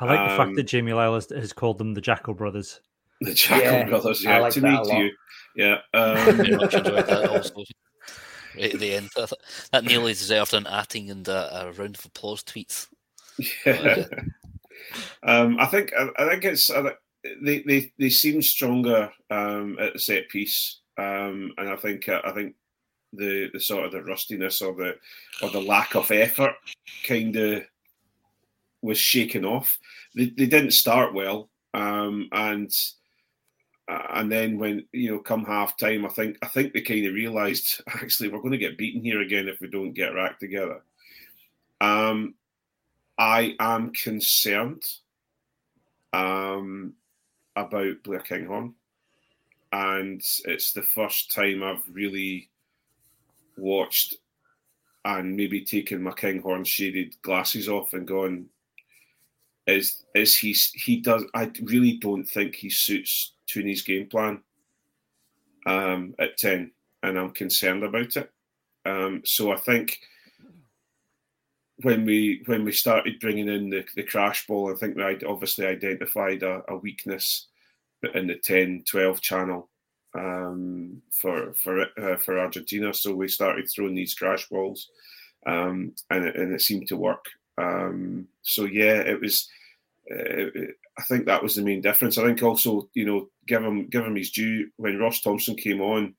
I 0.00 0.04
like 0.06 0.18
um, 0.18 0.28
the 0.28 0.36
fact 0.36 0.54
that 0.56 0.62
um, 0.62 0.66
Jamie 0.66 0.92
Lyall 0.92 1.14
has, 1.14 1.30
has, 1.30 1.52
called 1.52 1.78
them 1.78 1.94
the 1.94 2.00
Jackal 2.00 2.34
Brothers. 2.34 2.80
The 3.20 3.34
Jackal 3.34 3.64
yeah, 3.64 3.88
Brothers, 3.88 4.24
yeah. 4.24 4.38
Like 4.38 4.52
to 4.54 4.60
meet 4.60 4.86
you, 4.86 5.10
yeah. 5.56 5.78
Um, 5.94 6.36
much 6.56 6.74
enjoyed 6.74 7.06
that. 7.06 7.52
Right 8.56 8.72
at 8.72 8.80
the 8.80 8.94
end, 8.94 9.10
that 9.72 9.84
nearly 9.84 10.12
deserved 10.12 10.54
an 10.54 10.64
atting 10.64 11.10
and 11.10 11.28
a, 11.28 11.66
a 11.66 11.72
round 11.72 11.96
of 11.96 12.04
applause 12.04 12.42
tweets. 12.42 12.88
Yeah. 13.64 14.04
um, 15.22 15.58
I 15.60 15.66
think 15.66 15.92
I, 15.96 16.08
I 16.18 16.28
think 16.28 16.44
it's. 16.44 16.70
I, 16.70 16.92
they, 17.42 17.62
they, 17.62 17.92
they 17.98 18.10
seem 18.10 18.42
stronger 18.42 19.10
um, 19.30 19.76
at 19.80 19.92
the 19.92 19.98
set 19.98 20.28
piece, 20.28 20.80
um, 20.96 21.52
and 21.58 21.68
I 21.68 21.76
think 21.76 22.08
uh, 22.08 22.20
I 22.24 22.32
think 22.32 22.54
the, 23.12 23.50
the 23.52 23.60
sort 23.60 23.86
of 23.86 23.92
the 23.92 24.02
rustiness 24.02 24.62
or 24.62 24.74
the 24.74 24.96
or 25.42 25.50
the 25.50 25.60
lack 25.60 25.94
of 25.94 26.10
effort 26.10 26.54
kind 27.06 27.34
of 27.36 27.62
was 28.82 28.98
shaken 28.98 29.44
off. 29.44 29.78
They, 30.14 30.26
they 30.26 30.46
didn't 30.46 30.72
start 30.72 31.14
well, 31.14 31.48
um, 31.74 32.28
and 32.32 32.70
uh, 33.88 34.06
and 34.14 34.30
then 34.30 34.58
when 34.58 34.84
you 34.92 35.10
know 35.10 35.18
come 35.18 35.44
half 35.44 35.76
time, 35.76 36.04
I 36.04 36.10
think 36.10 36.36
I 36.42 36.46
think 36.46 36.72
they 36.72 36.82
kind 36.82 37.06
of 37.06 37.14
realised 37.14 37.80
actually 37.88 38.28
we're 38.28 38.40
going 38.40 38.52
to 38.52 38.58
get 38.58 38.78
beaten 38.78 39.02
here 39.02 39.22
again 39.22 39.48
if 39.48 39.60
we 39.60 39.68
don't 39.68 39.92
get 39.92 40.16
act 40.16 40.40
together. 40.40 40.82
Um, 41.80 42.34
I 43.18 43.56
am 43.58 43.92
concerned. 43.92 44.82
Um, 46.12 46.94
about 47.66 48.02
Blair 48.02 48.20
Kinghorn, 48.20 48.74
and 49.72 50.22
it's 50.44 50.72
the 50.72 50.82
first 50.82 51.32
time 51.32 51.62
I've 51.62 51.82
really 51.90 52.48
watched 53.56 54.16
and 55.04 55.36
maybe 55.36 55.64
taken 55.64 56.02
my 56.02 56.12
Kinghorn 56.12 56.64
shaded 56.64 57.20
glasses 57.22 57.68
off 57.68 57.92
and 57.92 58.06
gone, 58.06 58.46
is 59.66 60.04
is 60.14 60.36
he 60.36 60.52
he 60.74 61.00
does 61.00 61.24
I 61.34 61.50
really 61.62 61.98
don't 61.98 62.24
think 62.24 62.54
he 62.54 62.70
suits 62.70 63.32
Tooney's 63.46 63.82
game 63.82 64.06
plan 64.06 64.42
um, 65.66 66.14
at 66.18 66.36
ten, 66.36 66.70
and 67.02 67.18
I'm 67.18 67.30
concerned 67.30 67.84
about 67.84 68.16
it. 68.16 68.30
Um, 68.86 69.22
so 69.24 69.52
I 69.52 69.56
think 69.56 70.00
when 71.82 72.04
we 72.04 72.42
when 72.46 72.64
we 72.64 72.72
started 72.72 73.20
bringing 73.20 73.48
in 73.48 73.70
the, 73.70 73.84
the 73.94 74.02
crash 74.02 74.46
ball, 74.46 74.72
I 74.72 74.76
think 74.76 74.96
we 74.96 75.02
obviously 75.24 75.66
identified 75.66 76.42
a, 76.42 76.62
a 76.68 76.76
weakness 76.76 77.46
in 78.14 78.26
the 78.28 78.36
10, 78.36 78.84
12 78.88 79.20
channel 79.20 79.68
um, 80.14 81.02
for 81.12 81.52
for 81.54 81.82
uh, 82.00 82.16
for 82.16 82.38
Argentina. 82.38 82.92
So 82.92 83.14
we 83.14 83.28
started 83.28 83.68
throwing 83.68 83.94
these 83.94 84.14
crash 84.14 84.48
balls, 84.48 84.88
um, 85.46 85.94
and 86.10 86.24
it, 86.26 86.36
and 86.36 86.52
it 86.52 86.62
seemed 86.62 86.88
to 86.88 86.96
work. 86.96 87.24
Um, 87.56 88.28
so 88.42 88.64
yeah, 88.64 89.00
it 89.00 89.20
was. 89.20 89.48
Uh, 90.10 90.46
I 90.98 91.02
think 91.02 91.26
that 91.26 91.42
was 91.42 91.54
the 91.54 91.62
main 91.62 91.80
difference. 91.80 92.18
I 92.18 92.24
think 92.24 92.42
also, 92.42 92.88
you 92.94 93.04
know, 93.04 93.28
give 93.46 93.62
him 93.62 93.86
give 93.86 94.04
him 94.04 94.16
his 94.16 94.30
due. 94.30 94.70
When 94.76 94.98
Ross 94.98 95.20
Thompson 95.20 95.54
came 95.54 95.80
on, 95.80 96.14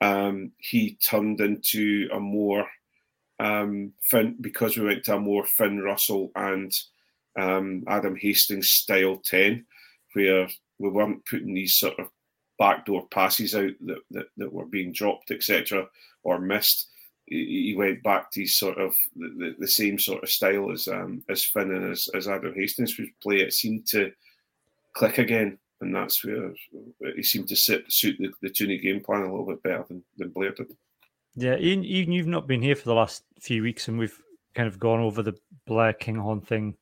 um, 0.00 0.52
he 0.58 0.96
turned 0.96 1.40
into 1.40 2.08
a 2.12 2.20
more 2.20 2.66
um, 3.40 3.92
Finn 4.02 4.36
because 4.40 4.76
we 4.76 4.84
went 4.84 5.02
to 5.04 5.16
a 5.16 5.20
more 5.20 5.46
Finn 5.46 5.80
Russell 5.80 6.30
and 6.36 6.72
um, 7.38 7.84
Adam 7.88 8.14
Hastings 8.14 8.68
style 8.70 9.20
ten, 9.24 9.64
where 10.12 10.48
we 10.78 10.90
weren't 10.90 11.24
putting 11.24 11.54
these 11.54 11.76
sort 11.76 11.98
of 11.98 12.08
backdoor 12.58 13.06
passes 13.08 13.54
out 13.54 13.72
that, 13.80 14.00
that, 14.10 14.26
that 14.36 14.52
were 14.52 14.66
being 14.66 14.92
dropped, 14.92 15.30
etc., 15.30 15.88
or 16.22 16.38
missed. 16.38 16.88
He, 17.26 17.74
went 17.78 18.02
back 18.02 18.32
to 18.32 18.44
sort 18.44 18.76
of 18.76 18.92
the, 19.14 19.54
the, 19.56 19.68
same 19.68 20.00
sort 20.00 20.24
of 20.24 20.28
style 20.28 20.72
as 20.72 20.88
um, 20.88 21.22
as 21.28 21.44
Finn 21.44 21.70
and 21.70 21.92
as, 21.92 22.08
as 22.12 22.26
Adam 22.26 22.52
Hastings 22.54 22.98
would 22.98 23.08
play. 23.22 23.36
It 23.36 23.52
seemed 23.52 23.86
to 23.88 24.12
click 24.94 25.18
again, 25.18 25.56
and 25.80 25.94
that's 25.94 26.24
where 26.24 26.52
he 27.14 27.22
seemed 27.22 27.48
to 27.48 27.56
sit, 27.56 27.90
suit 27.90 28.16
the, 28.18 28.30
the 28.42 28.50
Tooney 28.50 28.82
game 28.82 29.00
plan 29.00 29.22
a 29.22 29.30
little 29.30 29.46
bit 29.46 29.62
better 29.62 29.84
than, 29.88 30.02
than 30.18 30.30
Blair 30.30 30.50
did. 30.50 30.76
Yeah, 31.40 31.56
even, 31.56 31.84
even 31.84 32.12
you've 32.12 32.26
not 32.26 32.46
been 32.46 32.60
here 32.60 32.76
for 32.76 32.84
the 32.84 32.94
last 32.94 33.24
few 33.40 33.62
weeks, 33.62 33.88
and 33.88 33.98
we've 33.98 34.20
kind 34.54 34.68
of 34.68 34.78
gone 34.78 35.00
over 35.00 35.22
the 35.22 35.34
Blair 35.66 35.94
Kinghorn 35.94 36.42
thing. 36.42 36.74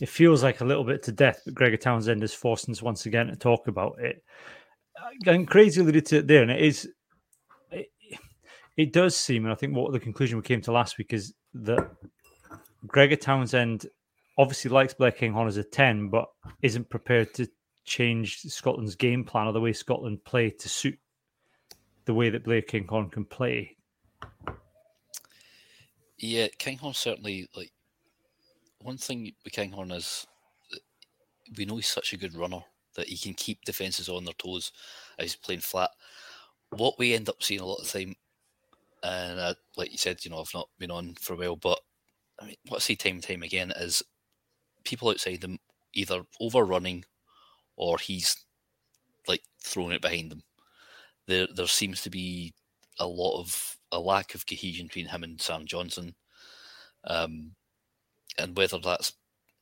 It 0.00 0.08
feels 0.08 0.42
like 0.42 0.62
a 0.62 0.64
little 0.64 0.84
bit 0.84 1.02
to 1.04 1.12
death, 1.12 1.42
but 1.44 1.54
Gregor 1.54 1.76
Townsend 1.76 2.22
is 2.22 2.32
forcing 2.32 2.72
us 2.72 2.80
once 2.80 3.04
again 3.04 3.26
to 3.26 3.36
talk 3.36 3.68
about 3.68 3.98
it. 4.00 4.24
Uh, 4.98 5.30
and 5.30 5.46
crazy 5.46 5.82
alluded 5.82 6.06
to 6.06 6.18
it 6.18 6.26
there, 6.26 6.40
and 6.40 6.50
it 6.50 6.62
is. 6.62 6.88
It, 7.70 7.90
it 8.78 8.92
does 8.94 9.14
seem, 9.14 9.44
and 9.44 9.52
I 9.52 9.56
think 9.56 9.76
what 9.76 9.92
the 9.92 10.00
conclusion 10.00 10.38
we 10.38 10.42
came 10.42 10.62
to 10.62 10.72
last 10.72 10.96
week 10.96 11.12
is 11.12 11.34
that 11.52 11.90
Gregor 12.86 13.16
Townsend 13.16 13.86
obviously 14.38 14.70
likes 14.70 14.94
Blair 14.94 15.12
Kinghorn 15.12 15.48
as 15.48 15.58
a 15.58 15.64
10, 15.64 16.08
but 16.08 16.28
isn't 16.62 16.88
prepared 16.88 17.34
to 17.34 17.46
change 17.84 18.38
Scotland's 18.38 18.94
game 18.94 19.22
plan 19.22 19.48
or 19.48 19.52
the 19.52 19.60
way 19.60 19.74
Scotland 19.74 20.24
play 20.24 20.48
to 20.48 20.68
suit 20.70 20.98
the 22.06 22.14
way 22.14 22.30
that 22.30 22.44
Blair 22.44 22.62
Kinghorn 22.62 23.10
can 23.10 23.26
play. 23.26 23.76
Yeah, 26.22 26.48
Kinghorn 26.58 26.94
certainly 26.94 27.50
like 27.54 27.72
one 28.80 28.98
thing 28.98 29.32
with 29.44 29.52
Kinghorn 29.52 29.90
is 29.92 30.26
we 31.56 31.64
know 31.64 31.76
he's 31.76 31.86
such 31.86 32.12
a 32.12 32.16
good 32.16 32.34
runner 32.34 32.60
that 32.94 33.08
he 33.08 33.16
can 33.16 33.34
keep 33.34 33.64
defences 33.64 34.08
on 34.08 34.24
their 34.24 34.34
toes 34.34 34.72
as 35.18 35.24
he's 35.24 35.36
playing 35.36 35.60
flat. 35.60 35.90
What 36.70 36.98
we 36.98 37.14
end 37.14 37.28
up 37.28 37.42
seeing 37.42 37.60
a 37.60 37.66
lot 37.66 37.80
of 37.82 37.90
time, 37.90 38.14
and 39.02 39.40
uh, 39.40 39.54
like 39.76 39.92
you 39.92 39.98
said, 39.98 40.24
you 40.24 40.30
know, 40.30 40.40
I've 40.40 40.54
not 40.54 40.68
been 40.78 40.90
on 40.90 41.14
for 41.20 41.34
a 41.34 41.36
while, 41.36 41.56
but 41.56 41.80
I 42.40 42.46
mean, 42.46 42.56
what 42.68 42.78
I 42.78 42.80
see 42.80 42.96
time 42.96 43.14
and 43.16 43.22
time 43.22 43.42
again 43.42 43.72
is 43.76 44.02
people 44.84 45.10
outside 45.10 45.40
them 45.40 45.58
either 45.94 46.22
overrunning 46.40 47.04
or 47.76 47.98
he's 47.98 48.36
like 49.28 49.42
throwing 49.62 49.92
it 49.92 50.02
behind 50.02 50.30
them. 50.30 50.42
There, 51.26 51.48
there 51.54 51.68
seems 51.68 52.02
to 52.02 52.10
be 52.10 52.54
a 52.98 53.06
lot 53.06 53.40
of 53.40 53.78
a 53.92 54.00
lack 54.00 54.34
of 54.34 54.46
cohesion 54.46 54.86
between 54.86 55.06
him 55.06 55.22
and 55.22 55.40
Sam 55.40 55.66
Johnson, 55.66 56.14
um, 57.04 57.52
and 58.38 58.56
whether 58.56 58.78
that's, 58.78 59.12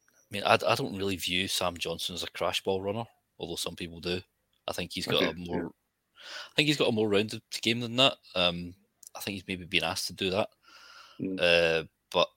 I 0.08 0.34
mean, 0.34 0.42
I, 0.44 0.54
I 0.54 0.74
don't 0.76 0.96
really 0.96 1.16
view 1.16 1.48
Sam 1.48 1.76
Johnson 1.76 2.14
as 2.14 2.22
a 2.22 2.30
crash 2.30 2.62
ball 2.62 2.80
runner, 2.80 3.04
although 3.38 3.56
some 3.56 3.76
people 3.76 4.00
do. 4.00 4.20
I 4.68 4.72
think 4.72 4.92
he's 4.92 5.06
got 5.06 5.22
okay, 5.22 5.30
a 5.30 5.34
more, 5.34 5.62
yeah. 5.62 5.66
I 5.66 6.54
think 6.56 6.68
he's 6.68 6.76
got 6.76 6.88
a 6.88 6.92
more 6.92 7.08
rounded 7.08 7.42
game 7.60 7.80
than 7.80 7.96
that. 7.96 8.14
Um, 8.34 8.74
I 9.14 9.20
think 9.20 9.34
he's 9.34 9.48
maybe 9.48 9.64
been 9.64 9.84
asked 9.84 10.06
to 10.06 10.12
do 10.12 10.30
that, 10.30 10.48
mm. 11.20 11.38
uh, 11.40 11.84
but 12.12 12.28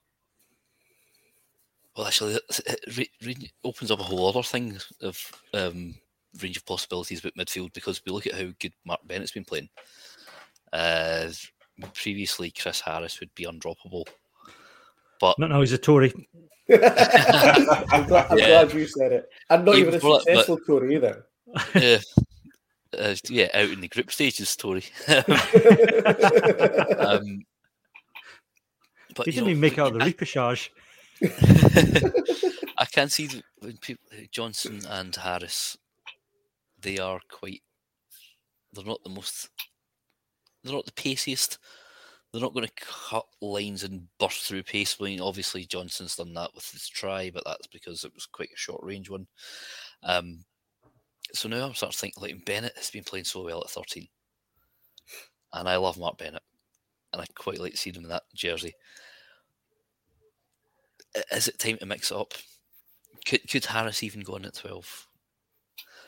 well, 1.96 2.06
actually, 2.06 2.40
it 2.68 3.08
re- 3.24 3.50
opens 3.62 3.92
up 3.92 4.00
a 4.00 4.04
whole 4.04 4.28
other 4.28 4.42
thing 4.42 4.78
of 5.00 5.32
um, 5.52 5.94
range 6.42 6.56
of 6.56 6.66
possibilities 6.66 7.20
about 7.20 7.36
midfield 7.36 7.72
because 7.72 8.02
we 8.04 8.12
look 8.12 8.26
at 8.26 8.34
how 8.34 8.48
good 8.58 8.72
Mark 8.84 9.00
Bennett's 9.06 9.32
been 9.32 9.44
playing. 9.44 9.68
Uh, 10.72 11.28
previously, 11.94 12.50
Chris 12.50 12.80
Harris 12.80 13.20
would 13.20 13.34
be 13.34 13.44
undroppable, 13.44 14.06
but 15.20 15.38
no, 15.38 15.46
no, 15.46 15.60
he's 15.60 15.72
a 15.72 15.78
Tory. 15.78 16.12
I'm, 16.70 18.06
glad, 18.06 18.26
I'm 18.30 18.38
yeah. 18.38 18.64
glad, 18.64 18.72
you 18.72 18.86
said 18.86 19.12
it. 19.12 19.28
I'm 19.50 19.64
not 19.64 19.76
even 19.76 19.94
a 19.94 20.00
successful 20.00 20.56
but, 20.56 20.66
Tory 20.66 20.94
either. 20.96 21.26
Yeah. 21.74 21.98
Uh, 22.98 23.14
yeah, 23.28 23.48
out 23.54 23.70
in 23.70 23.80
the 23.80 23.88
group 23.88 24.10
stages, 24.12 24.54
Tory. 24.56 24.84
um, 25.08 25.24
but 29.14 29.26
he 29.26 29.32
didn't 29.32 29.44
know, 29.44 29.50
even 29.50 29.60
make 29.60 29.78
out 29.78 29.92
the 29.92 29.98
repechage. 29.98 30.70
I 32.78 32.84
can 32.86 33.08
see 33.08 33.28
when 33.58 33.76
people 33.78 34.04
Johnson 34.30 34.80
and 34.88 35.14
Harris, 35.14 35.76
they 36.80 36.98
are 36.98 37.20
quite. 37.30 37.62
They're 38.72 38.84
not 38.84 39.02
the 39.02 39.10
most. 39.10 39.50
They're 40.64 40.74
not 40.74 40.86
the 40.86 40.92
paciest. 40.92 41.58
They're 42.32 42.42
not 42.42 42.54
going 42.54 42.66
to 42.66 42.84
cut 42.84 43.26
lines 43.40 43.84
and 43.84 44.08
burst 44.18 44.42
through 44.42 44.64
pace. 44.64 44.96
I 45.00 45.04
mean, 45.04 45.20
obviously 45.20 45.66
Johnson's 45.66 46.16
done 46.16 46.34
that 46.34 46.50
with 46.54 46.68
his 46.70 46.88
try, 46.88 47.30
but 47.30 47.44
that's 47.46 47.68
because 47.68 48.02
it 48.04 48.12
was 48.12 48.26
quite 48.26 48.48
a 48.52 48.56
short 48.56 48.82
range 48.82 49.08
one. 49.08 49.26
Um, 50.02 50.44
so 51.32 51.48
now 51.48 51.64
I'm 51.64 51.74
starting 51.74 51.92
to 51.92 51.98
think 51.98 52.14
like 52.20 52.44
Bennett 52.44 52.76
has 52.76 52.90
been 52.90 53.04
playing 53.04 53.24
so 53.24 53.44
well 53.44 53.60
at 53.60 53.70
13, 53.70 54.08
and 55.52 55.68
I 55.68 55.76
love 55.76 55.98
Mark 55.98 56.18
Bennett, 56.18 56.42
and 57.12 57.22
I 57.22 57.26
quite 57.36 57.60
like 57.60 57.76
seeing 57.76 57.94
him 57.94 58.04
in 58.04 58.10
that 58.10 58.24
jersey 58.34 58.74
is 61.32 61.48
it 61.48 61.58
time 61.58 61.78
to 61.78 61.86
mix 61.86 62.10
it 62.10 62.16
up? 62.16 62.34
Could 63.26 63.48
could 63.48 63.64
Harris 63.64 64.02
even 64.02 64.20
go 64.20 64.36
in 64.36 64.44
at 64.44 64.54
twelve? 64.54 65.08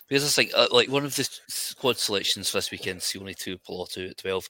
Because 0.09 0.25
it's 0.25 0.39
like 0.39 0.53
uh, 0.55 0.69
like 0.71 0.89
one 0.89 1.05
of 1.05 1.17
the 1.17 1.29
squad 1.49 1.97
selections 1.97 2.49
for 2.49 2.59
this 2.59 2.71
weekend, 2.71 3.01
Sione 3.01 3.35
Tuipulotu 3.35 4.11
at 4.11 4.19
twelve. 4.19 4.49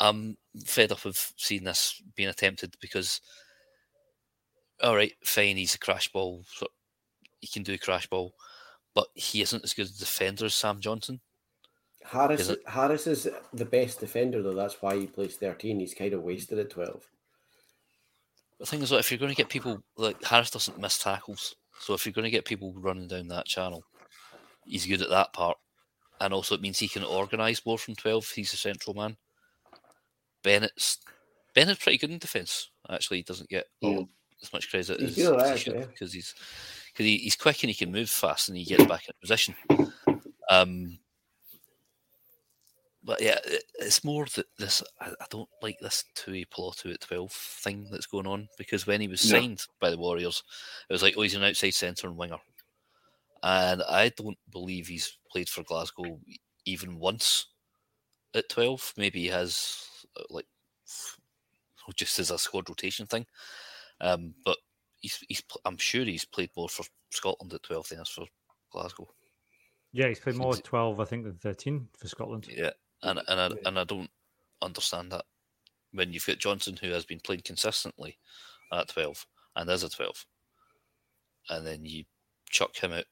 I'm 0.00 0.36
fed 0.64 0.92
up 0.92 1.04
of 1.04 1.32
seeing 1.36 1.64
this 1.64 2.02
being 2.16 2.28
attempted 2.28 2.74
because, 2.80 3.20
all 4.82 4.96
right, 4.96 5.12
fine, 5.22 5.56
he's 5.58 5.74
a 5.74 5.78
crash 5.78 6.08
ball, 6.08 6.42
so 6.48 6.66
he 7.40 7.46
can 7.46 7.62
do 7.62 7.74
a 7.74 7.78
crash 7.78 8.06
ball, 8.06 8.34
but 8.94 9.06
he 9.14 9.42
isn't 9.42 9.62
as 9.62 9.74
good 9.74 9.86
a 9.86 9.98
defender 9.98 10.46
as 10.46 10.54
Sam 10.54 10.80
Johnson. 10.80 11.20
Harris 12.02 12.56
Harris 12.66 13.06
is 13.06 13.28
the 13.52 13.64
best 13.64 14.00
defender 14.00 14.42
though. 14.42 14.54
That's 14.54 14.80
why 14.80 14.96
he 14.96 15.06
plays 15.06 15.36
thirteen. 15.36 15.80
He's 15.80 15.94
kind 15.94 16.14
of 16.14 16.22
wasted 16.22 16.58
at 16.58 16.70
twelve. 16.70 17.06
The 18.58 18.66
thing 18.66 18.82
is, 18.82 18.90
if 18.90 19.10
you're 19.10 19.18
going 19.18 19.30
to 19.30 19.36
get 19.36 19.48
people 19.48 19.82
like 19.96 20.22
Harris 20.24 20.50
doesn't 20.50 20.78
miss 20.78 20.98
tackles, 20.98 21.54
so 21.78 21.94
if 21.94 22.04
you're 22.04 22.12
going 22.12 22.24
to 22.24 22.30
get 22.30 22.44
people 22.44 22.74
running 22.76 23.08
down 23.08 23.28
that 23.28 23.46
channel, 23.46 23.84
he's 24.64 24.86
good 24.86 25.02
at 25.02 25.10
that 25.10 25.32
part, 25.32 25.58
and 26.20 26.32
also 26.32 26.54
it 26.54 26.60
means 26.60 26.78
he 26.78 26.88
can 26.88 27.04
organise 27.04 27.64
more 27.64 27.78
from 27.78 27.94
twelve. 27.94 28.28
He's 28.30 28.52
a 28.52 28.56
central 28.56 28.94
man. 28.94 29.16
Bennett's 30.42 30.98
Bennett's 31.54 31.82
pretty 31.82 31.98
good 31.98 32.10
in 32.10 32.18
defence. 32.18 32.70
Actually, 32.88 33.18
he 33.18 33.22
doesn't 33.22 33.50
get 33.50 33.66
yeah. 33.80 34.00
as 34.42 34.52
much 34.52 34.70
credit 34.70 35.00
he's 35.00 35.18
as 35.18 35.62
he 35.62 35.72
because 35.72 36.12
he's 36.12 36.34
because 36.92 37.06
he, 37.06 37.18
he's 37.18 37.36
quick 37.36 37.62
and 37.62 37.70
he 37.70 37.74
can 37.74 37.92
move 37.92 38.10
fast 38.10 38.48
and 38.48 38.58
he 38.58 38.64
gets 38.64 38.84
back 38.86 39.06
in 39.08 39.14
position. 39.20 39.54
Um, 40.50 40.98
but 43.02 43.22
yeah, 43.22 43.38
it's 43.78 44.04
more 44.04 44.26
that 44.34 44.46
this 44.58 44.82
I, 45.00 45.12
don't 45.30 45.48
like 45.62 45.78
this 45.80 46.04
Tuipulotu 46.16 46.92
at 46.92 47.00
twelve 47.00 47.32
thing 47.32 47.88
that's 47.90 48.06
going 48.06 48.26
on 48.26 48.48
because 48.58 48.86
when 48.86 49.00
he 49.00 49.08
was 49.08 49.20
signed 49.20 49.62
by 49.80 49.90
the 49.90 49.98
Warriors, 49.98 50.42
it 50.88 50.92
was 50.92 51.02
like, 51.02 51.14
oh, 51.16 51.22
he's 51.22 51.34
an 51.34 51.44
outside 51.44 51.74
centre 51.74 52.08
and 52.08 52.16
winger, 52.16 52.38
and 53.42 53.82
I 53.82 54.10
don't 54.10 54.38
believe 54.50 54.88
he's 54.88 55.18
played 55.30 55.48
for 55.48 55.62
Glasgow 55.62 56.20
even 56.64 56.98
once 56.98 57.46
at 58.34 58.48
twelve. 58.48 58.92
Maybe 58.96 59.22
he 59.22 59.28
has 59.28 59.86
uh, 60.16 60.24
like 60.30 60.46
just 61.96 62.18
as 62.18 62.30
a 62.30 62.38
squad 62.38 62.68
rotation 62.68 63.06
thing, 63.06 63.26
um, 64.00 64.34
but 64.44 64.58
he's, 65.00 65.18
he's 65.28 65.42
I'm 65.64 65.76
sure 65.76 66.04
he's 66.04 66.24
played 66.24 66.50
more 66.56 66.68
for 66.68 66.84
Scotland 67.10 67.52
at 67.52 67.62
twelve 67.62 67.88
than 67.88 67.96
he 67.96 68.00
has 68.00 68.08
for 68.08 68.26
Glasgow. 68.72 69.08
Yeah, 69.92 70.08
he's 70.08 70.20
played 70.20 70.36
more 70.36 70.54
at 70.54 70.64
twelve, 70.64 71.00
I 71.00 71.04
think, 71.04 71.24
than 71.24 71.34
thirteen 71.34 71.88
for 71.98 72.08
Scotland. 72.08 72.46
Yeah, 72.48 72.70
and 73.02 73.20
and 73.26 73.40
I, 73.40 73.50
and 73.66 73.78
I 73.78 73.84
don't 73.84 74.10
understand 74.62 75.10
that 75.12 75.24
when 75.92 76.12
you've 76.12 76.26
got 76.26 76.38
Johnson 76.38 76.78
who 76.80 76.90
has 76.90 77.04
been 77.04 77.20
playing 77.20 77.42
consistently 77.44 78.18
at 78.72 78.88
twelve 78.88 79.26
and 79.56 79.68
is 79.68 79.82
a 79.82 79.88
twelve, 79.88 80.24
and 81.48 81.66
then 81.66 81.84
you 81.84 82.04
chuck 82.48 82.76
him 82.76 82.92
out 82.92 83.06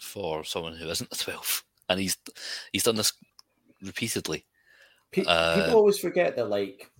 for 0.00 0.44
someone 0.44 0.74
who 0.74 0.88
isn't 0.88 1.12
a 1.12 1.16
twelve, 1.16 1.64
and 1.88 2.00
he's 2.00 2.16
he's 2.72 2.84
done 2.84 2.96
this 2.96 3.12
repeatedly. 3.82 4.44
Pe- 5.12 5.24
uh, 5.26 5.56
people 5.56 5.78
always 5.78 5.98
forget 5.98 6.36
that, 6.36 6.50
like, 6.50 6.90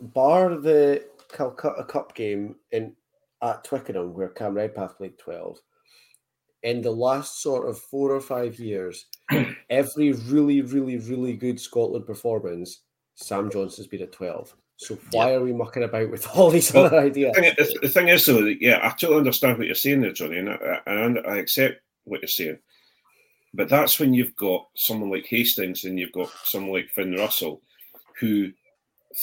bar 0.00 0.56
the 0.56 1.04
Calcutta 1.32 1.84
Cup 1.84 2.14
game 2.14 2.56
in 2.70 2.94
at 3.42 3.64
Twickenham 3.64 4.14
where 4.14 4.28
Cam 4.28 4.54
Redpath 4.54 4.96
played 4.98 5.18
12, 5.18 5.58
in 6.62 6.82
the 6.82 6.90
last 6.90 7.42
sort 7.42 7.68
of 7.68 7.78
four 7.78 8.10
or 8.10 8.20
five 8.20 8.58
years, 8.58 9.06
every 9.70 10.12
really, 10.12 10.62
really, 10.62 10.98
really 10.98 11.34
good 11.34 11.60
Scotland 11.60 12.06
performance, 12.06 12.82
Sam 13.14 13.50
Johnson's 13.50 13.86
been 13.86 14.02
at 14.02 14.12
12. 14.12 14.54
So 14.76 14.98
why 15.10 15.34
are 15.34 15.42
we 15.42 15.52
mucking 15.52 15.82
about 15.82 16.10
with 16.10 16.26
all 16.36 16.50
these 16.50 16.72
Well, 16.72 16.86
other 16.86 17.00
ideas? 17.00 17.34
The 17.34 17.42
thing, 17.42 17.78
the 17.82 17.88
thing 17.88 18.08
is, 18.08 18.26
though, 18.26 18.44
yeah, 18.60 18.78
I 18.82 18.90
totally 18.90 19.18
understand 19.18 19.58
what 19.58 19.66
you're 19.66 19.74
saying 19.74 20.02
there, 20.02 20.12
Johnny, 20.12 20.38
and 20.38 20.50
I, 20.50 20.80
and 20.86 21.18
I 21.26 21.38
accept 21.38 21.80
what 22.08 22.20
you're 22.20 22.28
saying. 22.28 22.58
But 23.54 23.68
that's 23.68 23.98
when 23.98 24.12
you've 24.14 24.36
got 24.36 24.68
someone 24.76 25.10
like 25.10 25.26
Hastings 25.26 25.84
and 25.84 25.98
you've 25.98 26.12
got 26.12 26.30
someone 26.44 26.72
like 26.72 26.90
Finn 26.90 27.14
Russell, 27.14 27.62
who 28.20 28.50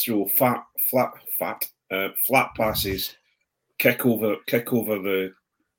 throw 0.04 0.28
fat, 0.28 0.64
flat, 0.90 1.12
fat, 1.38 1.66
uh, 1.92 2.10
flat 2.26 2.50
passes, 2.56 3.16
kick 3.78 4.06
over, 4.06 4.38
kick 4.48 4.74
over 4.74 5.00
the 5.00 5.34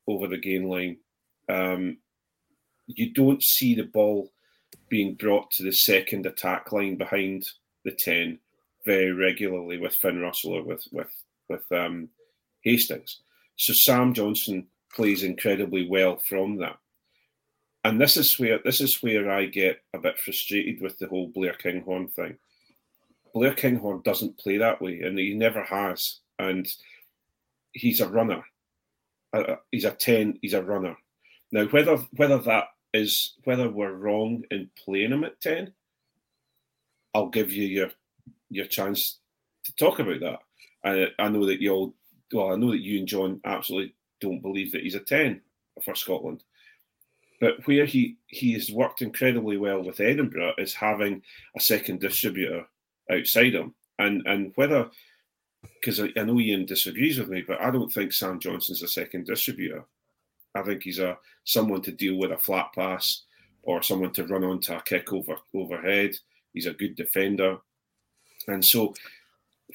over 0.06 0.28
the 0.28 0.38
gain 0.38 0.68
line. 0.68 0.96
Um, 1.48 1.98
you 2.86 3.12
don't 3.12 3.42
see 3.42 3.74
the 3.74 3.82
ball 3.82 4.30
being 4.88 5.14
brought 5.14 5.50
to 5.52 5.64
the 5.64 5.72
second 5.72 6.26
attack 6.26 6.70
line 6.70 6.96
behind 6.96 7.44
the 7.84 7.90
ten 7.90 8.38
very 8.86 9.12
regularly 9.12 9.78
with 9.78 9.94
Finn 9.94 10.20
Russell 10.20 10.54
or 10.54 10.62
with 10.62 10.86
with 10.92 11.12
with 11.48 11.70
um, 11.72 12.08
Hastings. 12.62 13.20
So 13.56 13.72
Sam 13.72 14.14
Johnson 14.14 14.66
plays 14.94 15.24
incredibly 15.24 15.88
well 15.88 16.16
from 16.16 16.56
that, 16.58 16.78
and 17.86 18.00
this 18.00 18.16
is 18.16 18.36
where 18.36 18.58
this 18.64 18.80
is 18.80 19.00
where 19.00 19.30
I 19.30 19.46
get 19.46 19.80
a 19.94 19.98
bit 19.98 20.18
frustrated 20.18 20.82
with 20.82 20.98
the 20.98 21.06
whole 21.06 21.28
Blair 21.28 21.52
Kinghorn 21.52 22.08
thing. 22.08 22.36
Blair 23.32 23.54
Kinghorn 23.54 24.02
doesn't 24.02 24.38
play 24.38 24.58
that 24.58 24.82
way, 24.82 25.02
and 25.02 25.16
he 25.16 25.34
never 25.34 25.62
has. 25.62 26.18
And 26.40 26.66
he's 27.72 28.00
a 28.00 28.08
runner. 28.08 28.42
Uh, 29.32 29.56
he's 29.70 29.84
a 29.84 29.92
ten. 29.92 30.36
He's 30.42 30.54
a 30.54 30.64
runner. 30.64 30.96
Now, 31.52 31.66
whether 31.66 31.96
whether 32.16 32.38
that 32.38 32.64
is 32.92 33.34
whether 33.44 33.70
we're 33.70 33.92
wrong 33.92 34.42
in 34.50 34.68
playing 34.84 35.12
him 35.12 35.22
at 35.22 35.40
ten, 35.40 35.72
I'll 37.14 37.28
give 37.28 37.52
you 37.52 37.68
your 37.68 37.90
your 38.50 38.66
chance 38.66 39.20
to 39.64 39.74
talk 39.76 40.00
about 40.00 40.18
that. 40.20 40.40
I, 40.82 41.24
I 41.24 41.28
know 41.28 41.46
that 41.46 41.60
you 41.60 41.72
all, 41.72 41.94
well, 42.32 42.52
I 42.52 42.56
know 42.56 42.72
that 42.72 42.82
you 42.82 42.98
and 42.98 43.08
John 43.08 43.40
absolutely 43.44 43.94
don't 44.20 44.42
believe 44.42 44.72
that 44.72 44.82
he's 44.82 44.94
a 44.94 45.00
10 45.00 45.40
for 45.84 45.94
Scotland. 45.94 46.42
But 47.40 47.66
where 47.66 47.84
he, 47.84 48.16
he 48.26 48.54
has 48.54 48.70
worked 48.70 49.02
incredibly 49.02 49.56
well 49.58 49.82
with 49.82 50.00
Edinburgh 50.00 50.54
is 50.58 50.74
having 50.74 51.22
a 51.56 51.60
second 51.60 52.00
distributor 52.00 52.66
outside 53.10 53.54
him. 53.54 53.74
And 53.98 54.26
and 54.26 54.52
whether, 54.56 54.90
because 55.62 56.00
I, 56.00 56.10
I 56.16 56.22
know 56.22 56.40
Ian 56.40 56.66
disagrees 56.66 57.18
with 57.18 57.28
me, 57.28 57.42
but 57.46 57.60
I 57.60 57.70
don't 57.70 57.92
think 57.92 58.12
Sam 58.12 58.40
Johnson's 58.40 58.82
a 58.82 58.88
second 58.88 59.26
distributor. 59.26 59.84
I 60.54 60.62
think 60.62 60.82
he's 60.82 60.98
a 60.98 61.18
someone 61.44 61.82
to 61.82 61.92
deal 61.92 62.16
with 62.16 62.32
a 62.32 62.38
flat 62.38 62.72
pass 62.74 63.22
or 63.62 63.82
someone 63.82 64.12
to 64.12 64.26
run 64.26 64.44
onto 64.44 64.72
a 64.72 64.82
kick 64.82 65.12
over 65.12 65.36
overhead. 65.54 66.16
He's 66.52 66.66
a 66.66 66.72
good 66.72 66.96
defender. 66.96 67.58
And 68.48 68.64
so, 68.64 68.94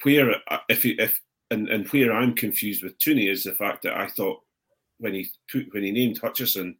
where 0.02 0.34
uh, 0.48 0.58
if 0.68 0.82
he, 0.82 0.90
if 0.92 1.20
and, 1.50 1.68
and 1.68 1.86
where 1.88 2.12
I'm 2.12 2.34
confused 2.34 2.82
with 2.82 2.98
Tooney 2.98 3.30
is 3.30 3.44
the 3.44 3.52
fact 3.52 3.82
that 3.82 3.96
I 3.96 4.08
thought 4.08 4.40
when 4.98 5.14
he 5.14 5.30
put 5.50 5.72
when 5.72 5.82
he 5.82 5.92
named 5.92 6.18
Hutchinson 6.18 6.76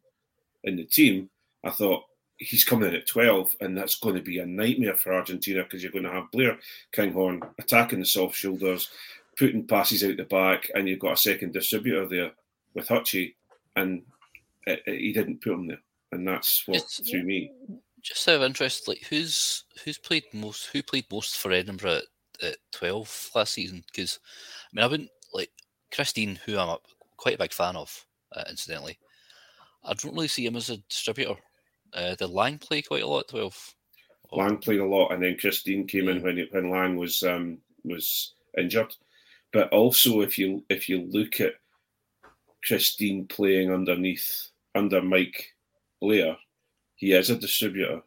in 0.63 0.75
the 0.75 0.85
team, 0.85 1.29
I 1.63 1.69
thought 1.71 2.03
he's 2.37 2.63
coming 2.63 2.89
in 2.89 2.95
at 2.95 3.07
12, 3.07 3.55
and 3.61 3.77
that's 3.77 3.95
going 3.95 4.15
to 4.15 4.21
be 4.21 4.39
a 4.39 4.45
nightmare 4.45 4.95
for 4.95 5.13
Argentina 5.13 5.63
because 5.63 5.81
you're 5.83 5.91
going 5.91 6.03
to 6.05 6.11
have 6.11 6.31
Blair 6.31 6.57
Kinghorn 6.91 7.41
attacking 7.59 7.99
the 7.99 8.05
soft 8.05 8.35
shoulders, 8.35 8.89
putting 9.37 9.65
passes 9.65 10.03
out 10.03 10.17
the 10.17 10.23
back, 10.25 10.69
and 10.75 10.87
you've 10.87 10.99
got 10.99 11.13
a 11.13 11.17
second 11.17 11.53
distributor 11.53 12.07
there 12.07 12.31
with 12.73 12.87
Hutchie, 12.87 13.35
and 13.75 14.03
it, 14.65 14.81
it, 14.85 14.99
he 14.99 15.13
didn't 15.13 15.41
put 15.41 15.53
him 15.53 15.67
there, 15.67 15.81
and 16.11 16.27
that's 16.27 16.67
what 16.67 16.77
It's- 16.77 17.01
threw 17.09 17.23
me. 17.23 17.51
Just 18.01 18.27
out 18.27 18.35
of 18.35 18.41
interest, 18.43 18.89
like 18.89 19.01
who's 19.09 19.63
who's 19.85 19.97
played 19.97 20.25
most? 20.33 20.65
Who 20.73 20.83
played 20.83 21.05
most 21.09 21.37
for 21.37 21.53
Edinburgh 21.53 22.01
at, 22.41 22.47
at 22.49 22.57
twelve 22.73 23.29
last 23.33 23.53
season? 23.53 23.81
Because 23.87 24.19
I 24.65 24.69
mean, 24.75 24.83
I 24.83 24.87
wouldn't 24.87 25.09
like 25.33 25.49
Chris 25.89 26.11
Dean, 26.11 26.37
who 26.45 26.57
I'm 26.57 26.67
a, 26.67 26.79
quite 27.15 27.35
a 27.35 27.37
big 27.37 27.53
fan 27.53 27.77
of, 27.77 28.05
uh, 28.35 28.43
incidentally. 28.49 28.99
I 29.83 29.93
don't 29.93 30.13
really 30.13 30.27
see 30.27 30.45
him 30.45 30.55
as 30.55 30.69
a 30.69 30.77
distributor. 30.77 31.35
Uh, 31.93 32.15
did 32.15 32.29
Lang 32.29 32.57
play 32.57 32.81
quite 32.81 33.03
a 33.03 33.07
lot 33.07 33.27
twelve? 33.27 33.75
Or- 34.29 34.43
Lang 34.43 34.57
played 34.57 34.79
a 34.79 34.85
lot, 34.85 35.11
and 35.11 35.23
then 35.23 35.37
Chris 35.39 35.61
Dean 35.63 35.85
came 35.85 36.09
in 36.09 36.21
when 36.21 36.47
when 36.51 36.69
Lang 36.71 36.95
was 36.97 37.23
um, 37.23 37.59
was 37.83 38.33
injured. 38.57 38.95
But 39.51 39.69
also, 39.69 40.21
if 40.21 40.37
you 40.37 40.63
if 40.69 40.89
you 40.89 41.07
look 41.11 41.39
at 41.39 41.53
Chris 42.65 42.95
Dean 42.95 43.27
playing 43.27 43.71
underneath 43.71 44.49
under 44.73 45.01
Mike 45.01 45.53
Blair, 46.01 46.35
he 46.95 47.13
is 47.13 47.29
a 47.29 47.35
distributor. 47.35 48.01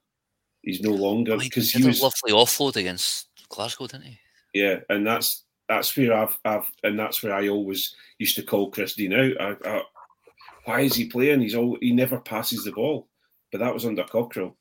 He's 0.63 0.81
no 0.81 0.91
longer 0.91 1.37
because 1.37 1.73
he 1.73 1.81
he 1.81 1.87
was 1.87 2.01
a 2.01 2.05
lovely 2.05 2.33
offload 2.33 2.77
against 2.77 3.29
Glasgow, 3.49 3.87
didn't 3.87 4.07
he? 4.07 4.19
yeah, 4.53 4.81
and 4.89 5.07
that's 5.07 5.45
that's 5.69 5.97
where 5.97 6.13
I've 6.13 6.37
I've 6.45 6.71
and 6.83 6.99
that's 6.99 7.23
where 7.23 7.35
I 7.35 7.49
always 7.49 7.95
used 8.19 8.37
to 8.37 8.43
call 8.43 8.71
Chris 8.71 8.95
Dean 8.95 9.13
out. 9.13 9.41
I, 9.41 9.69
I, 9.69 9.83
why 10.67 10.81
is 10.83 10.95
he 10.95 11.07
playing? 11.07 11.41
He's 11.41 11.55
all 11.55 11.79
he 11.81 11.93
never 11.93 12.21
passes 12.21 12.65
the 12.65 12.73
ball, 12.73 13.09
but 13.51 13.59
that 13.59 13.73
was 13.73 13.87
under 13.87 14.05
Cockerill. 14.05 14.55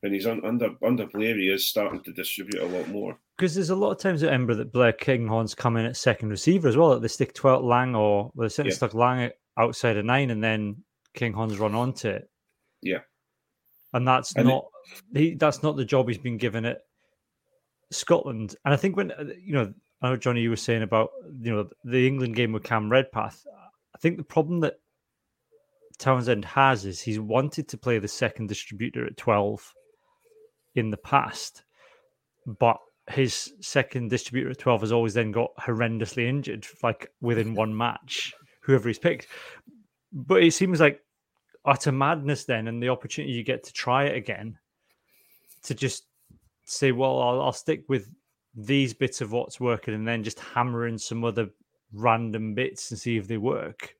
When 0.00 0.12
he's 0.12 0.26
on, 0.26 0.44
under 0.44 0.70
under 0.84 1.06
Blair, 1.06 1.36
he 1.36 1.48
is 1.50 1.68
starting 1.68 2.02
to 2.04 2.12
distribute 2.12 2.62
a 2.62 2.66
lot 2.66 2.88
more. 2.88 3.18
Because 3.36 3.54
there's 3.54 3.70
a 3.70 3.74
lot 3.76 3.90
of 3.92 3.98
times 3.98 4.22
at 4.22 4.28
Edinburgh 4.32 4.56
that 4.56 4.72
Blair 4.72 4.92
Kinghorn's 4.92 5.54
come 5.54 5.76
in 5.76 5.84
at 5.86 5.96
second 5.96 6.28
receiver 6.30 6.68
as 6.68 6.76
well. 6.76 6.90
That 6.90 7.02
they 7.02 7.08
stick 7.08 7.34
Twelve 7.34 7.64
Lang 7.64 7.94
or 7.96 8.30
well, 8.34 8.48
they 8.48 8.64
Yeah. 8.64 8.70
stuck 8.72 8.94
Lang 8.94 9.30
outside 9.58 9.96
of 9.96 10.04
nine, 10.04 10.30
and 10.30 10.44
then 10.44 10.84
Kinghorn's 11.14 11.58
run 11.58 11.74
onto 11.74 12.08
it. 12.08 12.30
Yeah. 12.82 13.00
and 13.94 14.06
that's 14.06 14.34
And 14.36 14.46
it- 14.48 14.52
not 14.52 14.66
he. 15.14 15.34
That's 15.34 15.62
not 15.62 15.76
the 15.76 15.84
job 15.84 16.08
he's 16.08 16.18
been 16.18 16.36
given 16.36 16.66
at 16.66 16.82
Scotland. 17.90 18.54
And 18.64 18.74
I 18.74 18.76
think 18.76 18.96
when 18.96 19.12
uh, 19.12 19.24
you 19.40 19.54
know, 19.54 19.72
I 20.02 20.10
know 20.10 20.16
Johnny, 20.16 20.40
you 20.42 20.50
were 20.50 20.56
saying 20.56 20.82
about 20.82 21.10
you 21.40 21.54
know 21.54 21.68
the 21.84 22.06
England 22.06 22.36
game 22.36 22.52
with 22.52 22.64
Cam 22.64 22.90
Redpath. 22.90 23.46
I 23.94 23.98
think 23.98 24.18
the 24.18 24.24
problem 24.24 24.60
that 24.60 24.78
Townsend 25.98 26.44
has 26.44 26.84
is 26.84 27.00
he's 27.00 27.20
wanted 27.20 27.68
to 27.68 27.78
play 27.78 27.98
the 27.98 28.08
second 28.08 28.48
distributor 28.48 29.06
at 29.06 29.16
twelve 29.16 29.72
in 30.74 30.90
the 30.90 30.96
past, 30.96 31.64
but 32.46 32.78
his 33.08 33.52
second 33.60 34.10
distributor 34.10 34.50
at 34.50 34.58
12 34.58 34.80
has 34.80 34.92
always 34.92 35.14
then 35.14 35.30
got 35.30 35.50
horrendously 35.60 36.26
injured, 36.26 36.66
like 36.82 37.10
within 37.20 37.54
one 37.54 37.76
match, 37.76 38.34
whoever 38.62 38.88
he's 38.88 38.98
picked. 38.98 39.28
But 40.12 40.42
it 40.42 40.52
seems 40.54 40.80
like 40.80 41.00
utter 41.64 41.92
madness 41.92 42.44
then, 42.44 42.68
and 42.68 42.82
the 42.82 42.88
opportunity 42.88 43.32
you 43.32 43.44
get 43.44 43.64
to 43.64 43.72
try 43.72 44.04
it 44.04 44.16
again 44.16 44.58
to 45.64 45.74
just 45.74 46.06
say, 46.64 46.92
well, 46.92 47.20
I'll, 47.20 47.40
I'll 47.40 47.52
stick 47.52 47.84
with 47.88 48.10
these 48.54 48.94
bits 48.94 49.20
of 49.20 49.32
what's 49.32 49.60
working 49.60 49.94
and 49.94 50.06
then 50.06 50.24
just 50.24 50.40
hammer 50.40 50.86
in 50.86 50.98
some 50.98 51.24
other 51.24 51.48
random 51.92 52.54
bits 52.54 52.90
and 52.90 52.98
see 52.98 53.16
if 53.16 53.28
they 53.28 53.36
work 53.36 53.94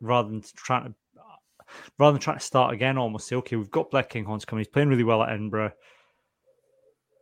rather 0.00 0.28
than 0.28 0.42
trying 0.56 0.84
to. 0.86 0.94
Rather 1.98 2.12
than 2.12 2.20
trying 2.20 2.38
to 2.38 2.44
start 2.44 2.74
again, 2.74 2.98
almost 2.98 3.28
say, 3.28 3.36
okay, 3.36 3.56
we've 3.56 3.70
got 3.70 3.90
Blair 3.90 4.02
Kinghorns 4.02 4.44
coming. 4.44 4.60
He's 4.60 4.72
playing 4.72 4.88
really 4.88 5.04
well 5.04 5.22
at 5.22 5.30
Edinburgh. 5.30 5.72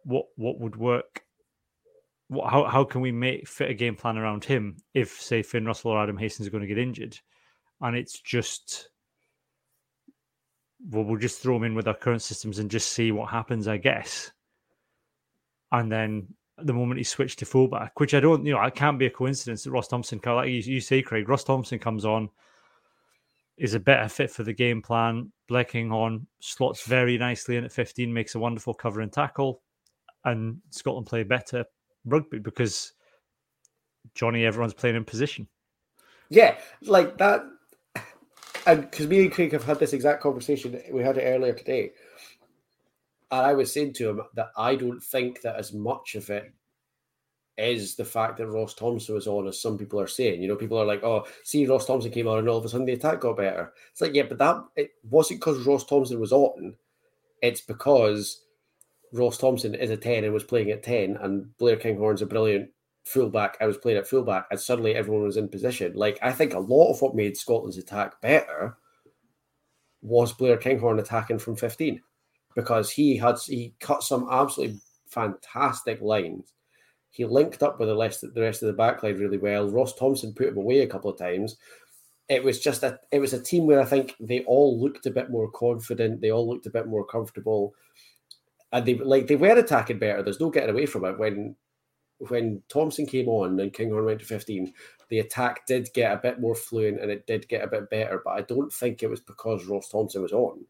What 0.05 0.27
what 0.37 0.59
would 0.59 0.77
work? 0.77 1.23
What, 2.29 2.51
how, 2.51 2.65
how 2.65 2.85
can 2.85 3.03
we 3.03 3.13
make 3.13 3.47
fit 3.47 3.71
a 3.71 3.75
game 3.75 3.95
plan 3.95 4.17
around 4.17 4.45
him 4.45 4.79
if 4.95 5.21
say 5.21 5.43
Finn 5.43 5.67
Russell 5.67 5.93
or 5.93 6.03
Adam 6.03 6.17
Hastings 6.17 6.49
are 6.49 6.51
going 6.51 6.63
to 6.63 6.69
get 6.69 6.79
injured? 6.79 7.19
And 7.81 7.97
it's 7.97 8.21
just 8.21 8.89
well 10.89 11.05
we'll 11.05 11.21
just 11.21 11.41
throw 11.41 11.57
him 11.57 11.65
in 11.65 11.75
with 11.75 11.87
our 11.87 11.95
current 11.95 12.23
systems 12.23 12.59
and 12.59 12.71
just 12.71 12.93
see 12.93 13.13
what 13.13 13.31
happens 13.31 13.69
I 13.69 13.77
guess. 13.77 14.33
And 15.71 15.91
then 15.91 16.29
the 16.59 16.73
moment 16.73 16.99
he 16.99 17.05
switched 17.05 17.39
to 17.39 17.47
fullback 17.47 17.99
which 18.01 18.15
I 18.15 18.21
don't 18.21 18.45
you 18.45 18.53
know 18.53 18.63
it 18.63 18.75
can't 18.75 18.99
be 18.99 19.07
a 19.07 19.11
coincidence 19.11 19.65
that 19.65 19.71
Ross 19.71 19.89
Thompson 19.89 20.21
like 20.25 20.49
you, 20.49 20.59
you 20.59 20.81
say 20.81 21.03
Craig 21.03 21.29
Ross 21.29 21.45
Thompson 21.45 21.79
comes 21.79 22.05
on 22.05 22.29
is 23.57 23.75
a 23.75 23.81
better 23.81 24.09
fit 24.09 24.31
for 24.31 24.43
the 24.43 24.53
game 24.53 24.81
plan 24.83 25.31
Blair 25.49 25.65
Kinghorn 25.65 26.27
slots 26.41 26.87
very 26.87 27.19
nicely 27.19 27.57
in 27.57 27.65
at 27.65 27.73
15 27.73 28.13
makes 28.13 28.35
a 28.35 28.39
wonderful 28.39 28.73
cover 28.73 29.03
and 29.03 29.13
tackle 29.13 29.61
and 30.25 30.59
Scotland 30.71 31.07
play 31.07 31.23
better 31.25 31.65
rugby 32.05 32.39
because 32.39 32.93
Johnny, 34.15 34.45
everyone's 34.45 34.75
playing 34.75 34.97
in 34.97 35.05
position. 35.05 35.47
Yeah, 36.29 36.59
like 36.83 37.19
that. 37.19 37.43
And 38.67 38.91
because 38.91 39.09
me 39.09 39.23
and 39.23 39.33
Craig 39.33 39.53
have 39.53 39.65
had 39.65 39.79
this 39.79 39.93
exact 39.93 40.23
conversation, 40.23 40.81
we 40.91 41.03
had 41.03 41.19
it 41.19 41.23
earlier 41.23 41.53
today. 41.53 41.93
And 43.31 43.47
I 43.47 43.55
was 43.55 43.73
saying 43.73 43.95
to 43.95 44.11
him 44.11 44.23
that 44.35 44.53
I 44.57 44.77
don't 44.77 45.03
think 45.03 45.43
that 45.43 45.57
as 45.57 45.73
much 45.73 46.15
of 46.15 46.31
it 46.31 46.53
is 47.59 47.97
the 47.97 48.05
fact 48.05 48.39
that 48.39 48.49
Ross 48.49 48.75
Thompson 48.75 49.15
was 49.15 49.27
on 49.27 49.47
as 49.47 49.61
some 49.61 49.77
people 49.77 50.01
are 50.01 50.07
saying. 50.07 50.41
You 50.41 50.49
know, 50.49 50.57
people 50.57 50.79
are 50.79 50.87
like, 50.87 51.05
oh, 51.05 51.27
see, 51.45 51.67
Ross 51.67 51.87
Thompson 51.87 52.11
came 52.11 52.27
on 52.27 52.39
and 52.39 52.49
all 52.49 52.59
of 52.59 52.65
a 52.65 52.69
sudden 52.69 52.87
the 52.87 52.93
attack 52.93 53.21
got 53.21 53.37
better. 53.37 53.73
It's 53.91 54.01
like, 54.01 54.15
yeah, 54.15 54.25
but 54.29 54.39
that 54.39 54.63
it 54.77 54.93
wasn't 55.09 55.41
because 55.41 55.67
Ross 55.67 55.85
Thompson 55.85 56.19
was 56.19 56.33
on. 56.33 56.75
It's 57.43 57.61
because 57.61 58.45
Ross 59.13 59.37
Thompson 59.37 59.75
is 59.75 59.91
a 59.91 59.97
10 59.97 60.25
and 60.25 60.33
was 60.33 60.45
playing 60.45 60.71
at 60.71 60.83
10, 60.83 61.19
and 61.21 61.57
Blair 61.59 61.77
Kinghorn's 61.77 62.23
a 62.23 62.27
brilliant 62.27 62.71
fullback. 63.05 63.57
I 63.61 63.67
was 63.67 63.77
playing 63.77 63.99
at 63.99 64.07
fullback, 64.07 64.47
and 64.51 64.59
suddenly 64.59 64.95
everyone 64.95 65.25
was 65.25 65.37
in 65.37 65.49
position. 65.49 65.93
Like 65.95 66.19
I 66.23 66.33
think 66.33 66.55
a 66.55 66.59
lot 66.59 66.91
of 66.91 67.03
what 67.03 67.15
made 67.15 67.37
Scotland's 67.37 67.79
attack 67.79 68.21
better 68.21 68.77
was 70.01 70.33
Blair 70.33 70.57
Kinghorn 70.57 70.99
attacking 70.99 71.39
from 71.39 71.57
15 71.57 72.01
because 72.55 72.91
he 72.91 73.17
had 73.17 73.37
he 73.39 73.75
cut 73.81 74.03
some 74.03 74.29
absolutely 74.31 74.81
fantastic 75.07 76.01
lines. 76.01 76.53
He 77.13 77.27
linked 77.27 77.63
up 77.63 77.79
with 77.79 77.89
the 77.89 77.97
rest 77.97 78.23
the 78.23 78.41
rest 78.41 78.63
of 78.63 78.75
the 78.75 78.83
backline 78.83 79.21
really 79.21 79.39
well. 79.39 79.69
Ross 79.69 79.95
Thompson 79.95 80.33
put 80.33 80.49
him 80.49 80.57
away 80.57 80.81
a 80.81 80.87
couple 80.87 81.11
of 81.11 81.19
times. 81.19 81.57
It 82.29 82.43
was 82.43 82.59
just 82.59 82.83
a 82.83 82.99
it 83.11 83.21
was 83.21 83.35
a 83.35 83.43
team 83.43 83.67
where 83.67 83.81
I 83.81 83.85
think 83.85 84.15
they 84.19 84.41
all 84.45 84.81
looked 84.81 85.05
a 85.05 85.11
bit 85.11 85.31
more 85.31 85.51
confident. 85.51 86.23
They 86.23 86.31
all 86.31 86.49
looked 86.49 86.67
a 86.67 86.71
bit 86.71 86.89
more 86.89 87.05
comfortable, 87.07 87.75
and 88.73 88.87
they 88.87 88.95
like 88.95 89.27
they 89.27 89.37
were 89.37 89.59
attacking 89.59 89.99
better. 89.99 90.23
There's 90.23 90.41
no 90.41 90.49
getting 90.49 90.71
away 90.71 90.87
from 90.87 91.05
it. 91.05 91.19
When 91.19 91.55
when 92.29 92.63
Thompson 92.71 93.05
came 93.05 93.29
on 93.29 93.61
and 93.61 93.75
Kinghorn 93.75 94.07
went 94.07 94.21
to 94.21 94.27
15, 94.27 94.73
the 95.11 95.19
attack 95.19 95.67
did 95.67 95.91
get 95.93 96.13
a 96.13 96.21
bit 96.21 96.41
more 96.41 96.55
fluent 96.55 97.01
and 97.01 97.11
it 97.11 97.27
did 97.27 97.49
get 97.49 97.65
a 97.65 97.69
bit 97.69 97.91
better. 97.91 98.23
But 98.25 98.31
I 98.31 98.43
don't 98.43 98.73
think 98.73 99.03
it 99.03 99.11
was 99.11 99.21
because 99.21 99.67
Ross 99.67 99.89
Thompson 99.89 100.23
was 100.23 100.33
on. 100.33 100.65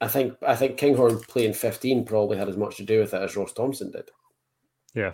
I 0.00 0.08
think 0.08 0.36
I 0.42 0.56
think 0.56 0.76
Kinghorn 0.76 1.20
playing 1.20 1.52
15 1.52 2.04
probably 2.04 2.36
had 2.36 2.48
as 2.48 2.56
much 2.56 2.78
to 2.78 2.84
do 2.84 2.98
with 2.98 3.14
it 3.14 3.22
as 3.22 3.36
Ross 3.36 3.52
Thompson 3.52 3.92
did. 3.92 4.10
Yeah. 4.94 5.12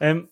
Um, 0.00 0.28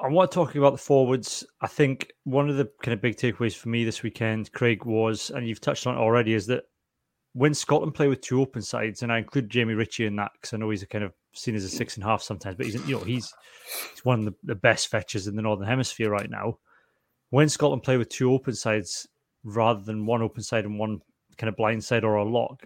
I 0.00 0.08
want 0.08 0.30
to 0.30 0.34
talk 0.34 0.54
about 0.54 0.72
the 0.72 0.78
forwards. 0.78 1.44
I 1.60 1.66
think 1.66 2.12
one 2.24 2.48
of 2.48 2.56
the 2.56 2.70
kind 2.82 2.94
of 2.94 3.00
big 3.00 3.16
takeaways 3.16 3.56
for 3.56 3.68
me 3.68 3.84
this 3.84 4.02
weekend, 4.02 4.52
Craig, 4.52 4.84
was, 4.84 5.30
and 5.30 5.46
you've 5.46 5.60
touched 5.60 5.86
on 5.86 5.96
it 5.96 6.00
already, 6.00 6.34
is 6.34 6.46
that 6.46 6.64
when 7.32 7.54
Scotland 7.54 7.94
play 7.94 8.08
with 8.08 8.20
two 8.20 8.40
open 8.40 8.62
sides, 8.62 9.02
and 9.02 9.12
I 9.12 9.18
include 9.18 9.50
Jamie 9.50 9.74
Ritchie 9.74 10.06
in 10.06 10.16
that 10.16 10.32
because 10.34 10.52
I 10.52 10.56
know 10.56 10.70
he's 10.70 10.82
a 10.82 10.86
kind 10.86 11.04
of 11.04 11.12
seen 11.34 11.54
as 11.54 11.64
a 11.64 11.68
six 11.68 11.96
and 11.96 12.04
a 12.04 12.06
half 12.06 12.22
sometimes, 12.22 12.56
but 12.56 12.66
he's 12.66 12.74
you 12.88 12.96
know 12.96 13.04
he's 13.04 13.32
he's 13.90 14.04
one 14.04 14.20
of 14.20 14.24
the, 14.24 14.34
the 14.42 14.54
best 14.54 14.88
fetchers 14.88 15.26
in 15.26 15.36
the 15.36 15.42
Northern 15.42 15.66
Hemisphere 15.66 16.10
right 16.10 16.30
now. 16.30 16.58
When 17.30 17.48
Scotland 17.48 17.82
play 17.82 17.96
with 17.96 18.08
two 18.08 18.32
open 18.32 18.54
sides 18.54 19.06
rather 19.44 19.80
than 19.80 20.06
one 20.06 20.22
open 20.22 20.42
side 20.42 20.64
and 20.64 20.78
one 20.78 21.00
kind 21.36 21.48
of 21.48 21.56
blind 21.56 21.84
side 21.84 22.04
or 22.04 22.16
a 22.16 22.24
lock, 22.24 22.64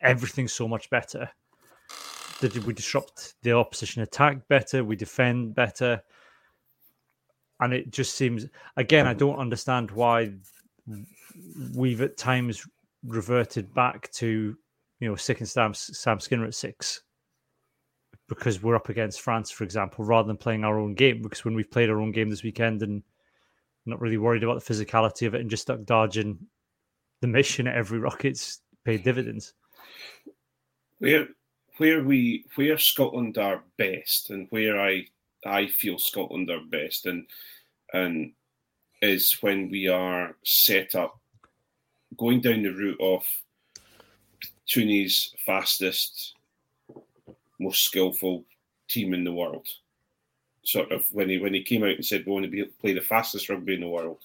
everything's 0.00 0.52
so 0.52 0.66
much 0.66 0.88
better. 0.90 1.30
Did 2.40 2.64
we 2.64 2.74
disrupt 2.74 3.34
the 3.42 3.52
opposition 3.52 4.02
attack 4.02 4.46
better? 4.48 4.84
We 4.84 4.96
defend 4.96 5.54
better, 5.54 6.02
and 7.60 7.72
it 7.72 7.90
just 7.90 8.14
seems 8.14 8.46
again 8.76 9.06
I 9.06 9.14
don't 9.14 9.38
understand 9.38 9.90
why 9.90 10.32
we've 11.74 12.02
at 12.02 12.16
times 12.16 12.66
reverted 13.04 13.72
back 13.72 14.10
to 14.12 14.56
you 15.00 15.08
know 15.08 15.16
sticking 15.16 15.46
Sam, 15.46 15.72
Sam 15.74 16.20
Skinner 16.20 16.44
at 16.44 16.54
six 16.54 17.02
because 18.28 18.62
we're 18.62 18.74
up 18.74 18.88
against 18.88 19.20
France, 19.20 19.50
for 19.50 19.64
example, 19.64 20.04
rather 20.04 20.26
than 20.26 20.36
playing 20.36 20.64
our 20.64 20.78
own 20.78 20.94
game. 20.94 21.22
Because 21.22 21.44
when 21.44 21.54
we've 21.54 21.70
played 21.70 21.90
our 21.90 22.00
own 22.00 22.12
game 22.12 22.28
this 22.28 22.42
weekend 22.42 22.82
and 22.82 23.02
not 23.84 24.00
really 24.00 24.18
worried 24.18 24.42
about 24.42 24.62
the 24.62 24.74
physicality 24.74 25.26
of 25.26 25.34
it 25.34 25.40
and 25.40 25.50
just 25.50 25.62
stuck 25.62 25.84
dodging 25.84 26.38
the 27.20 27.28
mission 27.28 27.66
at 27.66 27.76
every 27.76 27.98
rockets 28.00 28.60
paid 28.84 29.04
dividends. 29.04 29.54
Where 30.98 31.28
where 31.78 32.02
we 32.02 32.44
where 32.54 32.78
Scotland 32.78 33.38
are 33.38 33.62
best 33.76 34.30
and 34.30 34.46
where 34.50 34.80
I 34.80 35.06
I 35.44 35.66
feel 35.66 35.98
Scotland 35.98 36.50
are 36.50 36.60
best 36.60 37.06
and 37.06 37.26
and 37.92 38.32
is 39.02 39.36
when 39.40 39.70
we 39.70 39.88
are 39.88 40.36
set 40.44 40.94
up 40.94 41.18
going 42.16 42.40
down 42.40 42.62
the 42.62 42.70
route 42.70 43.00
of 43.00 43.26
Tooney's 44.68 45.34
fastest, 45.44 46.34
most 47.60 47.84
skillful 47.84 48.44
team 48.88 49.14
in 49.14 49.24
the 49.24 49.32
world. 49.32 49.68
Sort 50.64 50.90
of 50.90 51.04
when 51.12 51.28
he 51.28 51.38
when 51.38 51.54
he 51.54 51.62
came 51.62 51.84
out 51.84 51.90
and 51.90 52.04
said 52.04 52.24
we 52.26 52.32
want 52.32 52.44
to 52.44 52.50
be, 52.50 52.64
play 52.64 52.92
the 52.92 53.00
fastest 53.00 53.48
rugby 53.48 53.74
in 53.74 53.80
the 53.80 53.88
world. 53.88 54.18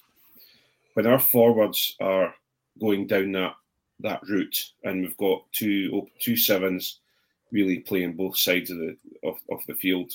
When 0.94 1.06
our 1.06 1.18
forwards 1.18 1.96
are 2.00 2.34
going 2.80 3.06
down 3.06 3.32
that 3.32 3.54
that 4.00 4.20
route, 4.28 4.72
and 4.82 5.02
we've 5.02 5.16
got 5.18 5.44
two 5.52 5.90
oh, 5.94 6.08
two 6.18 6.36
sevens 6.36 6.98
really 7.52 7.80
playing 7.80 8.14
both 8.14 8.38
sides 8.38 8.70
of 8.70 8.78
the 8.78 8.96
of, 9.22 9.36
of 9.50 9.60
the 9.68 9.74
field, 9.74 10.12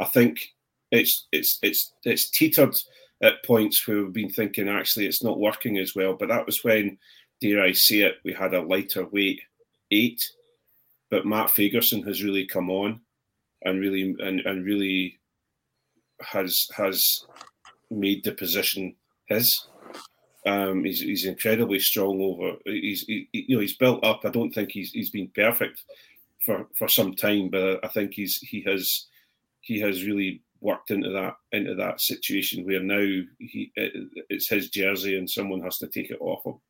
I 0.00 0.04
think 0.04 0.52
it's 0.90 1.26
it's 1.32 1.58
it's 1.62 1.92
it's 2.04 2.30
teetered 2.30 2.74
at 3.22 3.44
points 3.44 3.86
where 3.86 3.98
we've 3.98 4.12
been 4.12 4.30
thinking 4.30 4.68
actually 4.68 5.06
it's 5.06 5.22
not 5.22 5.38
working 5.38 5.78
as 5.78 5.94
well. 5.94 6.14
But 6.14 6.28
that 6.28 6.46
was 6.46 6.64
when, 6.64 6.98
dare 7.40 7.62
I 7.62 7.72
say 7.72 8.00
it, 8.00 8.16
we 8.24 8.32
had 8.32 8.54
a 8.54 8.62
lighter 8.62 9.06
weight 9.06 9.40
eight. 9.90 10.22
But 11.10 11.26
Matt 11.26 11.48
Fagerson 11.48 12.06
has 12.06 12.22
really 12.22 12.46
come 12.46 12.70
on 12.70 13.00
and 13.62 13.80
really 13.80 14.14
and, 14.20 14.40
and 14.40 14.64
really 14.64 15.18
has 16.20 16.68
has 16.76 17.24
made 17.90 18.24
the 18.24 18.32
position 18.32 18.94
his. 19.26 19.66
Um, 20.46 20.84
he's, 20.84 21.00
he's 21.00 21.26
incredibly 21.26 21.80
strong 21.80 22.20
over. 22.22 22.56
He's 22.64 23.02
he, 23.02 23.28
you 23.32 23.56
know 23.56 23.60
he's 23.60 23.76
built 23.76 24.02
up. 24.04 24.22
I 24.24 24.30
don't 24.30 24.52
think 24.52 24.70
he's 24.72 24.92
he's 24.92 25.10
been 25.10 25.30
perfect 25.34 25.82
for, 26.44 26.66
for 26.74 26.88
some 26.88 27.14
time, 27.14 27.48
but 27.50 27.84
I 27.84 27.88
think 27.88 28.14
he's 28.14 28.38
he 28.38 28.62
has 28.62 29.06
he 29.60 29.80
has 29.80 30.04
really 30.04 30.42
worked 30.60 30.90
into 30.90 31.10
that 31.10 31.34
into 31.52 31.74
that 31.74 32.00
situation 32.00 32.66
where 32.66 32.82
now 32.82 33.22
he 33.38 33.72
it's 33.76 34.48
his 34.48 34.68
jersey 34.68 35.16
and 35.16 35.28
someone 35.28 35.62
has 35.62 35.78
to 35.78 35.86
take 35.86 36.10
it 36.10 36.20
off 36.20 36.44
him. 36.44 36.60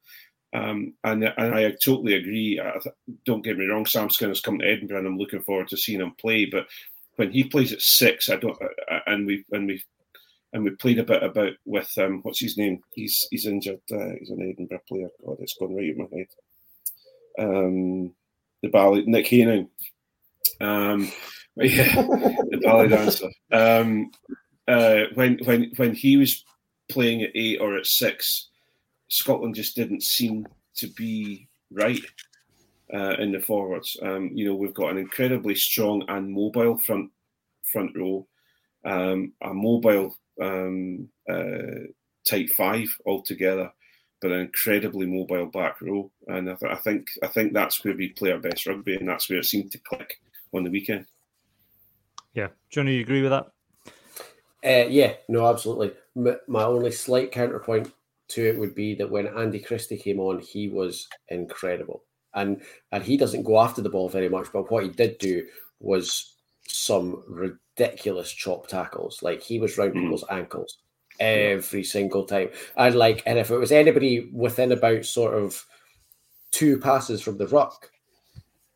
Um, 0.53 0.95
and, 1.05 1.25
and 1.25 1.55
I 1.55 1.71
totally 1.83 2.15
agree. 2.15 2.61
I, 2.61 2.77
don't 3.25 3.45
get 3.45 3.57
me 3.57 3.67
wrong, 3.67 3.87
Sam 3.87 4.11
Skinner's 4.11 4.41
come 4.41 4.59
to 4.59 4.67
Edinburgh, 4.67 4.99
and 4.99 5.07
I'm 5.07 5.19
looking 5.19 5.43
forward 5.43 5.69
to 5.69 5.77
seeing 5.77 6.01
him 6.01 6.13
play. 6.21 6.47
But 6.47 6.67
when 7.17 7.31
he 7.31 7.45
plays 7.45 7.73
at 7.73 7.83
six, 7.83 8.29
I 8.29 8.37
don't. 8.37 8.59
And 9.07 9.27
we 9.27 9.45
and 9.53 9.67
we 9.69 9.83
and 10.53 10.65
we 10.65 10.71
played 10.71 10.99
a 10.99 11.05
bit 11.05 11.23
about 11.23 11.53
with 11.65 11.93
um, 11.99 12.21
what's 12.23 12.41
his 12.41 12.59
name? 12.59 12.83
He's 12.93 13.29
he's 13.31 13.47
injured. 13.47 13.81
Uh, 13.93 14.15
he's 14.19 14.31
an 14.31 14.43
Edinburgh 14.43 14.83
player. 14.89 15.09
God, 15.25 15.37
it's 15.41 15.55
gone 15.55 15.75
right 15.75 15.91
in 15.91 15.99
my 15.99 16.07
head. 16.13 16.27
Um, 17.39 18.13
the 18.63 18.69
ballet 18.69 19.05
Nick 19.07 19.27
Haining. 19.27 19.69
Um, 20.61 21.11
yeah, 21.57 21.95
the 21.95 22.61
ballet 22.63 22.89
dancer. 22.89 23.29
Um, 23.53 24.11
uh, 24.69 25.05
when 25.15 25.39
when 25.45 25.73
when 25.77 25.95
he 25.95 26.17
was 26.17 26.45
playing 26.89 27.23
at 27.23 27.31
eight 27.35 27.61
or 27.61 27.77
at 27.77 27.87
six, 27.87 28.49
Scotland 29.09 29.55
just 29.55 29.77
didn't 29.77 30.03
seem 30.03 30.47
to 30.77 30.87
be 30.89 31.49
right 31.71 32.05
uh, 32.93 33.17
in 33.19 33.33
the 33.33 33.41
forwards. 33.41 33.97
Um, 34.03 34.31
you 34.35 34.47
know, 34.47 34.55
we've 34.55 34.75
got 34.75 34.91
an 34.91 34.99
incredibly 34.99 35.55
strong 35.55 36.05
and 36.09 36.33
mobile 36.33 36.79
front 36.79 37.11
front 37.65 37.97
row, 37.97 38.27
um, 38.85 39.33
a 39.43 39.55
mobile 39.55 40.15
um, 40.41 41.09
uh, 41.29 41.87
tight 42.29 42.51
five 42.51 42.89
altogether, 43.07 43.73
but 44.21 44.33
an 44.33 44.41
incredibly 44.41 45.07
mobile 45.07 45.47
back 45.47 45.81
row. 45.81 46.11
And 46.27 46.51
I, 46.51 46.55
th- 46.55 46.73
I, 46.73 46.77
think 46.77 47.11
I 47.23 47.27
think 47.27 47.53
that's 47.53 47.85
where 47.85 47.95
we 47.95 48.11
play 48.11 48.33
our 48.33 48.39
best 48.39 48.67
rugby, 48.67 48.97
and 48.97 49.09
that's 49.09 49.29
where 49.29 49.39
it 49.39 49.47
seemed 49.47 49.73
to 49.73 49.79
click 49.79 50.21
on 50.53 50.65
the 50.65 50.71
weekend. 50.71 51.07
Yeah, 52.35 52.49
Johnny, 52.69 52.95
you 52.95 53.01
agree 53.01 53.23
with 53.23 53.31
that? 53.31 53.47
Uh, 54.65 54.89
yeah, 54.89 55.15
no, 55.29 55.47
absolutely. 55.47 55.93
My, 56.15 56.37
my 56.47 56.65
only 56.65 56.93
slight 56.93 57.33
counterpoint 57.33 57.93
to 58.29 58.47
it 58.47 58.59
would 58.59 58.75
be 58.75 58.95
that 58.97 59.11
when 59.11 59.27
Andy 59.27 59.59
Christie 59.59 59.97
came 59.97 60.21
on, 60.21 60.39
he 60.39 60.69
was 60.69 61.09
incredible, 61.29 62.05
and 62.35 62.63
and 62.93 63.03
he 63.03 63.17
doesn't 63.17 63.45
go 63.45 63.59
after 63.59 63.81
the 63.83 63.89
ball 63.89 64.09
very 64.09 64.29
much, 64.29 64.49
but 64.53 64.71
what 64.71 64.85
he 64.85 64.91
did 64.91 65.19
do 65.19 65.47
was 65.81 66.35
some 66.69 67.25
ridiculous 67.27 68.31
chop 68.31 68.69
tackles. 68.69 69.23
Like 69.23 69.43
he 69.43 69.59
was 69.59 69.79
round 69.79 69.95
mm. 69.95 70.03
people's 70.03 70.25
ankles 70.31 70.79
every 71.21 71.85
single 71.85 72.25
time, 72.25 72.49
and 72.77 72.95
like, 72.95 73.23
and 73.27 73.39
if 73.39 73.51
it 73.51 73.57
was 73.57 73.71
anybody 73.71 74.29
within 74.33 74.73
about 74.73 75.05
sort 75.05 75.35
of 75.35 75.65
two 76.51 76.79
passes 76.79 77.23
from 77.23 77.39
the 77.39 77.47
ruck, 77.47 77.91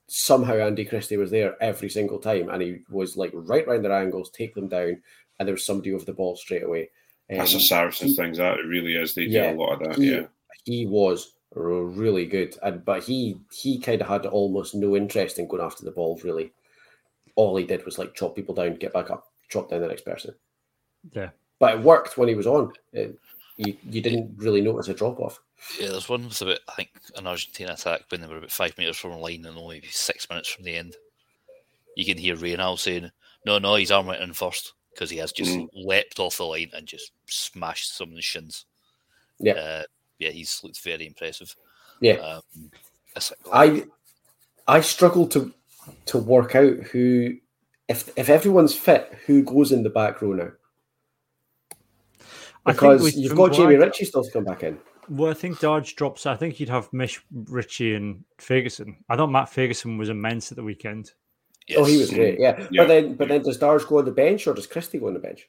somehow 0.07 0.55
Andy 0.55 0.84
Christie 0.84 1.16
was 1.16 1.30
there 1.30 1.57
every 1.61 1.88
single 1.88 2.18
time, 2.18 2.49
and 2.51 2.62
he 2.62 2.78
was 2.90 3.16
like 3.16 3.30
right 3.34 3.66
round 3.66 3.84
their 3.84 3.92
angles, 3.92 4.30
take 4.30 4.55
them 4.55 4.68
down, 4.68 5.01
and 5.38 5.49
there 5.49 5.55
was 5.55 5.66
somebody 5.66 5.92
over 5.92 6.05
the 6.05 6.12
ball 6.12 6.36
straight 6.36 6.62
away. 6.62 6.90
Um, 7.30 7.38
That's 7.38 7.55
a 7.55 7.61
Saracens 7.61 8.16
thing. 8.16 8.34
That 8.34 8.59
it 8.59 8.66
really 8.66 8.95
is. 8.97 9.14
They 9.14 9.22
yeah, 9.22 9.53
do 9.53 9.59
a 9.59 9.61
lot 9.61 9.72
of 9.72 9.88
that. 9.88 9.97
He, 9.97 10.12
yeah, 10.12 10.26
he 10.64 10.86
was 10.86 11.34
really 11.55 12.26
good, 12.26 12.57
and 12.62 12.84
but 12.84 13.03
he 13.03 13.38
he 13.51 13.78
kind 13.78 14.03
of 14.03 14.09
had 14.09 14.26
almost 14.26 14.74
no 14.74 14.97
interest 14.97 15.38
in 15.38 15.49
going 15.49 15.62
after 15.62 15.84
the 15.84 15.90
ball. 15.90 16.20
Really, 16.22 16.53
all 17.34 17.57
he 17.57 17.64
did 17.64 17.84
was 17.84 17.99
like 17.99 18.14
chop 18.14 18.36
people 18.36 18.55
down, 18.55 18.74
get 18.74 18.92
back 18.92 19.11
up, 19.11 19.32
chop 19.49 19.70
down 19.70 19.80
the 19.80 19.88
next 19.88 20.05
person. 20.05 20.34
Yeah, 21.12 21.30
but 21.64 21.76
it 21.76 21.80
worked 21.80 22.18
when 22.18 22.28
he 22.28 22.34
was 22.34 22.46
on. 22.46 22.70
It, 22.92 23.18
you 23.56 23.74
you 23.88 24.02
didn't 24.02 24.34
really 24.36 24.60
notice 24.60 24.88
a 24.88 24.94
drop 24.94 25.18
off. 25.18 25.40
Yeah, 25.80 25.88
there's 25.88 26.10
one 26.10 26.26
was 26.26 26.42
about 26.42 26.58
I 26.68 26.74
think 26.74 26.90
an 27.16 27.26
Argentina 27.26 27.72
attack 27.72 28.02
when 28.10 28.20
they 28.20 28.26
were 28.26 28.36
about 28.36 28.50
five 28.50 28.76
meters 28.76 28.98
from 28.98 29.12
the 29.12 29.16
line 29.16 29.46
and 29.46 29.56
only 29.56 29.80
six 29.88 30.28
minutes 30.28 30.50
from 30.50 30.64
the 30.64 30.76
end. 30.76 30.94
You 31.96 32.04
can 32.04 32.18
hear 32.18 32.36
Reynal 32.36 32.76
saying, 32.76 33.10
"No, 33.46 33.58
no, 33.58 33.76
his 33.76 33.90
arm 33.90 34.08
went 34.08 34.20
in 34.20 34.34
first 34.34 34.74
because 34.92 35.08
he 35.08 35.16
has 35.16 35.32
just 35.32 35.52
mm. 35.52 35.66
leapt 35.72 36.20
off 36.20 36.36
the 36.36 36.44
line 36.44 36.70
and 36.74 36.86
just 36.86 37.12
smashed 37.28 37.96
some 37.96 38.10
of 38.10 38.14
the 38.14 38.20
shins." 38.20 38.66
Yeah, 39.38 39.54
uh, 39.54 39.82
yeah, 40.18 40.32
he's 40.32 40.60
looked 40.62 40.82
very 40.82 41.06
impressive. 41.06 41.56
Yeah, 42.02 42.16
um, 42.16 42.42
I 43.50 43.84
I 44.68 44.82
struggle 44.82 45.26
to 45.28 45.50
to 46.04 46.18
work 46.18 46.56
out 46.56 46.76
who 46.92 47.38
if 47.88 48.10
if 48.18 48.28
everyone's 48.28 48.74
fit, 48.74 49.16
who 49.24 49.42
goes 49.42 49.72
in 49.72 49.82
the 49.82 49.88
back 49.88 50.20
row 50.20 50.34
now? 50.34 50.50
I 52.66 52.72
think 52.72 52.80
Because 52.80 53.02
we- 53.02 53.22
you've 53.22 53.32
got 53.32 53.50
what 53.50 53.52
Jamie 53.52 53.74
I- 53.76 53.78
Ritchie 53.78 54.04
still 54.06 54.24
to 54.24 54.30
come 54.30 54.44
back 54.44 54.62
in. 54.62 54.78
Well, 55.08 55.30
I 55.30 55.34
think 55.34 55.58
Darge 55.60 55.94
drops. 55.96 56.24
I 56.24 56.34
think 56.34 56.58
you'd 56.58 56.70
have 56.70 56.90
Mish, 56.92 57.20
Ritchie 57.30 57.94
and 57.94 58.24
Fagerson. 58.38 58.96
I 59.10 59.16
thought 59.16 59.30
Matt 59.30 59.48
Fagerson 59.50 59.98
was 59.98 60.08
immense 60.08 60.50
at 60.50 60.56
the 60.56 60.62
weekend. 60.64 61.12
Yes. 61.66 61.78
Oh, 61.78 61.84
he 61.84 61.98
was 61.98 62.10
great, 62.10 62.38
yeah. 62.40 62.66
Yeah. 62.70 62.82
But 62.82 62.88
then, 62.88 63.14
but 63.14 63.28
then, 63.28 63.42
does 63.42 63.58
Darge 63.58 63.86
go 63.86 63.98
on 63.98 64.06
the 64.06 64.12
bench 64.12 64.46
or 64.46 64.54
does 64.54 64.66
Christie 64.66 64.98
go 64.98 65.08
on 65.08 65.14
the 65.14 65.20
bench? 65.20 65.48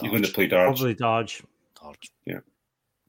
You're 0.00 0.10
going 0.10 0.22
to 0.22 0.32
play 0.32 0.46
darts. 0.46 0.80
Probably 0.80 0.94
Darge. 0.94 1.42
Darge. 1.74 2.10
Yeah. 2.24 2.40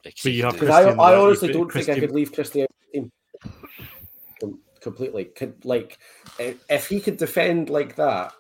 But 0.04 0.26
you 0.26 0.44
have 0.44 0.62
I, 0.64 0.82
I 0.84 1.16
honestly 1.16 1.50
you- 1.50 1.54
don't 1.54 1.72
think 1.72 1.88
I 1.90 2.00
could 2.00 2.12
leave 2.12 2.32
Christie 2.34 2.64
out 2.64 2.70
the 2.94 3.00
team 3.00 4.60
completely. 4.82 5.26
Could 5.26 5.64
like 5.66 5.98
if 6.40 6.88
he 6.88 7.00
could 7.00 7.18
defend 7.18 7.70
like 7.70 7.96
that 7.96 8.34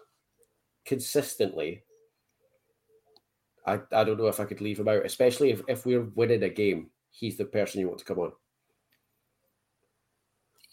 consistently. 0.85 1.83
I, 3.69 3.79
I 3.91 4.03
don't 4.03 4.17
know 4.17 4.27
if 4.27 4.39
I 4.39 4.45
could 4.45 4.61
leave 4.61 4.79
him 4.79 4.87
out, 4.87 5.05
especially 5.05 5.51
if, 5.51 5.61
if 5.67 5.85
we're 5.85 6.09
winning 6.15 6.43
a 6.43 6.49
game. 6.49 6.89
He's 7.11 7.37
the 7.37 7.45
person 7.45 7.79
you 7.79 7.87
want 7.87 7.99
to 7.99 8.05
come 8.05 8.19
on. 8.19 8.31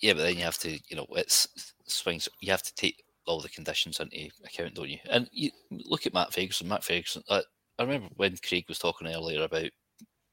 Yeah, 0.01 0.13
but 0.13 0.23
then 0.23 0.37
you 0.37 0.43
have 0.43 0.59
to, 0.59 0.79
you 0.89 0.97
know, 0.97 1.07
it's 1.11 1.49
swings. 1.87 2.29
You 2.41 2.51
have 2.51 2.63
to 2.63 2.75
take 2.75 3.03
all 3.27 3.41
the 3.41 3.49
conditions 3.49 4.01
into 4.01 4.31
account, 4.45 4.75
don't 4.75 4.89
you? 4.89 4.99
And 5.11 5.29
you 5.33 5.51
look 5.71 6.07
at 6.07 6.15
Matt 6.15 6.31
Fagerson. 6.31 6.67
Matt 6.67 6.83
Fagerson. 6.83 7.23
I, 7.29 7.43
I 7.79 7.83
remember 7.83 8.09
when 8.17 8.37
Craig 8.47 8.67
was 8.69 8.79
talking 8.79 9.09
earlier 9.09 9.43
about, 9.43 9.71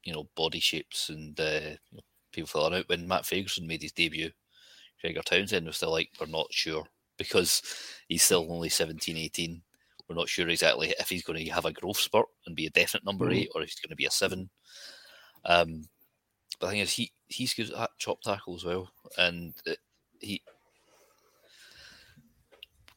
you 0.04 0.12
know, 0.12 0.28
body 0.36 0.60
shapes 0.60 1.08
and 1.08 1.38
uh, 1.40 1.76
people 2.32 2.46
filling 2.46 2.74
out. 2.74 2.88
When 2.88 3.08
Matt 3.08 3.22
Fagerson 3.22 3.66
made 3.66 3.82
his 3.82 3.92
debut, 3.92 4.30
Gregor 5.00 5.22
Townsend 5.22 5.66
was 5.66 5.76
still 5.76 5.92
like, 5.92 6.10
we're 6.20 6.26
not 6.26 6.46
sure 6.50 6.84
because 7.16 7.62
he's 8.08 8.22
still 8.22 8.46
only 8.50 8.68
17, 8.68 9.16
18. 9.16 9.62
We're 10.08 10.16
not 10.16 10.28
sure 10.28 10.48
exactly 10.48 10.94
if 10.98 11.08
he's 11.08 11.22
going 11.24 11.44
to 11.44 11.52
have 11.52 11.64
a 11.64 11.72
growth 11.72 11.98
spurt 11.98 12.26
and 12.46 12.54
be 12.54 12.66
a 12.66 12.70
definite 12.70 13.04
number 13.04 13.26
Mhm. 13.26 13.36
eight 13.36 13.50
or 13.54 13.62
if 13.62 13.70
he's 13.70 13.80
going 13.80 13.90
to 13.90 13.96
be 13.96 14.06
a 14.06 14.10
seven. 14.10 14.50
Um, 15.44 15.88
but 16.58 16.66
the 16.66 16.70
thing 16.72 16.80
is, 16.80 16.92
he 16.92 17.12
he's 17.28 17.54
good 17.54 17.70
at 17.72 17.90
chop 17.98 18.20
tackle 18.22 18.54
as 18.54 18.64
well, 18.64 18.90
and 19.18 19.54
it, 19.66 19.78
he. 20.20 20.42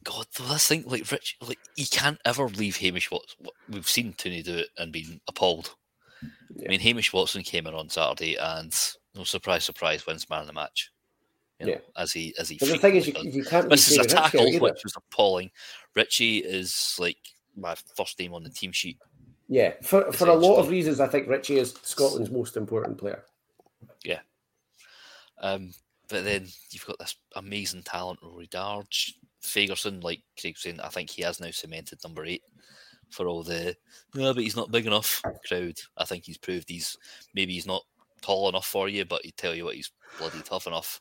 God, 0.04 0.26
this 0.32 0.68
thing 0.68 0.84
like 0.86 1.10
Rich, 1.10 1.36
like 1.40 1.58
he 1.76 1.84
can't 1.84 2.20
ever 2.24 2.48
leave 2.48 2.76
Hamish 2.76 3.10
Watson. 3.10 3.46
We've 3.68 3.88
seen 3.88 4.14
Tooney 4.14 4.44
do 4.44 4.58
it 4.58 4.68
and 4.78 4.92
been 4.92 5.20
appalled. 5.28 5.74
Yeah. 6.54 6.66
I 6.66 6.70
mean, 6.70 6.80
Hamish 6.80 7.12
Watson 7.12 7.42
came 7.42 7.66
in 7.66 7.74
on 7.74 7.90
Saturday 7.90 8.36
and 8.36 8.74
no 9.14 9.24
surprise, 9.24 9.64
surprise, 9.64 10.06
wins 10.06 10.28
man 10.30 10.42
of 10.42 10.46
the 10.46 10.52
match. 10.52 10.90
You 11.60 11.66
know, 11.66 11.72
Yeah. 11.72 11.78
as 11.96 12.12
he 12.12 12.34
as 12.38 12.48
he. 12.48 12.56
But 12.58 12.68
the 12.68 12.78
thing 12.78 12.96
is, 12.96 13.06
you, 13.06 13.14
you 13.22 13.44
can't 13.44 13.68
Misses 13.68 13.98
a 13.98 14.02
Jamie 14.02 14.06
Ritchie 14.06 14.16
out 14.16 14.30
tackle, 14.30 14.60
which 14.60 14.84
was 14.84 14.94
appalling. 14.96 15.50
Ritchie 15.94 16.38
is 16.38 16.96
like 16.98 17.18
my 17.56 17.74
first 17.96 18.18
name 18.18 18.34
on 18.34 18.44
the 18.44 18.50
team 18.50 18.72
sheet. 18.72 18.98
Yeah, 19.48 19.72
for, 19.82 20.12
for 20.12 20.28
a 20.28 20.34
lot 20.34 20.58
of 20.58 20.68
reasons, 20.68 21.00
I 21.00 21.08
think 21.08 21.26
Ritchie 21.26 21.58
is 21.58 21.74
Scotland's 21.82 22.30
most 22.30 22.56
important 22.56 22.98
player. 22.98 23.24
Yeah. 24.04 24.20
Um, 25.40 25.72
but 26.08 26.24
then 26.24 26.46
you've 26.70 26.86
got 26.86 26.98
this 26.98 27.16
amazing 27.34 27.82
talent, 27.82 28.20
Rory 28.22 28.46
Darge, 28.48 29.14
Fagerson, 29.42 30.02
like 30.04 30.20
Craig 30.38 30.54
was 30.54 30.62
saying, 30.62 30.80
I 30.80 30.88
think 30.88 31.10
he 31.10 31.22
has 31.22 31.40
now 31.40 31.50
cemented 31.50 31.98
number 32.04 32.24
eight 32.24 32.42
for 33.10 33.26
all 33.26 33.42
the 33.42 33.74
no, 34.14 34.34
but 34.34 34.42
he's 34.42 34.56
not 34.56 34.70
big 34.70 34.86
enough 34.86 35.22
crowd. 35.46 35.78
I 35.96 36.04
think 36.04 36.24
he's 36.24 36.38
proved 36.38 36.68
he's 36.68 36.96
maybe 37.34 37.54
he's 37.54 37.66
not 37.66 37.82
tall 38.20 38.48
enough 38.48 38.66
for 38.66 38.88
you, 38.88 39.04
but 39.04 39.24
he'd 39.24 39.36
tell 39.36 39.54
you 39.54 39.64
what, 39.64 39.76
he's 39.76 39.92
bloody 40.18 40.40
tough 40.42 40.66
enough. 40.66 41.00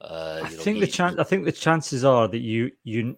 Uh, 0.00 0.40
I 0.44 0.48
think 0.48 0.80
the 0.80 0.86
chance. 0.86 1.18
I 1.18 1.24
think 1.24 1.44
the 1.44 1.52
chances 1.52 2.04
are 2.04 2.28
that 2.28 2.38
you 2.38 2.70
you. 2.82 3.16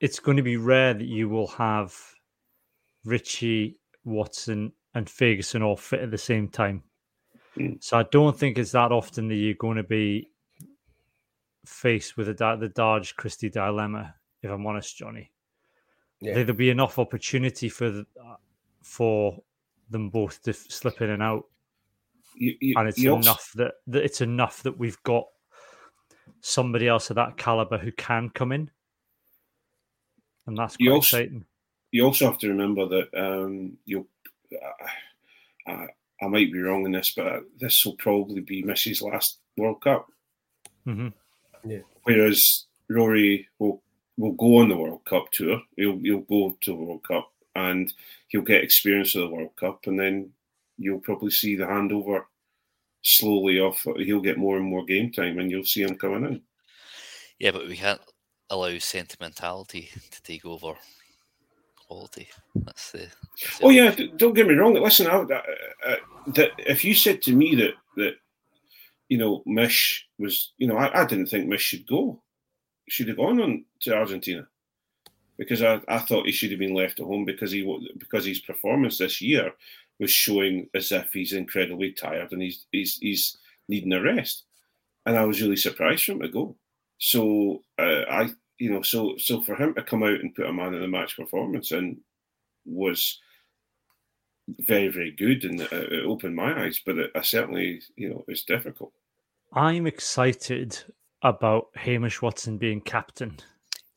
It's 0.00 0.18
going 0.18 0.36
to 0.36 0.42
be 0.42 0.56
rare 0.56 0.94
that 0.94 1.06
you 1.06 1.28
will 1.28 1.46
have 1.48 1.94
Ritchie 3.04 3.78
Watson 4.04 4.72
and 4.94 5.06
Fagerson 5.06 5.62
all 5.62 5.76
fit 5.76 6.00
at 6.00 6.10
the 6.10 6.18
same 6.18 6.48
time. 6.48 6.82
Mm. 7.56 7.82
So 7.82 7.98
I 7.98 8.02
don't 8.04 8.36
think 8.38 8.58
it's 8.58 8.72
that 8.72 8.92
often 8.92 9.28
that 9.28 9.34
you're 9.36 9.54
going 9.54 9.76
to 9.76 9.82
be 9.82 10.28
faced 11.64 12.16
with 12.16 12.26
the 12.26 12.34
Dar- 12.34 12.56
the 12.56 12.68
Darge 12.68 13.14
Christie 13.16 13.50
dilemma. 13.50 14.14
If 14.42 14.50
I'm 14.50 14.66
honest, 14.66 14.96
Johnny, 14.96 15.30
Yeah. 16.20 16.34
there'll 16.34 16.54
be 16.54 16.70
enough 16.70 16.98
opportunity 16.98 17.68
for 17.68 17.90
the, 17.90 18.06
for 18.82 19.38
them 19.88 20.10
both 20.10 20.42
to 20.42 20.52
slip 20.52 21.00
in 21.00 21.10
and 21.10 21.22
out 21.22 21.44
You, 22.34 22.56
you, 22.60 22.74
and 22.76 22.88
it's 22.88 22.98
you 22.98 23.10
also- 23.12 23.30
enough 23.30 23.50
that, 23.56 23.74
that 23.88 24.04
it's 24.04 24.20
enough 24.20 24.62
that 24.62 24.78
we've 24.78 25.02
got 25.02 25.26
somebody 26.40 26.88
else 26.88 27.10
of 27.10 27.16
that 27.16 27.36
caliber 27.36 27.78
who 27.78 27.92
can 27.92 28.28
come 28.30 28.52
in, 28.52 28.70
and 30.46 30.56
that's 30.56 30.76
You 30.78 30.92
also- 30.92 31.18
exciting. 31.18 31.44
you 31.90 32.04
also 32.04 32.26
have 32.26 32.38
to 32.38 32.48
remember 32.48 32.86
that 32.88 33.08
um, 33.16 33.76
you'll. 33.84 34.06
Uh, 34.52 35.70
I, 35.70 35.86
I 36.20 36.26
might 36.28 36.52
be 36.52 36.60
wrong 36.60 36.84
in 36.86 36.92
this, 36.92 37.12
but 37.16 37.44
this 37.58 37.84
will 37.84 37.96
probably 37.96 38.40
be 38.40 38.62
Missy's 38.62 39.02
last 39.02 39.38
World 39.56 39.80
Cup. 39.82 40.08
hmm 40.84 41.08
Whereas 42.04 42.64
Rory 42.88 43.48
will 43.58 43.80
will 44.18 44.32
go 44.32 44.58
on 44.58 44.68
the 44.68 44.76
World 44.76 45.04
Cup 45.04 45.30
tour. 45.32 45.60
He'll 45.76 45.98
he'll 45.98 46.20
go 46.20 46.56
to 46.60 46.70
the 46.70 46.76
World 46.76 47.02
Cup 47.04 47.30
and 47.54 47.92
he'll 48.28 48.42
get 48.42 48.62
experience 48.64 49.14
of 49.14 49.22
the 49.22 49.28
World 49.30 49.54
Cup, 49.56 49.86
and 49.86 49.98
then 49.98 50.30
you'll 50.78 51.00
probably 51.00 51.30
see 51.30 51.56
the 51.56 51.64
handover 51.64 52.22
slowly 53.02 53.58
off. 53.60 53.86
He'll 53.96 54.20
get 54.20 54.38
more 54.38 54.56
and 54.56 54.66
more 54.66 54.84
game 54.84 55.10
time, 55.12 55.38
and 55.38 55.50
you'll 55.50 55.64
see 55.64 55.82
him 55.82 55.96
coming 55.96 56.24
in. 56.24 56.42
yeah, 57.38 57.50
but 57.50 57.68
we 57.68 57.76
can't 57.76 58.00
allow 58.50 58.76
sentimentality 58.78 59.90
to 60.10 60.22
take 60.22 60.44
over 60.44 60.74
quality. 61.86 62.28
That's 62.54 62.92
the. 62.92 62.98
that's 62.98 63.58
the 63.58 63.66
Oh 63.66 63.70
yeah, 63.70 63.94
don't 64.16 64.34
get 64.34 64.46
me 64.46 64.54
wrong. 64.54 64.74
Listen, 64.74 65.06
I, 65.06 65.16
uh, 65.16 65.42
uh, 65.86 65.96
that 66.28 66.50
if 66.58 66.84
you 66.84 66.94
said 66.94 67.22
to 67.22 67.32
me 67.32 67.54
that 67.56 67.74
that 67.96 68.14
you 69.08 69.18
know 69.18 69.42
Mish 69.46 70.06
was, 70.18 70.52
you 70.58 70.66
know, 70.66 70.76
I, 70.76 71.02
I 71.02 71.04
didn't 71.04 71.26
think 71.26 71.48
Mish 71.48 71.62
should 71.62 71.86
go, 71.86 72.22
should 72.88 73.08
have 73.08 73.16
gone 73.16 73.40
on 73.40 73.64
to 73.80 73.94
Argentina, 73.94 74.46
because 75.36 75.62
I, 75.62 75.80
I 75.88 75.98
thought 75.98 76.26
he 76.26 76.32
should 76.32 76.50
have 76.50 76.60
been 76.60 76.74
left 76.74 77.00
at 77.00 77.06
home 77.06 77.24
because 77.24 77.50
he 77.50 77.62
because 77.98 78.24
his 78.24 78.40
performance 78.40 78.98
this 78.98 79.20
year 79.20 79.52
was 80.02 80.10
showing 80.10 80.68
as 80.74 80.92
if 80.92 81.12
he's 81.12 81.32
incredibly 81.32 81.92
tired 81.92 82.32
and 82.32 82.42
he's 82.42 82.66
he's 82.70 82.98
he's 82.98 83.38
needing 83.68 83.92
a 83.94 84.02
rest, 84.02 84.44
and 85.06 85.16
I 85.16 85.24
was 85.24 85.40
really 85.40 85.56
surprised 85.56 86.04
for 86.04 86.12
him 86.12 86.20
to 86.20 86.28
go. 86.28 86.56
So 86.98 87.62
uh, 87.78 88.02
I, 88.10 88.30
you 88.58 88.70
know, 88.70 88.82
so 88.82 89.16
so 89.16 89.40
for 89.40 89.54
him 89.54 89.74
to 89.74 89.82
come 89.82 90.02
out 90.02 90.20
and 90.20 90.34
put 90.34 90.46
a 90.46 90.52
man 90.52 90.74
in 90.74 90.82
the 90.82 90.88
match 90.88 91.16
performance 91.16 91.72
and 91.72 91.98
was 92.66 93.18
very 94.58 94.88
very 94.88 95.12
good 95.12 95.44
and 95.44 95.62
uh, 95.62 95.66
it 95.70 96.04
opened 96.04 96.36
my 96.36 96.64
eyes. 96.64 96.80
But 96.84 96.98
it, 96.98 97.10
I 97.14 97.22
certainly, 97.22 97.80
you 97.96 98.10
know, 98.10 98.24
it's 98.28 98.44
difficult. 98.44 98.92
I'm 99.54 99.86
excited 99.86 100.78
about 101.22 101.68
Hamish 101.76 102.20
Watson 102.20 102.58
being 102.58 102.80
captain, 102.80 103.38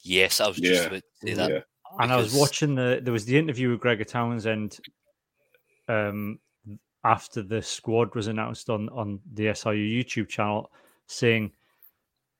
Yes, 0.05 0.39
I 0.39 0.47
was 0.47 0.59
Yeah, 0.59 0.69
just 0.69 0.87
about 0.87 1.01
to 1.01 1.27
say 1.27 1.33
that. 1.33 1.51
Yeah, 1.51 1.59
and 1.99 2.13
I 2.13 2.15
was 2.15 2.33
watching 2.33 2.75
the. 2.75 2.99
There 3.01 3.11
was 3.11 3.25
the 3.25 3.37
interview 3.37 3.71
with 3.71 3.79
Gregor 3.79 4.03
Townsend, 4.03 4.79
um, 5.87 6.39
after 7.03 7.41
the 7.43 7.61
squad 7.61 8.13
was 8.15 8.27
announced 8.27 8.69
on 8.69 8.89
on 8.89 9.19
the 9.33 9.45
SRU 9.47 10.03
YouTube 10.03 10.27
channel, 10.27 10.71
saying, 11.07 11.51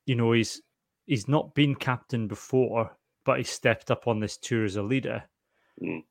you 0.06 0.16
know, 0.16 0.32
he's 0.32 0.62
he's 1.06 1.28
not 1.28 1.54
been 1.56 1.76
captain 1.76 2.28
before, 2.28 2.96
but 3.26 3.38
he 3.38 3.44
stepped 3.44 3.92
up 3.92 4.08
on 4.08 4.20
this 4.20 4.38
tour 4.38 4.66
as 4.66 4.76
a 4.76 4.82
leader. 4.82 5.24
Mm. 5.82 6.04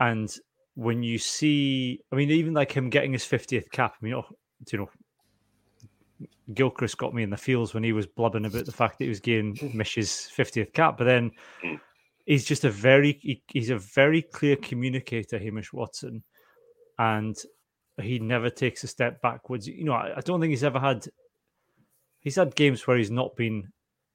And 0.00 0.34
when 0.74 1.02
you 1.02 1.18
see, 1.18 2.00
I 2.10 2.16
mean, 2.16 2.30
even 2.30 2.54
like 2.54 2.72
him 2.72 2.90
getting 2.90 3.12
his 3.12 3.24
50th 3.24 3.70
cap, 3.70 3.94
I 4.00 4.04
mean, 4.04 4.14
oh, 4.14 4.24
you 4.72 4.78
know, 4.78 4.90
Gilchrist 6.54 6.96
got 6.96 7.14
me 7.14 7.22
in 7.22 7.30
the 7.30 7.36
feels 7.36 7.74
when 7.74 7.84
he 7.84 7.92
was 7.92 8.06
blubbing 8.06 8.46
about 8.46 8.66
the 8.66 8.72
fact 8.72 8.98
that 8.98 9.04
he 9.04 9.08
was 9.08 9.20
getting 9.20 9.56
Mish's 9.74 10.30
50th 10.36 10.72
cap. 10.72 10.96
But 10.98 11.04
then 11.04 11.30
Mm. 11.62 11.78
he's 12.24 12.44
just 12.44 12.64
a 12.64 12.70
very, 12.70 13.18
he, 13.22 13.42
he's 13.48 13.70
a 13.70 13.78
very 13.78 14.22
clear 14.22 14.56
communicator, 14.56 15.38
Hamish 15.38 15.72
Watson. 15.72 16.22
And 17.00 17.34
he 18.02 18.18
never 18.18 18.50
takes 18.50 18.84
a 18.84 18.88
step 18.88 19.22
backwards. 19.22 19.66
You 19.66 19.84
know, 19.84 19.92
I, 19.94 20.18
I 20.18 20.20
don't 20.20 20.38
think 20.40 20.50
he's 20.50 20.64
ever 20.64 20.78
had, 20.78 21.06
he's 22.20 22.36
had 22.36 22.54
games 22.54 22.86
where 22.86 22.98
he's 22.98 23.10
not 23.10 23.34
been 23.36 23.68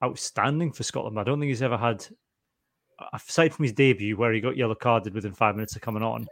outstanding 0.03 0.71
for 0.71 0.83
Scotland. 0.83 1.19
I 1.19 1.23
don't 1.23 1.39
think 1.39 1.49
he's 1.49 1.63
ever 1.63 1.77
had, 1.77 2.05
aside 3.13 3.53
from 3.53 3.63
his 3.63 3.73
debut 3.73 4.15
where 4.15 4.31
he 4.33 4.39
got 4.39 4.55
yellow 4.57 4.75
carded 4.75 5.15
within 5.15 5.33
five 5.33 5.55
minutes 5.55 5.75
of 5.75 5.81
coming 5.81 6.03
on, 6.03 6.27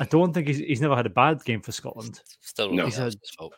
I 0.00 0.04
don't 0.04 0.34
think 0.34 0.48
he's, 0.48 0.58
he's 0.58 0.80
never 0.82 0.94
had 0.96 1.06
a 1.06 1.10
bad 1.10 1.42
game 1.44 1.62
for 1.62 1.72
Scotland. 1.72 2.20
Still, 2.40 2.68
No. 2.70 2.76
no. 2.76 2.84
He's 2.84 2.96
had- 2.96 3.14
his 3.20 3.30
fault. 3.36 3.54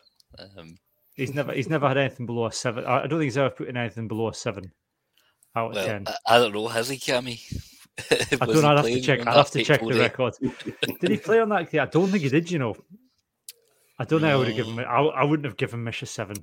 Um, 0.57 0.77
He's 1.15 1.31
never 1.35 1.53
he's 1.53 1.69
never 1.69 1.87
had 1.87 1.97
anything 1.97 2.25
below 2.25 2.47
a 2.47 2.51
seven. 2.51 2.85
I 2.85 3.01
I 3.01 3.01
don't 3.01 3.19
think 3.19 3.23
he's 3.25 3.37
ever 3.37 3.51
put 3.51 3.67
in 3.67 3.77
anything 3.77 4.07
below 4.07 4.29
a 4.29 4.33
seven 4.33 4.71
out 5.55 5.69
of 5.69 5.75
well, 5.75 5.85
ten. 5.85 6.05
I, 6.07 6.15
I 6.25 6.37
don't 6.39 6.53
know. 6.55 6.67
Has 6.67 6.89
he, 6.89 6.97
Cammy? 6.97 7.39
I 8.41 8.45
don't 8.45 8.61
know. 8.61 8.69
I'd 8.69 8.77
have 8.77 8.85
to 8.85 9.01
check. 9.01 9.27
I'd 9.27 9.35
have 9.35 9.51
to 9.51 9.63
check 9.63 9.81
the 9.81 9.93
record. 9.93 10.35
Did 10.99 11.11
he 11.11 11.17
play 11.17 11.39
on 11.39 11.49
that? 11.49 11.73
I 11.73 11.85
don't 11.85 12.09
think 12.09 12.23
he 12.23 12.29
did. 12.29 12.49
You 12.49 12.59
know, 12.59 12.75
I 13.99 14.05
don't 14.05 14.21
know. 14.21 14.29
I 14.29 14.35
would 14.35 14.47
have 14.47 14.55
given. 14.55 14.79
I, 14.79 14.99
I 14.99 15.23
wouldn't 15.23 15.45
have 15.45 15.57
given 15.57 15.83
Mish 15.83 16.01
a 16.01 16.05
seven. 16.05 16.37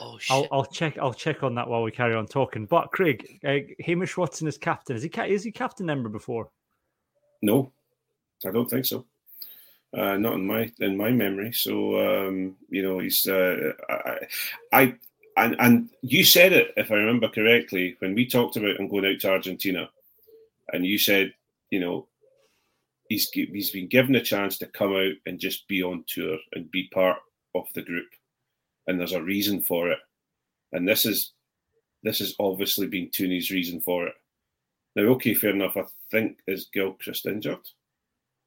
Oh 0.00 0.18
I'll, 0.28 0.42
shit! 0.42 0.48
I'll 0.52 0.64
check. 0.64 0.98
I'll 0.98 1.14
check 1.14 1.42
on 1.42 1.54
that 1.54 1.68
while 1.68 1.82
we 1.82 1.90
carry 1.90 2.14
on 2.14 2.26
talking. 2.26 2.66
But 2.66 2.90
Craig, 2.90 3.40
uh, 3.44 3.58
Hamish 3.80 4.16
Watson 4.16 4.48
is 4.48 4.58
captain. 4.58 4.96
Is 4.96 5.02
he? 5.02 5.10
Is 5.26 5.44
he 5.44 5.52
captain 5.52 5.86
member 5.86 6.08
before? 6.08 6.50
No, 7.42 7.72
I 8.44 8.50
don't 8.50 8.68
think 8.68 8.86
so. 8.86 9.04
Uh, 9.96 10.16
not 10.16 10.34
in 10.34 10.46
my 10.46 10.70
in 10.80 10.96
my 10.96 11.10
memory. 11.10 11.52
So 11.52 12.26
um, 12.26 12.56
you 12.68 12.82
know, 12.82 12.98
he's 12.98 13.26
uh, 13.28 13.72
I, 13.88 14.18
I 14.72 14.94
and 15.36 15.56
and 15.60 15.90
you 16.02 16.24
said 16.24 16.52
it 16.52 16.72
if 16.76 16.90
I 16.90 16.96
remember 16.96 17.28
correctly 17.28 17.96
when 18.00 18.14
we 18.14 18.26
talked 18.26 18.56
about 18.56 18.76
him 18.76 18.88
going 18.88 19.06
out 19.06 19.20
to 19.20 19.30
Argentina, 19.30 19.88
and 20.72 20.84
you 20.86 20.98
said 20.98 21.32
you 21.70 21.80
know 21.80 22.08
he's 23.08 23.30
he's 23.30 23.70
been 23.70 23.88
given 23.88 24.14
a 24.14 24.22
chance 24.22 24.58
to 24.58 24.66
come 24.66 24.94
out 24.94 25.12
and 25.26 25.38
just 25.38 25.68
be 25.68 25.82
on 25.82 26.04
tour 26.06 26.38
and 26.52 26.70
be 26.70 26.88
part 26.92 27.18
of 27.54 27.66
the 27.74 27.82
group, 27.82 28.08
and 28.86 28.98
there's 28.98 29.12
a 29.12 29.22
reason 29.22 29.60
for 29.60 29.90
it, 29.90 29.98
and 30.72 30.88
this 30.88 31.06
is 31.06 31.32
this 32.02 32.18
has 32.18 32.34
obviously 32.38 32.86
been 32.86 33.08
Tooney's 33.08 33.50
reason 33.50 33.80
for 33.80 34.06
it. 34.06 34.14
Now, 34.94 35.02
okay, 35.14 35.34
fair 35.34 35.50
enough. 35.50 35.76
I 35.76 35.84
think 36.10 36.38
is 36.46 36.68
Gilchrist 36.72 37.26
injured, 37.26 37.66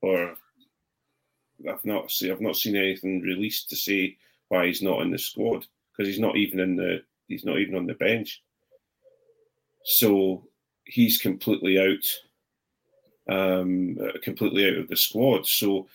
or 0.02 0.36
I've 1.70 1.86
not 1.86 2.12
see 2.12 2.32
I've 2.32 2.42
not 2.42 2.56
seen 2.56 2.76
anything 2.76 3.22
released 3.22 3.70
to 3.70 3.76
say 3.76 4.18
why 4.50 4.68
he's 4.68 4.82
not 4.82 5.02
in 5.02 5.12
the 5.12 5.18
squad 5.18 5.66
because 5.92 6.08
he's 6.08 6.20
not 6.20 6.38
even 6.38 6.60
in 6.60 6.76
the 6.76 7.02
he's 7.28 7.46
not 7.46 7.58
even 7.58 7.76
on 7.76 7.86
the 7.86 7.96
bench. 7.96 8.42
So 9.84 10.48
he's 10.88 11.18
completely 11.18 11.80
out, 11.80 13.34
um, 13.34 13.98
uh, 14.02 14.18
completely 14.24 14.66
out 14.66 14.78
of 14.78 14.88
the 14.88 14.98
squad. 14.98 15.46
So 15.46 15.88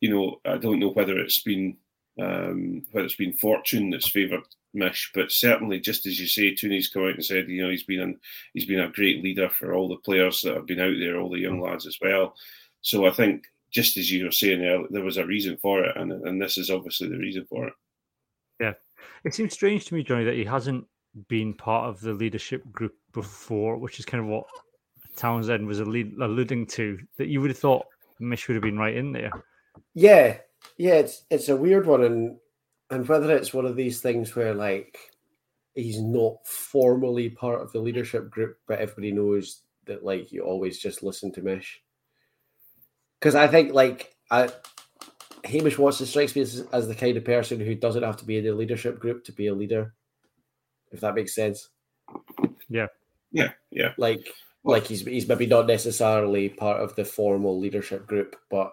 you 0.00 0.10
know, 0.10 0.40
I 0.44 0.58
don't 0.58 0.78
know 0.78 0.90
whether 0.90 1.18
it's 1.18 1.42
been 1.42 1.76
um, 2.20 2.82
whether 2.92 3.06
it's 3.06 3.16
been 3.16 3.32
fortune 3.32 3.90
that's 3.90 4.08
favoured 4.08 4.42
Mish, 4.76 5.10
but 5.14 5.32
certainly, 5.32 5.80
just 5.80 6.06
as 6.06 6.20
you 6.20 6.26
say, 6.26 6.52
Tooney's 6.52 6.88
come 6.88 7.04
out 7.04 7.14
and 7.14 7.24
said, 7.24 7.48
you 7.48 7.62
know, 7.62 7.70
he's 7.70 7.84
been 7.84 8.00
an, 8.00 8.20
he's 8.52 8.66
been 8.66 8.80
a 8.80 8.90
great 8.90 9.22
leader 9.22 9.48
for 9.48 9.74
all 9.74 9.88
the 9.88 9.96
players 9.96 10.42
that 10.42 10.54
have 10.54 10.66
been 10.66 10.80
out 10.80 10.94
there, 10.98 11.18
all 11.18 11.30
the 11.30 11.38
young 11.38 11.60
lads 11.60 11.86
as 11.86 11.98
well. 12.00 12.34
So 12.82 13.06
I 13.06 13.10
think, 13.10 13.44
just 13.72 13.96
as 13.96 14.12
you 14.12 14.24
were 14.24 14.30
saying, 14.30 14.62
earlier, 14.62 14.86
there 14.90 15.02
was 15.02 15.16
a 15.16 15.26
reason 15.26 15.56
for 15.56 15.82
it, 15.82 15.96
and 15.96 16.12
and 16.12 16.40
this 16.40 16.58
is 16.58 16.70
obviously 16.70 17.08
the 17.08 17.18
reason 17.18 17.46
for 17.48 17.68
it. 17.68 17.74
Yeah, 18.60 18.74
it 19.24 19.34
seems 19.34 19.54
strange 19.54 19.86
to 19.86 19.94
me, 19.94 20.02
Johnny, 20.02 20.24
that 20.24 20.36
he 20.36 20.44
hasn't 20.44 20.86
been 21.28 21.54
part 21.54 21.88
of 21.88 22.00
the 22.00 22.12
leadership 22.12 22.62
group 22.72 22.94
before, 23.12 23.76
which 23.76 23.98
is 23.98 24.04
kind 24.04 24.22
of 24.22 24.28
what 24.28 24.46
Townsend 25.16 25.66
was 25.66 25.80
alluding 25.80 26.66
to. 26.66 26.98
That 27.18 27.28
you 27.28 27.40
would 27.40 27.50
have 27.50 27.58
thought 27.58 27.86
Mish 28.20 28.48
would 28.48 28.54
have 28.54 28.62
been 28.62 28.78
right 28.78 28.96
in 28.96 29.12
there. 29.12 29.30
Yeah, 29.94 30.38
yeah, 30.76 30.94
it's 30.94 31.24
it's 31.30 31.48
a 31.48 31.56
weird 31.56 31.86
one, 31.86 32.04
and 32.04 32.36
and 32.90 33.08
whether 33.08 33.34
it's 33.34 33.54
one 33.54 33.66
of 33.66 33.76
these 33.76 34.00
things 34.00 34.34
where 34.34 34.54
like 34.54 34.98
he's 35.74 36.00
not 36.00 36.46
formally 36.46 37.28
part 37.28 37.60
of 37.60 37.72
the 37.72 37.80
leadership 37.80 38.30
group, 38.30 38.58
but 38.66 38.78
everybody 38.78 39.12
knows 39.12 39.62
that 39.86 40.04
like 40.04 40.32
you 40.32 40.42
always 40.42 40.78
just 40.78 41.02
listen 41.02 41.32
to 41.32 41.42
Mish. 41.42 41.82
Because 43.20 43.34
I 43.34 43.46
think 43.46 43.72
like 43.72 44.14
I, 44.30 44.50
Hamish 45.44 45.78
Watson 45.78 46.06
strikes 46.06 46.34
me 46.34 46.42
as, 46.42 46.66
as 46.72 46.88
the 46.88 46.94
kind 46.94 47.16
of 47.16 47.24
person 47.24 47.60
who 47.60 47.74
doesn't 47.74 48.02
have 48.02 48.16
to 48.18 48.24
be 48.24 48.38
in 48.38 48.44
the 48.44 48.52
leadership 48.52 48.98
group 48.98 49.24
to 49.24 49.32
be 49.32 49.46
a 49.46 49.54
leader, 49.54 49.94
if 50.92 51.00
that 51.00 51.14
makes 51.14 51.34
sense. 51.34 51.70
Yeah, 52.68 52.86
yeah. 53.32 53.50
Yeah. 53.70 53.92
Like 53.98 54.26
like 54.64 54.86
he's 54.86 55.02
he's 55.02 55.28
maybe 55.28 55.46
not 55.46 55.66
necessarily 55.66 56.48
part 56.48 56.80
of 56.80 56.96
the 56.96 57.04
formal 57.04 57.58
leadership 57.58 58.06
group, 58.06 58.36
but 58.50 58.72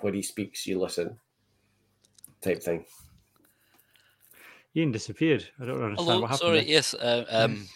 when 0.00 0.14
he 0.14 0.22
speaks, 0.22 0.66
you 0.66 0.80
listen, 0.80 1.18
type 2.40 2.62
thing. 2.62 2.84
Ian 4.76 4.92
disappeared. 4.92 5.48
I 5.60 5.66
don't 5.66 5.82
understand 5.82 6.08
Hello, 6.08 6.20
what 6.20 6.30
happened. 6.30 6.46
sorry. 6.46 6.60
there. 6.60 6.68
Yes, 6.68 6.94
uh, 6.94 7.24
um, 7.28 7.66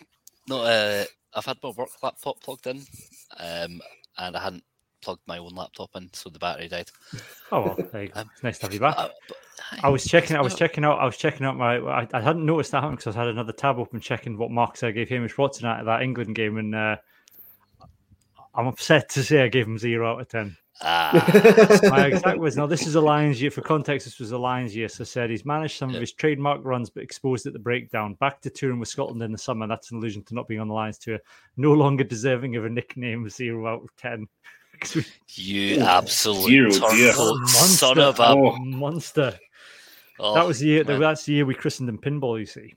no, 0.48 0.62
uh, 0.62 1.04
I've 1.34 1.44
had 1.44 1.58
my 1.62 1.70
work 1.70 1.88
laptop 2.02 2.40
plugged 2.40 2.66
in, 2.66 2.78
um, 3.38 3.80
and 4.18 4.36
I 4.36 4.40
hadn't 4.40 4.64
plugged 5.04 5.26
my 5.26 5.38
own 5.38 5.54
laptop 5.54 5.90
in, 5.96 6.08
so 6.12 6.30
the 6.30 6.38
battery 6.38 6.68
died. 6.68 6.90
Oh 7.52 7.60
well, 7.60 7.88
there 7.92 8.02
you 8.04 8.08
go. 8.08 8.20
Um, 8.20 8.30
nice 8.42 8.58
to 8.58 8.66
have 8.66 8.74
you 8.74 8.80
back. 8.80 8.96
Uh, 8.96 9.08
but, 9.28 9.36
I 9.82 9.88
was 9.88 10.04
checking. 10.04 10.36
I 10.36 10.40
was 10.40 10.54
no, 10.54 10.58
checking 10.58 10.84
out. 10.84 10.98
I 10.98 11.04
was 11.04 11.16
checking 11.16 11.46
out 11.46 11.56
my. 11.56 11.76
I, 11.76 12.08
I 12.12 12.20
hadn't 12.20 12.44
noticed 12.44 12.72
that 12.72 12.90
because 12.90 13.14
I 13.14 13.20
had 13.20 13.28
another 13.28 13.52
tab 13.52 13.78
open 13.78 14.00
checking 14.00 14.36
what 14.38 14.50
marks 14.50 14.82
I 14.82 14.90
gave 14.90 15.08
Hamish 15.10 15.36
Watson 15.36 15.66
at 15.66 15.84
that 15.84 16.02
England 16.02 16.34
game, 16.34 16.56
and 16.56 16.74
uh, 16.74 16.96
I'm 18.54 18.66
upset 18.66 19.10
to 19.10 19.22
say 19.22 19.42
I 19.42 19.48
gave 19.48 19.66
him 19.66 19.78
zero 19.78 20.12
out 20.12 20.20
of 20.20 20.28
ten. 20.28 20.56
Ah, 20.82 21.30
My 21.84 22.06
exact 22.06 22.38
was 22.38 22.56
now. 22.56 22.66
This 22.66 22.86
is 22.86 22.96
a 22.96 23.00
Lions 23.00 23.40
year. 23.40 23.50
For 23.50 23.60
context, 23.60 24.06
this 24.06 24.18
was 24.18 24.32
a 24.32 24.38
Lions 24.38 24.74
year. 24.74 24.88
So 24.88 25.02
I 25.02 25.04
said 25.04 25.30
he's 25.30 25.44
managed 25.44 25.78
some 25.78 25.94
of 25.94 26.00
his 26.00 26.12
trademark 26.12 26.64
runs, 26.64 26.90
but 26.90 27.02
exposed 27.02 27.46
at 27.46 27.52
the 27.52 27.60
breakdown. 27.60 28.14
Back 28.14 28.40
to 28.42 28.50
touring 28.50 28.80
with 28.80 28.88
Scotland 28.88 29.22
in 29.22 29.30
the 29.30 29.38
summer. 29.38 29.68
That's 29.68 29.92
an 29.92 29.98
allusion 29.98 30.24
to 30.24 30.34
not 30.34 30.48
being 30.48 30.60
on 30.60 30.68
the 30.68 30.74
Lions 30.74 30.98
tour. 30.98 31.18
No 31.56 31.72
longer 31.72 32.02
deserving 32.02 32.56
of 32.56 32.64
a 32.64 32.68
nickname. 32.68 33.28
Zero 33.28 33.66
out 33.68 33.84
of 33.84 33.96
ten. 33.96 34.26
'Cause 34.92 34.94
we- 34.96 35.04
you 35.36 35.80
absolute 35.80 36.72
Zero, 36.72 36.90
dear. 36.90 37.10
turtle 37.12 37.46
son 37.46 37.98
of 37.98 38.20
a. 38.20 38.26
Oh. 38.28 38.56
monster. 38.58 39.38
Oh, 40.20 40.34
that 40.34 40.46
was 40.46 40.60
the 40.60 40.66
year. 40.66 40.84
man. 40.84 41.00
That's 41.00 41.24
the 41.24 41.32
year 41.32 41.46
we 41.46 41.54
christened 41.54 41.88
him 41.88 41.98
pinball. 41.98 42.38
You 42.38 42.46
see. 42.46 42.74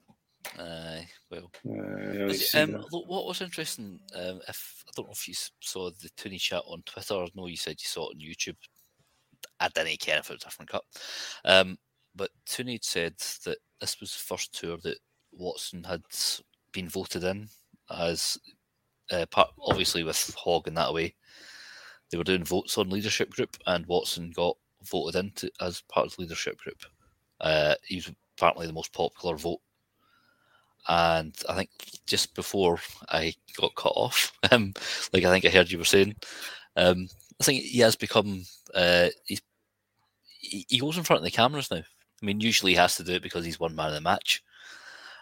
Aye, 0.57 1.07
well, 1.29 1.51
Uh, 1.67 2.33
I 2.55 2.61
um, 2.61 2.85
look, 2.91 3.07
what 3.07 3.25
was 3.25 3.41
interesting, 3.41 3.99
um, 4.15 4.39
if 4.47 4.83
I 4.87 4.91
don't 4.95 5.07
know 5.07 5.11
if 5.11 5.27
you 5.27 5.33
saw 5.61 5.89
the 5.91 6.09
Toonie 6.17 6.39
chat 6.39 6.63
on 6.65 6.81
Twitter, 6.83 7.15
I 7.15 7.27
know 7.35 7.47
you 7.47 7.57
said 7.57 7.75
you 7.81 7.87
saw 7.87 8.09
it 8.09 8.15
on 8.15 8.21
YouTube. 8.21 8.55
I 9.59 9.67
didn't 9.69 9.99
care 9.99 10.19
if 10.19 10.29
it 10.29 10.33
was 10.33 10.41
a 10.43 10.45
different 10.45 10.71
cut. 10.71 10.83
Um, 11.45 11.77
but 12.15 12.31
Toonie 12.47 12.79
said 12.81 13.15
that 13.45 13.57
this 13.81 13.99
was 13.99 14.11
the 14.13 14.19
first 14.19 14.53
tour 14.57 14.77
that 14.83 14.97
Watson 15.33 15.83
had 15.83 16.01
been 16.71 16.87
voted 16.89 17.23
in 17.25 17.49
as 17.91 18.37
uh, 19.11 19.25
part, 19.29 19.49
obviously 19.61 20.03
with 20.03 20.33
Hogg 20.37 20.67
and 20.67 20.77
that 20.77 20.89
away. 20.89 21.13
They 22.09 22.17
were 22.17 22.23
doing 22.23 22.43
votes 22.43 22.77
on 22.77 22.89
leadership 22.89 23.29
group, 23.31 23.57
and 23.65 23.85
Watson 23.85 24.31
got 24.31 24.57
voted 24.83 25.15
into 25.15 25.51
as 25.61 25.81
part 25.81 26.07
of 26.07 26.15
the 26.15 26.21
leadership 26.23 26.57
group. 26.57 26.83
Uh, 27.41 27.75
he 27.85 27.97
was 27.97 28.11
apparently 28.37 28.67
the 28.67 28.73
most 28.73 28.93
popular 28.93 29.35
vote 29.35 29.59
and 30.87 31.35
I 31.49 31.55
think 31.55 31.69
just 32.05 32.33
before 32.33 32.79
I 33.09 33.33
got 33.59 33.75
cut 33.75 33.93
off, 33.95 34.31
um, 34.51 34.73
like 35.13 35.23
I 35.23 35.31
think 35.31 35.45
I 35.45 35.49
heard 35.49 35.71
you 35.71 35.77
were 35.77 35.83
saying, 35.83 36.15
um, 36.75 37.07
I 37.39 37.43
think 37.43 37.63
he 37.63 37.79
has 37.79 37.95
become 37.95 38.45
uh, 38.73 39.09
he's, 39.25 39.41
he 40.39 40.65
he 40.69 40.79
goes 40.79 40.97
in 40.97 41.03
front 41.03 41.19
of 41.19 41.23
the 41.25 41.31
cameras 41.31 41.69
now. 41.69 41.77
I 42.21 42.25
mean, 42.25 42.39
usually 42.39 42.71
he 42.71 42.77
has 42.77 42.95
to 42.95 43.03
do 43.03 43.13
it 43.13 43.23
because 43.23 43.45
he's 43.45 43.59
one 43.59 43.75
man 43.75 43.89
of 43.89 43.93
the 43.93 44.01
match. 44.01 44.43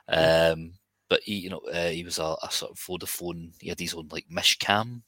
Um, 0.07 0.73
but 1.09 1.21
he, 1.23 1.36
you 1.36 1.49
know, 1.49 1.61
uh, 1.71 1.89
he 1.89 2.03
was 2.03 2.19
a, 2.19 2.36
a 2.43 2.51
sort 2.51 2.71
of 2.71 2.77
Vodafone. 2.77 3.51
He 3.59 3.69
had 3.69 3.79
his 3.79 3.93
own 3.93 4.07
like 4.11 4.25
Mish 4.29 4.57
Cam 4.59 5.03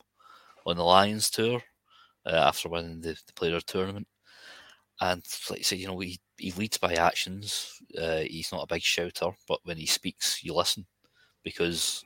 on 0.68 0.78
the 0.78 0.84
Lions 0.84 1.30
tour 1.30 1.62
uh, 2.26 2.30
after 2.30 2.70
winning 2.70 3.02
the, 3.02 3.18
the 3.26 3.34
player 3.34 3.60
tournament. 3.62 4.08
And 5.00 5.24
like 5.50 5.60
I 5.60 5.64
say, 5.64 5.78
you 5.78 5.88
know, 5.88 6.00
he, 6.00 6.20
he 6.38 6.52
leads 6.52 6.78
by 6.78 6.94
actions. 6.94 7.82
Uh, 8.00 8.20
he's 8.20 8.52
not 8.52 8.64
a 8.64 8.74
big 8.74 8.82
shouter, 8.82 9.32
but 9.48 9.60
when 9.64 9.78
he 9.78 9.86
speaks, 9.86 10.44
you 10.44 10.54
listen 10.54 10.86
because 11.44 12.04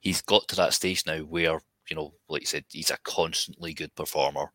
he's 0.00 0.22
got 0.22 0.48
to 0.48 0.56
that 0.56 0.74
stage 0.74 1.04
now 1.06 1.18
where, 1.18 1.60
you 1.88 1.96
know, 1.96 2.12
like 2.28 2.42
you 2.42 2.46
said, 2.46 2.64
he's 2.70 2.90
a 2.90 2.98
constantly 3.04 3.72
good 3.72 3.94
performer. 3.94 4.50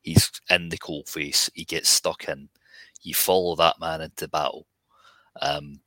He's 0.00 0.30
in 0.48 0.68
the 0.70 0.78
cold 0.78 1.08
face. 1.08 1.50
He 1.54 1.64
gets 1.64 1.88
stuck 1.90 2.28
in. 2.28 2.48
You 3.02 3.14
follow 3.14 3.56
that 3.56 3.80
man 3.80 4.00
into 4.00 4.28
battle. 4.28 4.66
Um, 5.42 5.80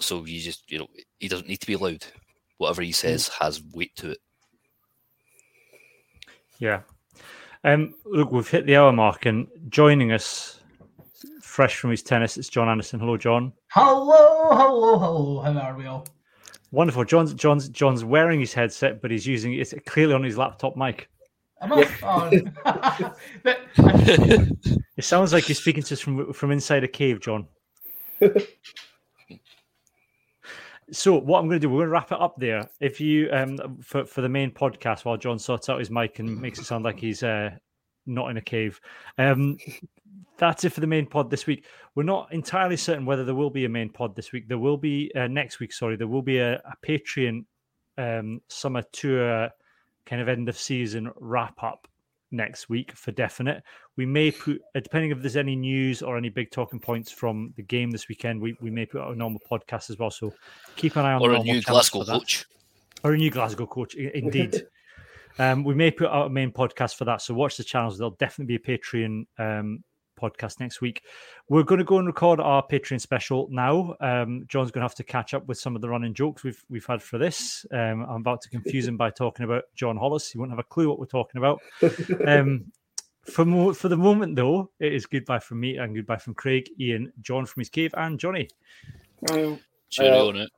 so 0.00 0.24
you 0.24 0.40
just, 0.40 0.70
you 0.70 0.78
know, 0.78 0.88
he 1.18 1.28
doesn't 1.28 1.48
need 1.48 1.60
to 1.60 1.66
be 1.66 1.76
loud. 1.76 2.04
Whatever 2.58 2.82
he 2.82 2.92
says 2.92 3.28
has 3.40 3.62
weight 3.74 3.94
to 3.96 4.12
it. 4.12 4.18
Yeah. 6.58 6.80
Um, 7.64 7.94
look, 8.04 8.30
we've 8.30 8.48
hit 8.48 8.66
the 8.66 8.76
hour 8.76 8.92
mark, 8.92 9.26
and 9.26 9.48
joining 9.68 10.12
us, 10.12 10.60
fresh 11.42 11.76
from 11.76 11.90
his 11.90 12.02
tennis, 12.02 12.36
it's 12.36 12.48
John 12.48 12.68
Anderson. 12.68 13.00
Hello, 13.00 13.16
John. 13.16 13.52
Hello, 13.68 14.48
hello, 14.50 14.98
hello. 14.98 15.42
How 15.42 15.70
are 15.70 15.76
we 15.76 15.86
all? 15.86 16.06
Wonderful. 16.70 17.04
John's 17.04 17.34
John's 17.34 17.68
John's 17.68 18.04
wearing 18.04 18.40
his 18.40 18.52
headset, 18.52 19.00
but 19.00 19.10
he's 19.10 19.26
using 19.26 19.54
it's 19.54 19.74
clearly 19.86 20.14
on 20.14 20.22
his 20.22 20.36
laptop 20.36 20.76
mic. 20.76 21.08
Am 21.62 21.72
I? 21.72 21.88
Oh. 22.02 23.10
but, 23.42 23.60
It 24.96 25.04
sounds 25.04 25.32
like 25.32 25.48
you're 25.48 25.56
speaking 25.56 25.82
to 25.84 25.94
us 25.94 26.00
from 26.00 26.32
from 26.32 26.50
inside 26.50 26.84
a 26.84 26.88
cave, 26.88 27.20
John. 27.20 27.46
so 30.92 31.18
what 31.18 31.40
I'm 31.40 31.46
going 31.46 31.60
to 31.60 31.66
do, 31.66 31.68
we're 31.68 31.80
going 31.80 31.88
to 31.88 31.92
wrap 31.92 32.12
it 32.12 32.20
up 32.20 32.36
there. 32.38 32.68
If 32.80 33.00
you 33.00 33.28
um 33.32 33.78
for 33.82 34.04
for 34.04 34.20
the 34.20 34.28
main 34.28 34.50
podcast, 34.50 35.04
while 35.04 35.16
John 35.16 35.38
sorts 35.38 35.68
out 35.68 35.78
his 35.78 35.90
mic 35.90 36.18
and 36.18 36.40
makes 36.40 36.58
it 36.58 36.64
sound 36.64 36.84
like 36.84 36.98
he's 36.98 37.22
uh 37.22 37.50
not 38.06 38.30
in 38.30 38.36
a 38.36 38.42
cave. 38.42 38.80
Um, 39.18 39.58
that's 40.38 40.64
it 40.64 40.72
for 40.72 40.80
the 40.80 40.86
main 40.86 41.06
pod 41.06 41.30
this 41.30 41.46
week. 41.46 41.64
We're 41.94 42.04
not 42.04 42.32
entirely 42.32 42.76
certain 42.76 43.06
whether 43.06 43.24
there 43.24 43.34
will 43.34 43.50
be 43.50 43.64
a 43.64 43.68
main 43.68 43.88
pod 43.88 44.14
this 44.14 44.32
week. 44.32 44.48
There 44.48 44.58
will 44.58 44.76
be 44.76 45.10
uh, 45.14 45.26
next 45.26 45.60
week. 45.60 45.72
Sorry, 45.72 45.96
there 45.96 46.06
will 46.06 46.22
be 46.22 46.38
a, 46.38 46.54
a 46.56 46.74
Patreon 46.86 47.44
um, 47.98 48.40
summer 48.48 48.82
tour 48.92 49.50
kind 50.04 50.22
of 50.22 50.28
end 50.28 50.48
of 50.48 50.56
season 50.56 51.10
wrap 51.16 51.62
up 51.62 51.88
next 52.36 52.68
week 52.68 52.92
for 52.92 53.12
definite. 53.12 53.62
We 53.96 54.06
may 54.06 54.30
put, 54.30 54.60
uh, 54.74 54.80
depending 54.80 55.10
if 55.10 55.20
there's 55.20 55.36
any 55.36 55.56
news 55.56 56.02
or 56.02 56.16
any 56.16 56.28
big 56.28 56.50
talking 56.50 56.78
points 56.78 57.10
from 57.10 57.52
the 57.56 57.62
game 57.62 57.90
this 57.90 58.08
weekend, 58.08 58.40
we, 58.40 58.56
we 58.60 58.70
may 58.70 58.86
put 58.86 59.00
out 59.00 59.12
a 59.12 59.16
normal 59.16 59.40
podcast 59.50 59.90
as 59.90 59.98
well. 59.98 60.10
So 60.10 60.32
keep 60.76 60.96
an 60.96 61.04
eye 61.04 61.14
on 61.14 61.22
or 61.22 61.30
the 61.30 61.40
a 61.40 61.42
new 61.42 61.62
Glasgow 61.62 62.04
coach. 62.04 62.44
or 63.02 63.14
a 63.14 63.16
new 63.16 63.30
Glasgow 63.30 63.66
coach. 63.66 63.94
Indeed. 63.94 64.66
um, 65.38 65.64
we 65.64 65.74
may 65.74 65.90
put 65.90 66.08
out 66.08 66.26
a 66.26 66.30
main 66.30 66.52
podcast 66.52 66.96
for 66.96 67.04
that. 67.06 67.22
So 67.22 67.34
watch 67.34 67.56
the 67.56 67.64
channels. 67.64 67.98
There'll 67.98 68.10
definitely 68.12 68.56
be 68.58 68.62
a 68.62 68.78
Patreon 68.78 69.26
um, 69.38 69.82
podcast 70.16 70.58
next 70.60 70.80
week. 70.80 71.02
We're 71.48 71.62
going 71.62 71.78
to 71.78 71.84
go 71.84 71.98
and 71.98 72.06
record 72.06 72.40
our 72.40 72.66
Patreon 72.66 73.00
special 73.00 73.48
now. 73.50 73.94
Um, 74.00 74.44
John's 74.48 74.70
going 74.70 74.80
to 74.80 74.84
have 74.88 74.94
to 74.96 75.04
catch 75.04 75.34
up 75.34 75.46
with 75.46 75.58
some 75.58 75.76
of 75.76 75.82
the 75.82 75.88
running 75.88 76.14
jokes 76.14 76.42
we've 76.42 76.62
we've 76.68 76.86
had 76.86 77.02
for 77.02 77.18
this. 77.18 77.64
Um, 77.70 78.04
I'm 78.08 78.20
about 78.22 78.40
to 78.42 78.48
confuse 78.50 78.86
him 78.88 78.96
by 78.96 79.10
talking 79.10 79.44
about 79.44 79.64
John 79.74 79.96
Hollis. 79.96 80.30
He 80.30 80.38
won't 80.38 80.50
have 80.50 80.58
a 80.58 80.64
clue 80.64 80.88
what 80.88 80.98
we're 80.98 81.06
talking 81.06 81.38
about. 81.38 81.60
Um, 82.26 82.72
for 83.24 83.44
mo- 83.44 83.72
for 83.74 83.88
the 83.88 83.96
moment, 83.96 84.36
though, 84.36 84.70
it 84.80 84.92
is 84.92 85.04
goodbye 85.06 85.40
from 85.40 85.60
me 85.60 85.76
and 85.78 85.94
goodbye 85.94 86.16
from 86.18 86.34
Craig, 86.34 86.68
Ian, 86.80 87.12
John 87.20 87.44
from 87.44 87.60
his 87.60 87.68
cave, 87.68 87.92
and 87.96 88.18
Johnny. 88.20 88.48
Well, 89.22 89.58
Cheerio 89.90 90.24
Uh, 90.24 90.28
on 90.28 90.36
it. 90.36 90.50